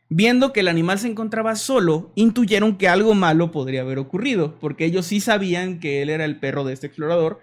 [0.09, 4.85] Viendo que el animal se encontraba solo, intuyeron que algo malo podría haber ocurrido, porque
[4.85, 7.41] ellos sí sabían que él era el perro de este explorador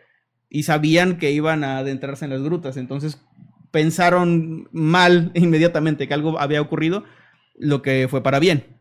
[0.50, 2.78] y sabían que iban a adentrarse en las grutas.
[2.78, 3.20] Entonces
[3.74, 7.04] pensaron mal inmediatamente que algo había ocurrido,
[7.58, 8.78] lo que fue para bien.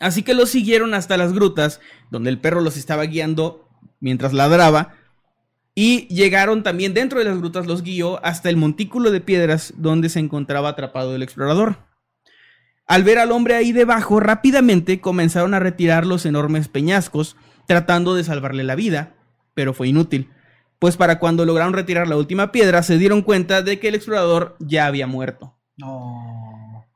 [0.00, 1.80] Así que los siguieron hasta las grutas,
[2.10, 3.68] donde el perro los estaba guiando
[4.00, 4.94] mientras ladraba.
[5.74, 10.08] Y llegaron también dentro de las grutas, los guió hasta el montículo de piedras donde
[10.08, 11.76] se encontraba atrapado el explorador.
[12.86, 18.24] Al ver al hombre ahí debajo, rápidamente comenzaron a retirar los enormes peñascos, tratando de
[18.24, 19.14] salvarle la vida,
[19.54, 20.30] pero fue inútil,
[20.80, 24.56] pues para cuando lograron retirar la última piedra se dieron cuenta de que el explorador
[24.58, 25.56] ya había muerto.
[25.76, 26.86] No.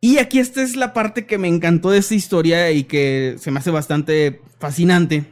[0.00, 3.50] Y aquí esta es la parte que me encantó de esta historia y que se
[3.50, 5.26] me hace bastante fascinante.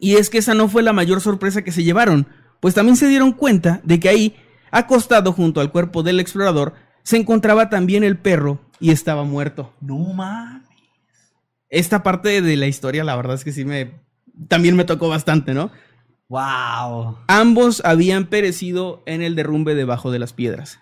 [0.00, 2.26] Y es que esa no fue la mayor sorpresa que se llevaron,
[2.58, 4.36] pues también se dieron cuenta de que ahí,
[4.72, 9.72] acostado junto al cuerpo del explorador, se encontraba también el perro y estaba muerto.
[9.80, 10.68] No mames.
[11.68, 13.92] Esta parte de la historia, la verdad es que sí me.
[14.48, 15.70] También me tocó bastante, ¿no?
[16.30, 17.18] Wow.
[17.26, 20.78] Ambos habían perecido en el derrumbe debajo de las piedras.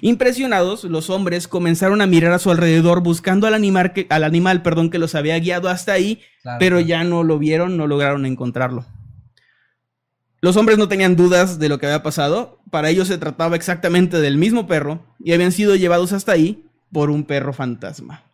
[0.00, 4.62] Impresionados, los hombres comenzaron a mirar a su alrededor buscando al animal que, al animal,
[4.62, 6.88] perdón, que los había guiado hasta ahí, Claro, pero claro.
[6.88, 8.86] ya no lo vieron, no lograron encontrarlo.
[10.40, 14.18] Los hombres no tenían dudas de lo que había pasado, para ellos se trataba exactamente
[14.20, 18.24] del mismo perro y habían sido llevados hasta ahí por un perro fantasma.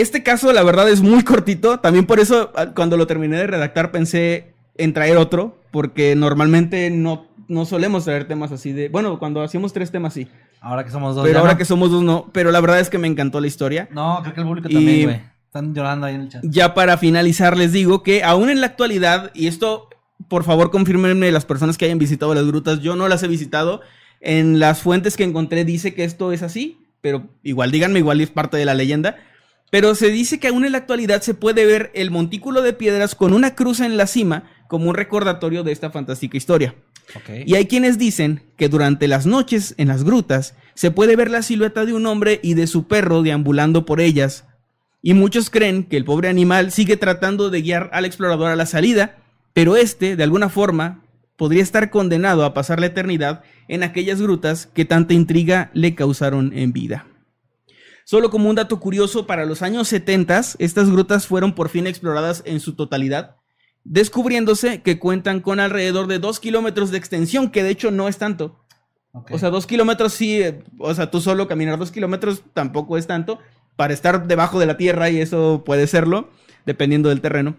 [0.00, 1.78] Este caso, la verdad, es muy cortito.
[1.80, 6.90] También por eso, ah, cuando lo terminé de redactar, pensé en traer otro, porque normalmente
[6.90, 8.88] no, no solemos traer temas así de.
[8.88, 10.28] Bueno, cuando hacíamos tres temas sí,
[10.62, 11.24] Ahora que somos dos.
[11.26, 11.58] pero ahora no.
[11.58, 12.30] que somos dos no.
[12.32, 13.88] Pero la verdad es que me encantó la historia.
[13.92, 15.20] No, creo que el público Y- también, güey.
[15.46, 16.42] Están llorando ahí en el chat.
[16.44, 19.88] Ya para finalizar, les digo que aún en la actualidad, y esto,
[20.28, 23.80] por favor, confirmenme las personas que hayan visitado las grutas, yo no las he visitado.
[24.20, 28.30] En las fuentes que encontré dice que esto es así, pero igual díganme, igual es
[28.30, 29.16] parte de la leyenda.
[29.70, 33.14] Pero se dice que aún en la actualidad se puede ver el montículo de piedras
[33.14, 36.74] con una cruz en la cima como un recordatorio de esta fantástica historia.
[37.44, 41.42] Y hay quienes dicen que durante las noches en las grutas se puede ver la
[41.42, 44.44] silueta de un hombre y de su perro deambulando por ellas.
[45.02, 48.66] Y muchos creen que el pobre animal sigue tratando de guiar al explorador a la
[48.66, 49.18] salida,
[49.54, 51.02] pero este, de alguna forma,
[51.36, 56.52] podría estar condenado a pasar la eternidad en aquellas grutas que tanta intriga le causaron
[56.54, 57.06] en vida.
[58.04, 62.42] Solo como un dato curioso, para los años 70, estas grutas fueron por fin exploradas
[62.44, 63.36] en su totalidad,
[63.84, 68.18] descubriéndose que cuentan con alrededor de 2 kilómetros de extensión, que de hecho no es
[68.18, 68.60] tanto.
[69.12, 69.32] ok.
[69.32, 73.06] O sea, 2 kilómetros sí, eh, o sea, tú solo caminar 2 kilómetros tampoco es
[73.06, 73.38] tanto,
[73.76, 76.30] para estar debajo de la tierra y eso puede serlo,
[76.66, 77.56] dependiendo del terreno.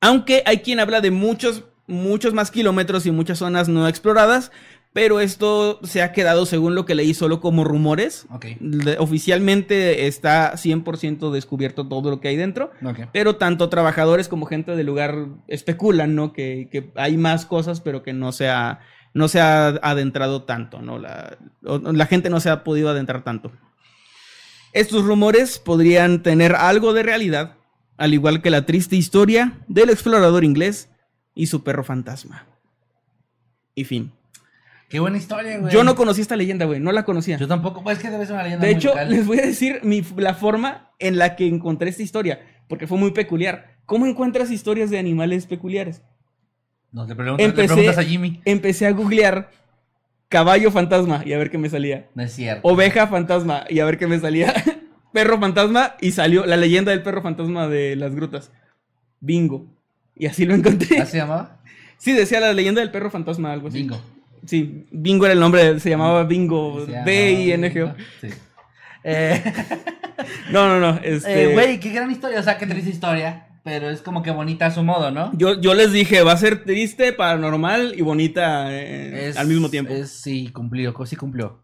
[0.00, 4.50] Aunque hay quien habla de muchos, muchos más kilómetros y muchas zonas no exploradas,
[4.94, 8.28] pero esto se ha quedado, según lo que leí, solo como rumores.
[9.00, 12.70] Oficialmente está 100% descubierto todo lo que hay dentro.
[13.12, 16.32] Pero tanto trabajadores como gente del lugar especulan, ¿no?
[16.32, 18.82] Que, que hay más cosas, pero que no se ha,
[19.14, 21.00] no se ha adentrado tanto, ¿no?
[21.00, 23.50] La, la gente no se ha podido adentrar tanto.
[24.72, 27.56] Estos rumores podrían tener algo de realidad,
[27.96, 30.88] al igual que la triste historia del explorador inglés
[31.34, 32.46] y su perro fantasma.
[33.74, 34.12] Y fin.
[34.94, 35.72] Qué buena historia, güey.
[35.72, 37.36] Yo no conocí esta leyenda, güey, no la conocía.
[37.36, 37.82] Yo tampoco.
[37.82, 39.10] Pues es que debe ser una leyenda De hecho, local.
[39.10, 42.38] les voy a decir mi- la forma en la que encontré esta historia,
[42.68, 43.74] porque fue muy peculiar.
[43.86, 46.02] ¿Cómo encuentras historias de animales peculiares?
[46.92, 48.40] No, le preguntas, le Empecé, preguntas a Jimmy.
[48.44, 49.50] empecé a googlear
[50.28, 52.08] caballo fantasma y a ver qué me salía.
[52.14, 52.60] No es cierto.
[52.68, 54.54] Oveja fantasma y a ver qué me salía.
[55.12, 58.52] perro fantasma y salió la leyenda del perro fantasma de las grutas.
[59.18, 59.66] Bingo.
[60.14, 61.00] Y así lo encontré.
[61.00, 61.60] ¿Así se llamaba?
[61.98, 63.78] Sí, decía la leyenda del perro fantasma, algo así.
[63.78, 64.00] Bingo.
[64.46, 66.86] Sí, Bingo era el nombre, se llamaba Bingo.
[67.04, 67.94] B-I-N-G-O.
[68.20, 68.28] Sí.
[69.02, 69.42] Eh,
[70.52, 71.00] No, no, no.
[71.02, 71.50] Este...
[71.50, 72.38] eh, Güey, qué gran historia.
[72.38, 73.48] O sea, qué triste historia.
[73.64, 75.32] Pero es como que bonita a su modo, ¿no?
[75.36, 79.70] Yo, yo les dije, va a ser triste, paranormal y bonita eh, Es- al mismo
[79.70, 79.92] tiempo.
[79.92, 80.94] es- sí, cumplió.
[81.06, 81.63] Sí cumplió.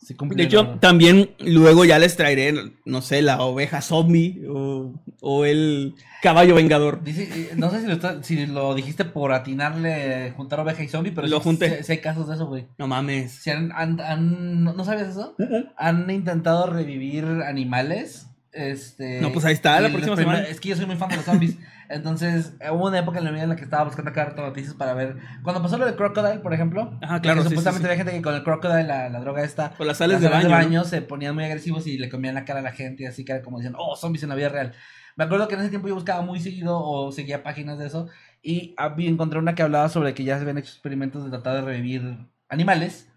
[0.00, 2.54] De hecho, también luego ya les traeré,
[2.84, 7.02] no sé, la oveja zombie o, o el caballo vengador.
[7.02, 10.88] Dice, eh, no sé si lo, está- si lo dijiste por atinarle juntar oveja y
[10.88, 12.66] zombie, pero Lo sí- sí hay casos de eso, güey.
[12.78, 13.32] No mames.
[13.32, 15.34] Si han, han- han- ¿no, sabías eso?
[15.76, 18.26] Han intentado revivir animales.
[18.52, 20.50] Este, No, pues ahí está, la próxima primer- semana.
[20.50, 21.56] Es que yo soy muy fan de los zombies.
[21.88, 24.42] Entonces, eh, hubo una época en la vida en la que estaba buscando cada rato
[24.42, 25.16] noticias para ver.
[25.42, 26.98] Cuando pasó lo de Crocodile, por ejemplo.
[27.02, 27.92] Ajá, de claro, que sí, sí, supuestamente sí.
[27.92, 29.72] había gente que con el Crocodile, la, la droga esta.
[29.78, 30.84] O las sales las de baño, ¿no?
[30.84, 33.04] se ponían muy agresivos y le comían la cara a la gente.
[33.04, 34.74] Y así que era como decían, oh, zombies en la vida real.
[35.16, 38.08] Me acuerdo que en ese tiempo yo buscaba muy seguido o seguía páginas de eso.
[38.42, 41.62] Y encontré una que hablaba sobre que ya se habían hecho experimentos de tratar de
[41.62, 43.08] revivir animales.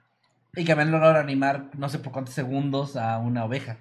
[0.55, 3.77] Y que habían logrado animar no sé por cuántos segundos a una oveja.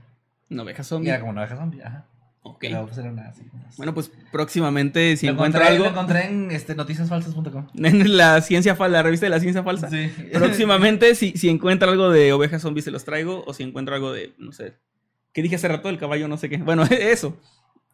[0.50, 1.10] Una oveja Y zombie.
[1.10, 2.06] era como una oveja zombie, ajá.
[2.42, 2.58] Ok.
[2.60, 5.90] Pero, pues, era una así, unas- Bueno, pues próximamente, si lo encuentro encontré, algo lo
[5.90, 7.68] encontré en este, noticiasfalsas.com.
[7.84, 9.90] en la ciencia falsa, la revista de la ciencia falsa.
[9.90, 10.10] Sí.
[10.32, 13.44] Próximamente, si, si encuentro algo de ovejas zombies, se los traigo.
[13.46, 14.74] O si encuentro algo de, no sé,
[15.32, 15.88] ¿Qué dije hace rato?
[15.88, 16.56] El caballo no sé qué.
[16.56, 17.36] Bueno, eso.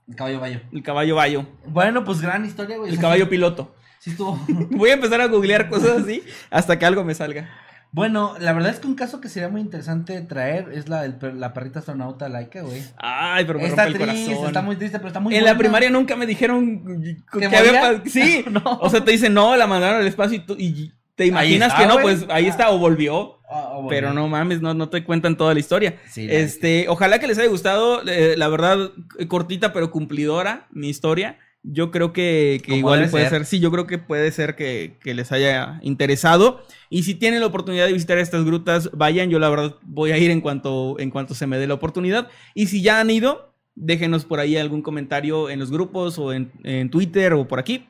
[0.09, 0.61] El caballo bayo.
[0.73, 1.47] El caballo bayo.
[1.67, 2.93] Bueno, pues gran historia, güey.
[2.93, 3.75] El caballo piloto.
[3.99, 4.39] Sí estuvo.
[4.71, 7.51] Voy a empezar a googlear cosas así hasta que algo me salga.
[7.93, 11.55] Bueno, la verdad es que un caso que sería muy interesante traer es la, la
[11.55, 12.83] perrita astronauta Laika, güey.
[12.99, 14.47] Ay, pero me Está rompe el triste, corazón.
[14.49, 17.01] está muy triste, pero está muy en la primaria nunca me dijeron
[17.33, 18.61] que, ¿Que había Sí, No.
[18.81, 21.81] o sea, te dicen, no, la mandaron al espacio y, tú- y te imaginas está,
[21.83, 22.17] que no, güey.
[22.17, 22.49] pues ahí Ah.
[22.51, 23.39] está, o volvió.
[23.49, 23.89] Ah, ah, bueno.
[23.89, 25.97] Pero no mames, no, no te cuentan toda la historia.
[26.11, 28.91] Sí, este, ojalá que les haya gustado, eh, la verdad,
[29.29, 31.39] cortita pero cumplidora mi historia.
[31.69, 33.39] Yo creo que, que igual puede ser.
[33.41, 33.45] ser.
[33.47, 36.63] sí, yo creo que puede ser que, que les haya interesado.
[36.91, 40.19] Y si tienen la oportunidad de visitar estas grutas, vayan, yo la verdad voy a
[40.19, 42.29] ir en cuanto, en cuanto se me dé la oportunidad.
[42.55, 46.53] Y si ya han ido, déjenos por ahí algún comentario en los grupos o en,
[46.63, 47.87] en Twitter o por aquí,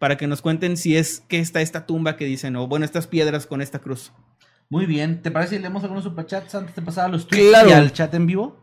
[0.00, 3.06] para que nos cuenten si es que está esta tumba que dicen, o bueno, estas
[3.06, 4.12] piedras con esta cruz.
[4.68, 7.68] Muy bien, ¿te parece si leemos algunos superchats antes de pasar a los tweets Claro.
[7.70, 8.56] y al chat en vivo?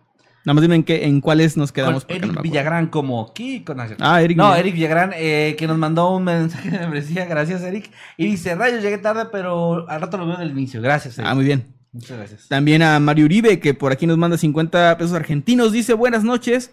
[0.45, 2.05] Nada más dime en, qué, en cuáles nos Con quedamos.
[2.05, 2.41] porque Eric no.
[2.41, 3.75] Villagrán como Kiko.
[3.75, 4.55] No, Ah, Eric No.
[4.55, 7.25] Eric Villagrán, eh, que nos mandó un mensaje de membresía.
[7.25, 7.91] Gracias, Eric.
[8.15, 10.81] Y dice, rayos, llegué tarde, pero al rato lo veo del inicio.
[10.81, 11.29] Gracias, Eric.
[11.29, 11.73] Ah, muy bien.
[11.91, 12.47] Muchas gracias.
[12.47, 15.71] También a Mario Uribe, que por aquí nos manda 50 pesos argentinos.
[15.71, 16.71] Dice, buenas noches.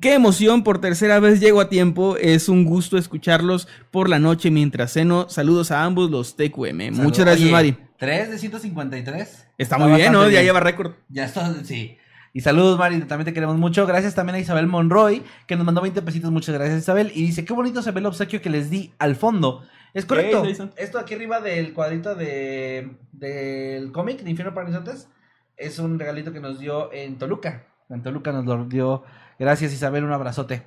[0.00, 2.16] Qué emoción, por tercera vez llego a tiempo.
[2.16, 5.28] Es un gusto escucharlos por la noche mientras ceno.
[5.28, 6.92] Saludos a ambos los TQM.
[6.92, 7.76] Muchas gracias, Oye, Mari.
[7.98, 9.46] 3 de 153.
[9.58, 10.28] Está muy bien, ¿no?
[10.30, 10.92] Ya lleva récord.
[11.08, 11.96] Ya está, sí.
[12.32, 13.86] Y saludos, Mari, también te queremos mucho.
[13.86, 16.30] Gracias también a Isabel Monroy, que nos mandó 20 pesitos.
[16.30, 17.10] Muchas gracias, Isabel.
[17.14, 19.64] Y dice, qué bonito se ve el obsequio que les di al fondo.
[19.94, 20.44] Es correcto.
[20.76, 25.08] Esto aquí arriba del cuadrito de del cómic de Infierno para Inocentes
[25.56, 27.66] es un regalito que nos dio en Toluca.
[27.88, 29.02] En Toluca nos lo dio.
[29.38, 30.62] Gracias, Isabel, un abrazote.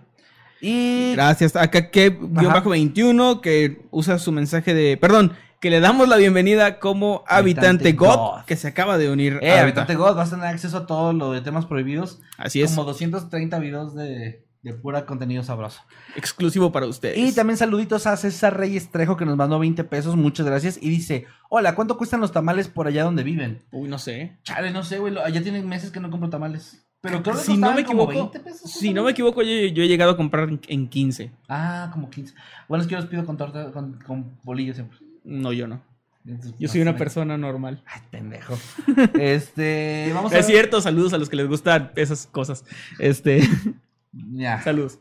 [0.61, 1.55] Y Gracias.
[1.55, 4.97] Acá que bajo 21, que usa su mensaje de.
[4.97, 5.33] Perdón,
[5.63, 8.45] que le damos la bienvenida como habitante, Habitante God, God.
[8.45, 9.39] que se acaba de unir.
[9.41, 12.19] Eh, a- Habitante God, vas a tener acceso a todo lo de temas prohibidos.
[12.37, 12.71] Así es.
[12.71, 15.79] Como 230 videos de, de pura contenido sabroso.
[16.17, 17.17] Exclusivo para ustedes.
[17.17, 20.77] Y también saluditos a César Reyes Trejo que nos mandó 20 pesos, muchas gracias.
[20.81, 23.63] Y dice, hola, ¿cuánto cuestan los tamales por allá donde viven?
[23.71, 24.37] Uy, no sé.
[24.43, 26.85] Chale, no sé, güey, allá tienen meses que no compro tamales.
[26.99, 28.69] Pero creo que Si no me equivoco, 20 pesos.
[28.69, 31.31] si no me equivoco, yo, yo he llegado a comprar en- en 15.
[31.47, 32.33] Ah, como 15.
[32.67, 34.97] Bueno, es que yo los pido con torta, con, con bolillos siempre.
[35.23, 35.81] No, yo no.
[36.25, 37.83] Entonces, Yo soy una persona normal.
[37.85, 38.57] Ay, pendejo.
[39.19, 42.63] este, vamos a Es cierto, saludos a los que les gustan esas cosas.
[42.99, 43.41] Este,
[44.31, 44.61] Ya.
[44.61, 44.99] saludos.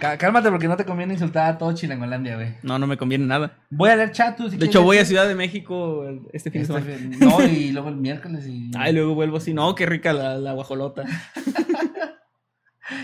[0.00, 2.54] Cá- Cálmate porque no te conviene insultar a todo Chilangolandia, güey.
[2.62, 3.58] No, no me conviene nada.
[3.68, 5.06] Voy a leer chat, tú, si De quieres hecho, voy a leer.
[5.06, 7.16] Ciudad de México el- este fin de Este semana.
[7.20, 8.70] No, y luego el miércoles y...
[8.76, 9.52] Ay, luego vuelvo así.
[9.52, 11.04] No, qué rica la, la guajolota.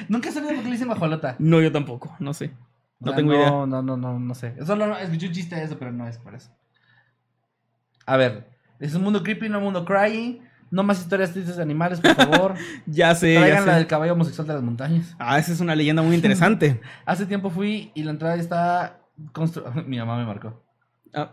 [0.09, 1.37] Nunca he sabido por qué le dicen guajolota.
[1.39, 2.53] No, yo tampoco, no sé.
[3.03, 3.51] O No sea, tengo no, idea.
[3.51, 4.55] No, no, no, no sé.
[4.65, 6.51] Solo no, escuché un chiste de eso, pero no es por eso.
[8.07, 8.49] A ver,
[8.79, 10.41] es un mundo creepy, no un mundo crying.
[10.71, 12.55] No más historias tristes de animales, por favor.
[12.87, 15.15] Ya sé, ya Traigan la del caballo homosexual de las montañas.
[15.19, 16.81] Ah, esa es una leyenda muy interesante.
[17.05, 19.01] Hace tiempo fui y la entrada está
[19.33, 19.71] construida.
[19.87, 20.63] Mi mamá me marcó.
[21.13, 21.33] Ah,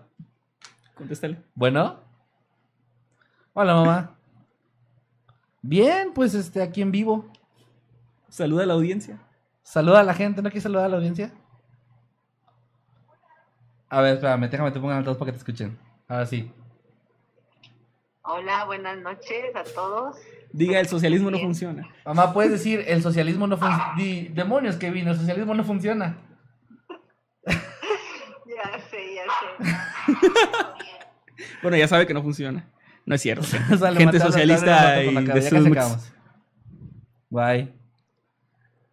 [0.96, 1.38] contéstale.
[1.56, 2.00] Bueno.
[3.54, 4.16] Hola, mamá.
[5.62, 7.32] Bien, pues este, aquí en vivo.
[8.28, 9.20] Saluda a la audiencia.
[9.64, 11.32] Saluda a la gente, ¿no quieres saludar a la audiencia?
[13.90, 15.78] A ver, espérame, déjame te pongan altavoz para que te escuchen.
[16.07, 16.52] Ahora sí.
[18.22, 20.18] Hola, buenas noches a todos.
[20.52, 21.48] Diga, el socialismo no Bien.
[21.48, 21.88] funciona.
[22.06, 23.94] Mamá, puedes decir, el socialismo no funciona.
[24.32, 26.18] Demonios, Kevin, el socialismo no funciona.
[28.49, 30.28] Ya sé, ya sé.
[31.61, 32.68] Bueno, ya sabe que no funciona.
[33.06, 33.45] No es cierto.
[33.98, 36.11] Gente socialista y de sus.
[37.30, 37.74] Bye.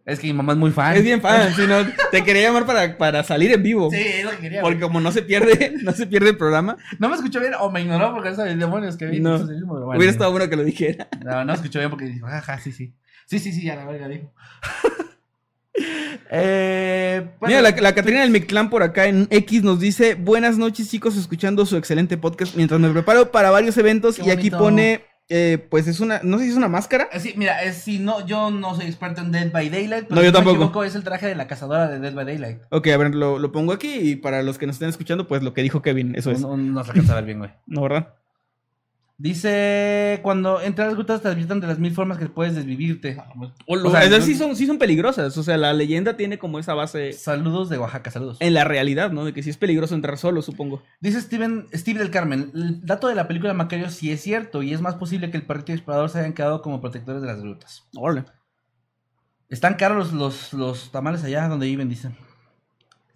[0.07, 0.95] Es que mi mamá es muy fan.
[0.95, 3.91] Es bien fan, si no, te quería llamar para, para salir en vivo.
[3.91, 4.61] Sí, es lo que quería.
[4.61, 7.69] Porque como no se pierde, no se pierde el programa, No me escuchó bien o
[7.69, 9.19] me ignoró porque eso de demonios que vi.
[9.19, 9.35] No.
[9.35, 9.89] el bueno.
[9.89, 11.09] hubiera estado bueno que lo dijera.
[11.25, 12.93] No, no escuchó bien porque dijo, jaja, sí, sí.
[13.25, 14.33] Sí, sí, sí, ya la verga dijo.
[16.31, 20.57] eh, bueno, Mira, la, la Catrina del Mictlán por acá en X nos dice: Buenas
[20.57, 24.19] noches, chicos, escuchando su excelente podcast mientras me preparo para varios eventos.
[24.19, 27.09] Y aquí pone, eh, pues es una, no sé si es una máscara.
[27.11, 30.15] eh, Sí, mira, es, si no, yo no soy experto en Dead by Daylight, pero
[30.15, 30.57] No, si yo no tampoco.
[30.57, 32.61] me equivoco, es el traje de la cazadora de Dead by Daylight.
[32.69, 35.43] Ok, a ver, lo, lo pongo aquí y para los que nos estén escuchando, pues
[35.43, 36.41] lo que dijo Kevin, eso es.
[36.41, 37.51] No, no se alcanza a ver bien, güey.
[37.65, 38.13] ¿No, verdad?
[39.19, 43.17] Dice, cuando entras a las grutas te advierten de las mil formas que puedes desvivirte.
[43.65, 45.35] O, lo- O sea, esas sí son, sí son peligrosas.
[45.39, 48.37] O sea, la leyenda tiene como esa base Saludos de Oaxaca, saludos.
[48.39, 49.25] en la realidad, ¿no?
[49.25, 50.83] De que sí es peligroso entrar solo, supongo.
[51.01, 54.71] Dice Steven, Steve del Carmen, el dato de la película Macario sí es cierto y
[54.71, 57.27] es más posible que el perrito y el explorador se hayan quedado como protectores de
[57.27, 57.85] las grutas.
[57.95, 58.25] Órale.
[59.49, 62.15] Están caros los, los, los tamales allá donde viven, dicen.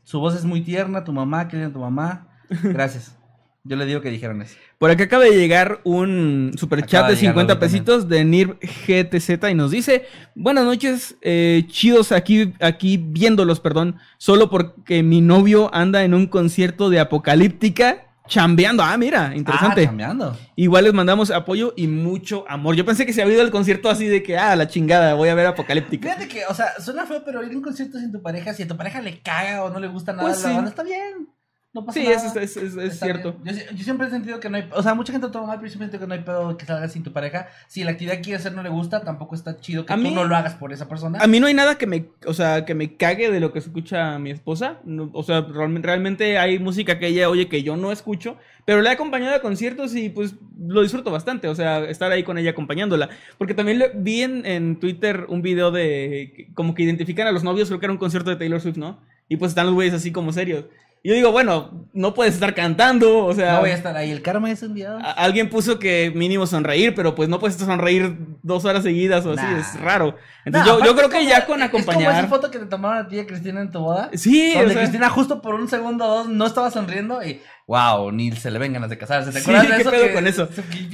[0.04, 2.28] Su voz es muy tierna, tu mamá, que tu mamá.
[2.64, 3.16] Gracias.
[3.64, 4.56] Yo le digo que dijeron eso.
[4.80, 7.84] Por acá acaba de llegar un superchat Acaba de de llegar 50 algo también.
[7.86, 8.58] pesitos de NIRV
[8.88, 15.22] GTZ y nos dice, buenas noches, eh, chidos aquí, aquí viéndolos, perdón, solo porque mi
[15.22, 18.82] novio anda en un concierto de Apocalíptica chambeando.
[18.82, 19.84] Ah, mira, interesante.
[19.84, 20.38] Ah, cambiando.
[20.56, 22.76] Igual les mandamos apoyo y mucho amor.
[22.76, 25.30] Yo pensé que se había ido al concierto así de que, ah, la chingada, voy
[25.30, 26.08] a ver Apocalíptica.
[26.14, 28.64] Fíjate que, o sea, suena feo, pero ir a un concierto sin tu pareja, si
[28.64, 30.56] a tu pareja le caga o no le gusta nada, Pues la sí.
[30.56, 31.28] banda está bien.
[31.74, 32.18] No pasa Sí, nada.
[32.18, 33.38] eso es, es- es- cierto.
[33.46, 34.68] Yo, yo siempre he sentido que no hay.
[34.74, 36.26] O sea, mucha gente lo toma mal, pero yo siempre he sentido que no hay
[36.26, 37.48] pedo que salgas sin tu pareja.
[37.70, 40.02] Si la actividad que quieres hacer no le gusta, tampoco está chido que A tú
[40.02, 41.20] mí- no lo hagas por esa persona.
[41.22, 43.60] A mí no hay nada que me, o sea, que me cague de lo que
[43.60, 44.80] escucha mi esposa.
[44.84, 48.36] No, o sea, realmente, realmente hay música que ella oye que yo no escucho,
[48.66, 51.48] pero la he acompañado a conciertos y pues lo disfruto bastante.
[51.48, 53.08] O sea, estar ahí con ella acompañándola.
[53.38, 57.46] Porque también le- vi en, en Twitter un video de como que identifican a los
[57.46, 59.00] novios, creo que era un concierto de Taylor Swift, ¿no?
[59.30, 60.66] Y pues están los güeyes así como serios.
[61.04, 63.54] Y yo digo, bueno, no puedes estar cantando, o sea...
[63.54, 64.12] no voy a estar ahí.
[64.12, 64.98] El karma es un día.
[64.98, 69.46] Alguien puso que mínimo sonreír, pero pues no puedes sonreír dos horas seguidas o así,
[69.58, 70.16] es raro.
[70.46, 72.30] Entonces yo, yo creo que como- ya con Es como esa acompañar...
[72.30, 74.12] foto que te tomaron a ti y a Cristina en tu boda.
[74.14, 77.42] Sí, Donde o sea- Cristina justo por un segundo o dos no estaba sonriendo y
[77.72, 79.32] wow, ni se le ven ganas de casarse.
[79.32, 79.92] ¿Te Sí, acuerdas de ¿qué eso?
[79.92, 80.50] pedo que- con eso?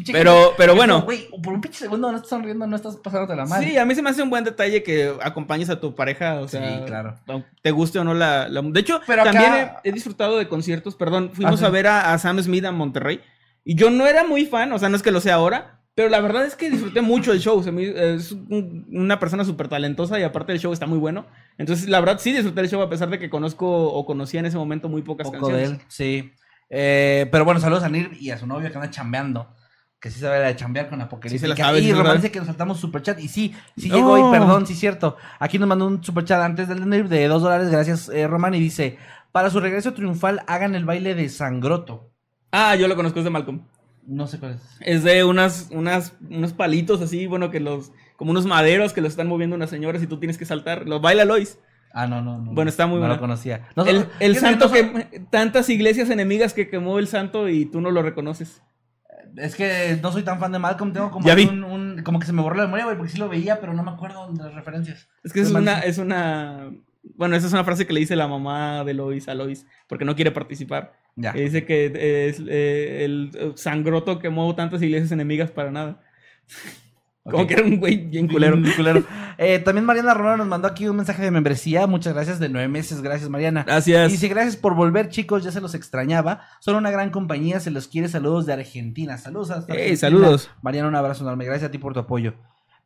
[0.05, 1.01] que Pero- pero bueno.
[1.01, 3.67] Güey, por un pinche segundo no estás sonriendo, no estás pasándote la madre.
[3.71, 6.47] Sí, a mí se me hace un buen detalle que acompañes a tu pareja, o
[6.47, 7.15] sea, Sí, claro.
[7.63, 8.47] te guste o no la...
[8.47, 11.87] la- De hecho, Pero acá- también he, he disfrutado de conciertos, perdón, fuimos a ver
[11.87, 13.21] a, a Sam Smith a Monterrey
[13.65, 16.09] y yo no era muy fan, o sea, no es que lo sea ahora, pero
[16.09, 20.23] la verdad es que disfruté mucho el show, es un- una persona súper talentosa y
[20.23, 21.25] aparte el show está muy bueno,
[21.57, 24.45] entonces la verdad sí disfruté el show a pesar de que conozco o conocía en
[24.45, 25.69] ese momento muy pocas poco de canciones.
[25.81, 26.33] él, sí.
[26.69, 29.53] Eh, pero bueno, saludos a Nir y a su novio que anda chambeando.
[29.99, 31.41] Que sí sabe la de chambear con Apocalipsis.
[31.41, 33.19] Sí se la sabe, sí y Román dice que nos saltamos superchat.
[33.19, 35.17] Y sí, sí llegó y perdón, sí cierto.
[35.39, 37.69] Aquí nos mandó un superchat antes del Nir de dos dólares.
[37.69, 38.53] Gracias, eh, Román.
[38.53, 38.97] Y dice:
[39.31, 42.11] Para su regreso triunfal, hagan el baile de Sangroto.
[42.51, 43.61] Ah, yo lo conozco, es de Malcolm.
[44.05, 44.61] No sé cuál es.
[44.81, 49.11] Es de unas, unas, unos palitos así, bueno, que los, como unos maderos que los
[49.11, 50.87] están moviendo unas señoras y tú tienes que saltar.
[50.87, 51.59] Lo baila Lois.
[51.99, 52.51] Ah, no, no, no.
[52.53, 53.15] Bueno, está muy no buena.
[53.15, 53.67] lo conocía.
[53.75, 57.65] No, el no, el santo no que, tantas iglesias enemigas que quemó el santo y
[57.65, 58.61] tú no lo reconoces.
[59.35, 60.93] Es que no soy tan fan de Malcolm.
[60.93, 63.29] Tengo como un, un- Como que se me borró la memoria, güey, porque sí lo
[63.29, 65.09] veía, pero no me acuerdo de las referencias.
[65.23, 66.71] Es que es una, es una,
[67.15, 70.05] bueno, esa es una frase que le dice la mamá de Lois a Lois, porque
[70.05, 70.93] no quiere participar.
[71.15, 71.33] Ya.
[71.35, 76.01] Y dice que es, eh, el sangroto quemó tantas iglesias enemigas para nada.
[77.23, 78.57] Como que era un güey bien culero.
[78.75, 79.03] Culero.
[79.37, 81.85] Eh, también Mariana Romero nos mandó aquí un mensaje de membresía.
[81.87, 83.01] Muchas gracias, de nueve meses.
[83.01, 83.63] Gracias, Mariana.
[83.65, 84.09] Gracias.
[84.09, 85.43] Y dice, gracias por volver, chicos.
[85.43, 86.41] Ya se los extrañaba.
[86.59, 87.59] Son una gran compañía.
[87.59, 88.07] Se los quiere.
[88.09, 89.17] Saludos de Argentina.
[89.17, 89.97] Saludos hasta Ey, Argentina.
[89.99, 90.49] saludos.
[90.61, 91.45] Mariana, un abrazo enorme.
[91.45, 92.33] Gracias a ti por tu apoyo.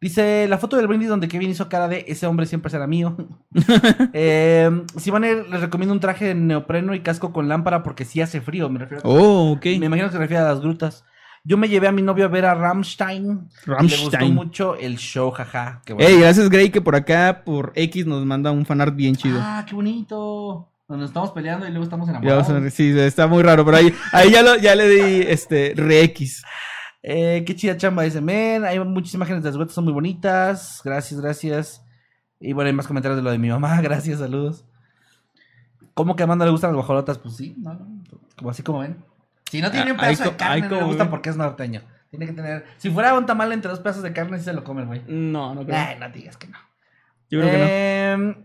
[0.01, 3.15] Dice la foto del brindis donde Kevin hizo cara de ese hombre siempre será mío.
[4.13, 7.83] eh, si van a ir, les recomiendo un traje de neopreno y casco con lámpara
[7.83, 8.67] porque sí hace frío.
[8.69, 9.65] Me refiero a Oh, ok.
[9.65, 11.05] me imagino que se refiere a las grutas.
[11.43, 13.25] Yo me llevé a mi novio a ver a Rammstein.
[13.25, 14.33] Le gustó Rammstein.
[14.35, 15.81] mucho el show, jaja.
[15.85, 16.07] Qué bueno.
[16.07, 19.39] Ey, gracias Grey que por acá, por X, nos manda un fanart bien chido.
[19.41, 20.67] Ah, qué bonito.
[20.87, 22.47] Nos estamos peleando y luego estamos Ya enamorados.
[22.47, 25.21] vamos a ver, sí, está muy raro, pero ahí, ahí ya, lo, ya le di
[25.27, 26.43] este re X.
[27.01, 28.63] Eh, qué chida chamba dice, men.
[28.65, 30.81] Hay muchas imágenes de las grutas, son muy bonitas.
[30.83, 31.83] Gracias, gracias.
[32.39, 33.79] Y bueno, hay más comentarios de lo de mi mamá.
[33.81, 34.65] Gracias, saludos.
[35.93, 37.17] ¿Cómo que a Amanda le gustan las guajolotas?
[37.19, 37.77] Pues sí, no,
[38.37, 38.97] como así como ven.
[39.51, 41.81] Si no tiene un Ah, hay pedazo de carne, no le gusta porque es norteño.
[42.09, 42.65] Tiene que tener.
[42.77, 45.01] Si fuera un tamal entre dos pedazos de carne, sí se lo come güey.
[45.07, 45.77] No, no creo.
[45.77, 46.57] Ay, no digas que no.
[47.29, 47.65] Yo creo que no.
[47.67, 48.35] Eh,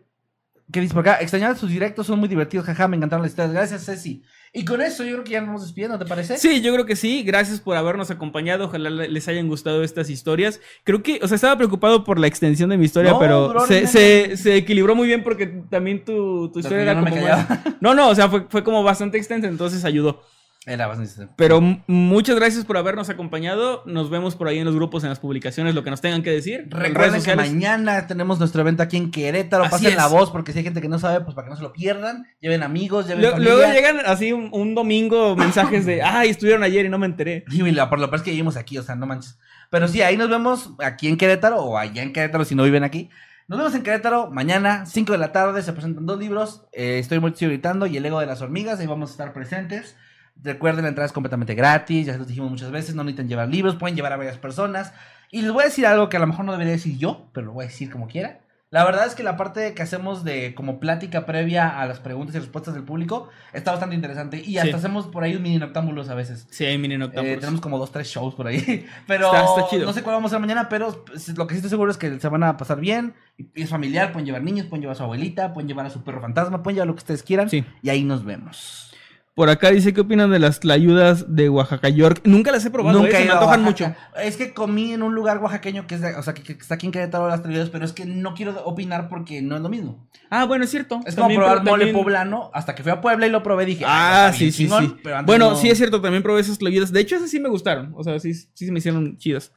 [0.73, 1.19] ¿Qué dice por acá?
[1.21, 3.53] Extrañaba sus directos, son muy divertidos, jaja, me encantaron las historias.
[3.55, 4.25] Gracias, Ceci.
[4.53, 6.39] Y con eso yo creo que ya nos vamos despidiendo, ¿te parece?
[6.39, 7.23] Sí, yo creo que sí.
[7.23, 8.65] Gracias por habernos acompañado.
[8.65, 10.61] Ojalá le- les hayan gustado estas historias.
[10.83, 13.67] Creo que, o sea, estaba preocupado por la extensión de mi historia, No, pero bro,
[13.67, 17.49] se, no, se, se equilibró muy bien porque también tu, tu historia era como más-
[17.81, 20.23] No, no, o sea, fue, fue como bastante extensa, entonces ayudó.
[20.69, 21.29] Era bastante.
[21.37, 23.85] Pero muchas gracias por habernos acompañado.
[23.87, 26.31] Nos vemos por ahí en los grupos, en las publicaciones, lo que nos tengan que
[26.33, 26.67] decir.
[26.71, 29.63] Recuerden que mañana tenemos nuestro evento aquí en Querétaro.
[29.63, 29.97] Así Pasen es.
[29.97, 31.73] la voz porque si hay gente que no sabe, pues para que no se lo
[31.73, 32.27] pierdan.
[32.41, 33.55] Lleven amigos, lleven familia.
[33.55, 37.45] Luego llegan así un, un domingo mensajes de, ay, estuvieron ayer y no me enteré.
[37.53, 39.39] Y la- por lo peor es que vivimos aquí, o sea, no manches.
[39.71, 42.83] Pero sí, ahí nos vemos aquí en Querétaro o allá en Querétaro si no viven
[42.83, 43.09] aquí.
[43.47, 46.65] Nos vemos en Querétaro mañana, 5 de la tarde, se presentan dos libros.
[46.73, 49.95] eh, Estoy muy gritando y El ego de las hormigas, ahí vamos a estar presentes.
[50.43, 53.49] Recuerden, la entrada es completamente gratis, ya se los dijimos muchas veces, no necesitan llevar
[53.49, 54.93] libros, pueden llevar a varias personas.
[55.31, 57.47] Y les voy a decir algo que a lo mejor no debería decir yo, pero
[57.47, 58.41] lo voy a decir como quiera.
[58.71, 62.35] La verdad es que la parte que hacemos de como plática previa a las preguntas
[62.35, 64.43] y respuestas del público está bastante interesante.
[64.45, 64.77] Y hasta Sí.
[64.77, 66.47] hacemos por ahí un mini noctámbulos a veces.
[66.51, 67.39] Sí, hay mini Eh, noctámbulos.
[67.41, 68.59] tenemos como dos, tres shows por ahí.
[69.07, 69.87] Pero Está- está chido.
[69.87, 71.05] no sé cuál vamos a hacer mañana, pero
[71.37, 73.15] lo que sí estoy seguro es que se van a pasar bien.
[73.39, 76.03] Y es familiar, pueden llevar niños, pueden llevar a su abuelita, pueden llevar a su
[76.03, 77.49] perro fantasma, pueden llevar lo que ustedes quieran.
[77.49, 77.65] Sí.
[77.83, 78.93] Y ahí nos vemos.
[79.37, 82.23] Por acá dice, ¿qué opinan de las tlayudas de Oaxaca York?
[82.25, 83.95] Nunca las he probado, Nunca eh, he se me antojan mucho.
[84.25, 86.77] Es que comí en un lugar oaxaqueño que es de- o sea, que, que está
[86.77, 89.69] aquí en Querétaro las trillas, pero es que no quiero opinar porque no es lo
[89.69, 90.09] mismo.
[90.31, 91.01] Ah, bueno, es cierto.
[91.05, 93.85] Es como probar mole también- poblano, hasta que fui a Puebla y lo probé dije,
[93.87, 94.97] Ah, sí, sí, chingón", sí.
[95.05, 96.91] pero antes Bueno, no- sí es cierto, también probé esas tlayudas.
[96.91, 97.93] De hecho, esas sí me gustaron.
[97.95, 99.53] O sea, sí, sí se me hicieron chidas.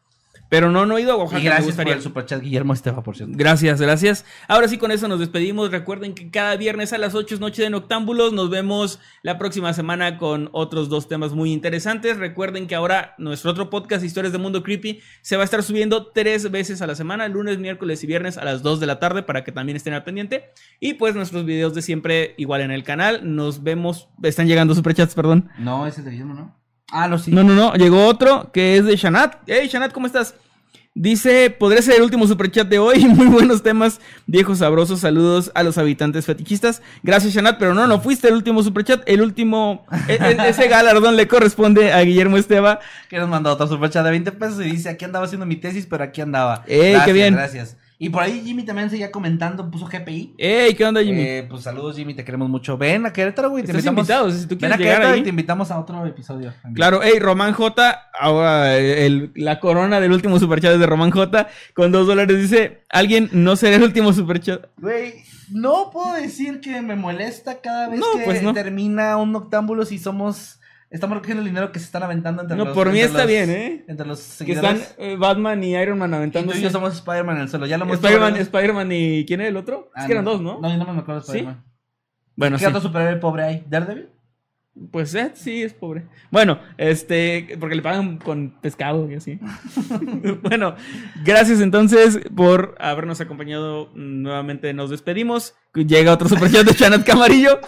[0.49, 1.93] Pero no, no he ido a Oaxaca, Y me gracias por gustaría.
[1.93, 3.33] el superchat Guillermo Estefa, por cierto.
[3.37, 4.25] Gracias, gracias.
[4.47, 5.69] Ahora sí, con eso nos despedimos.
[5.69, 8.33] Recuerden que cada viernes a las 8 es Noche de Noctámbulos.
[8.33, 12.17] Nos vemos la próxima semana con otros dos temas muy interesantes.
[12.17, 16.07] Recuerden que ahora nuestro otro podcast, Historias de Mundo Creepy, se va a estar subiendo
[16.07, 19.21] tres veces a la semana, lunes, miércoles y viernes a las 2 de la tarde,
[19.23, 20.45] para que también estén al pendiente.
[20.79, 23.21] Y pues nuestros videos de siempre igual en el canal.
[23.35, 24.09] Nos vemos.
[24.23, 25.49] Están llegando superchats, perdón.
[25.59, 26.58] No, ese es de Guillermo, ¿no?
[26.91, 27.31] Ah, no, sí.
[27.31, 27.73] No, no, no.
[27.75, 29.37] Llegó otro que es de Shanat.
[29.47, 30.35] Hey, Shanat, ¿cómo estás?
[30.95, 33.05] Dice, podría ser el último superchat de hoy.
[33.05, 34.99] Muy buenos temas, viejos sabrosos.
[34.99, 36.81] Saludos a los habitantes fetichistas.
[37.03, 39.03] Gracias, Shanat, pero no, no fuiste el último superchat.
[39.07, 42.79] El último, e- e- ese galardón le corresponde a Guillermo Esteba.
[43.07, 45.85] Que nos mandó otro superchat de 20 pesos y dice, aquí andaba haciendo mi tesis,
[45.89, 46.63] pero aquí andaba.
[46.67, 47.33] Ey, qué Gracias, bien.
[47.35, 47.77] Gracias.
[48.01, 50.35] Y por ahí Jimmy también seguía comentando, puso GPI.
[50.37, 51.21] Hey, ¿qué onda, Jimmy?
[51.21, 52.77] Eh, pues saludos Jimmy, te queremos mucho.
[52.77, 53.65] Ven a Querétaro, güey.
[53.65, 55.19] te Estás invitamos- invitado, si tú Ven quieres a llegar Querétaro ahí.
[55.19, 56.53] y te invitamos a otro episodio.
[56.73, 61.47] Claro, hey, Román J, ahora el- la corona del último superchat es de Román J,
[61.73, 64.67] con dos dólares dice, alguien no será el último superchat.
[64.77, 65.15] Güey,
[65.51, 68.53] no puedo decir que me molesta cada vez No, que pues no.
[68.53, 70.58] termina un noctámbulo si somos...
[70.91, 72.73] Estamos recogiendo el dinero que se están aventando entre No, los...
[72.73, 73.85] por mí está los- bien, ¿eh?
[73.87, 74.95] Entre los Que están seguidores.
[74.97, 76.59] eh, Batman y Iron Man Y tú aventándose.
[76.59, 77.65] y yo somos Spider-Man en el suelo.
[77.67, 79.91] Ya lo hemos Spider-Man, Spider-Man y ¿quién era el otro?
[79.93, 80.59] Ah, es que eran dos, ¿no?
[80.59, 81.31] No, yo no me acuerdo de ¿Sí?
[81.31, 81.63] Spider-Man.
[82.35, 82.69] Bueno, ¿Qué sí.
[82.69, 83.63] otro superhéroe pobre hay?
[83.69, 84.09] ¿Daredevil?
[84.91, 86.05] Pues eh, sí, es pobre.
[86.31, 89.37] Bueno, este, porque le pagan con pescado y así.
[90.41, 90.75] bueno,
[91.25, 94.73] gracias entonces por habernos acompañado nuevamente.
[94.73, 95.53] Nos despedimos.
[95.75, 97.59] Llega otro superchat de Chanat Camarillo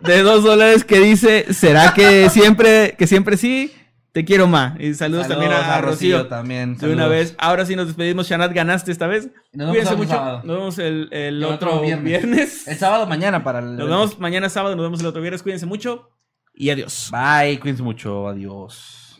[0.00, 3.72] de dos dólares que dice: ¿Será que siempre, que siempre sí?
[4.12, 4.78] Te quiero más.
[4.78, 6.28] Y saludos, también a, Rocío.
[6.28, 6.76] también.
[6.78, 7.34] De una vez.
[7.36, 8.28] Ahora sí nos despedimos.
[8.28, 9.24] Chanat, ganaste esta vez.
[9.52, 10.10] Nos vemos Cuídense el mucho.
[10.10, 10.40] sábado.
[10.44, 12.68] Nos vemos el, el El otro viernes.
[12.68, 13.76] El sábado mañana para el...
[13.76, 14.76] Nos vemos mañana sábado.
[14.76, 15.42] Nos vemos el otro viernes.
[15.42, 16.10] Cuídense mucho.
[16.54, 17.10] Y adiós.
[17.10, 18.28] Bye, cuídense mucho.
[18.28, 19.18] Adiós.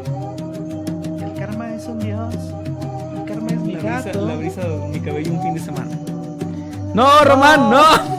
[0.00, 2.34] El karma es un dios.
[2.34, 4.26] El karma es mi La brisa, gato.
[4.26, 5.96] la brisa de mi cabello un fin de semana.
[6.92, 8.17] No, Román, no.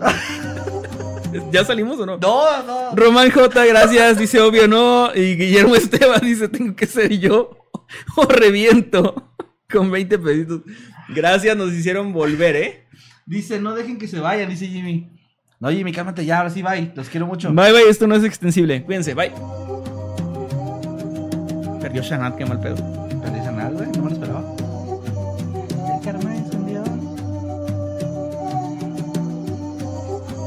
[1.52, 2.18] ¿Ya salimos o no?
[2.18, 2.94] No, no.
[2.94, 5.10] Román J, gracias, dice obvio no.
[5.14, 7.50] Y Guillermo Esteban dice, tengo que ser yo.
[8.16, 9.32] O reviento.
[9.70, 10.62] Con 20 peditos.
[11.08, 12.88] Gracias, nos hicieron volver, ¿eh?
[13.26, 15.12] Dice, no dejen que se vayan, dice Jimmy.
[15.60, 16.92] No, Jimmy, cálmate ya, ahora sí, bye.
[16.94, 17.52] Los quiero mucho.
[17.52, 18.82] Bye, bye, esto no es extensible.
[18.82, 19.32] Cuídense, bye.
[21.80, 22.76] Perdió Shanat, qué mal pedo.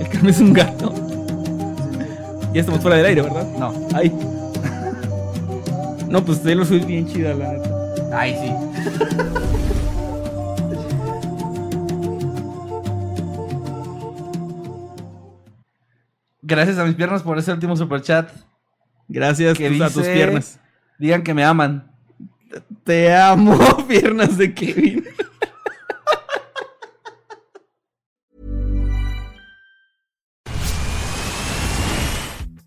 [0.10, 0.94] El Carmen es un gato.
[2.54, 3.48] Ya estamos fuera del aire, ¿verdad?
[3.58, 3.74] No.
[3.94, 4.12] Ay.
[6.08, 7.70] No, pues Taylor Swift bien chida, la neta.
[8.12, 9.60] Ay, sí.
[16.42, 18.32] Gracias a mis piernas por ese último superchat.
[19.08, 20.60] Gracias Que tus- a tus dice- piernas.
[20.98, 21.92] Digan que me aman.
[22.84, 23.58] Te amo,
[23.88, 25.06] piernas de Kevin.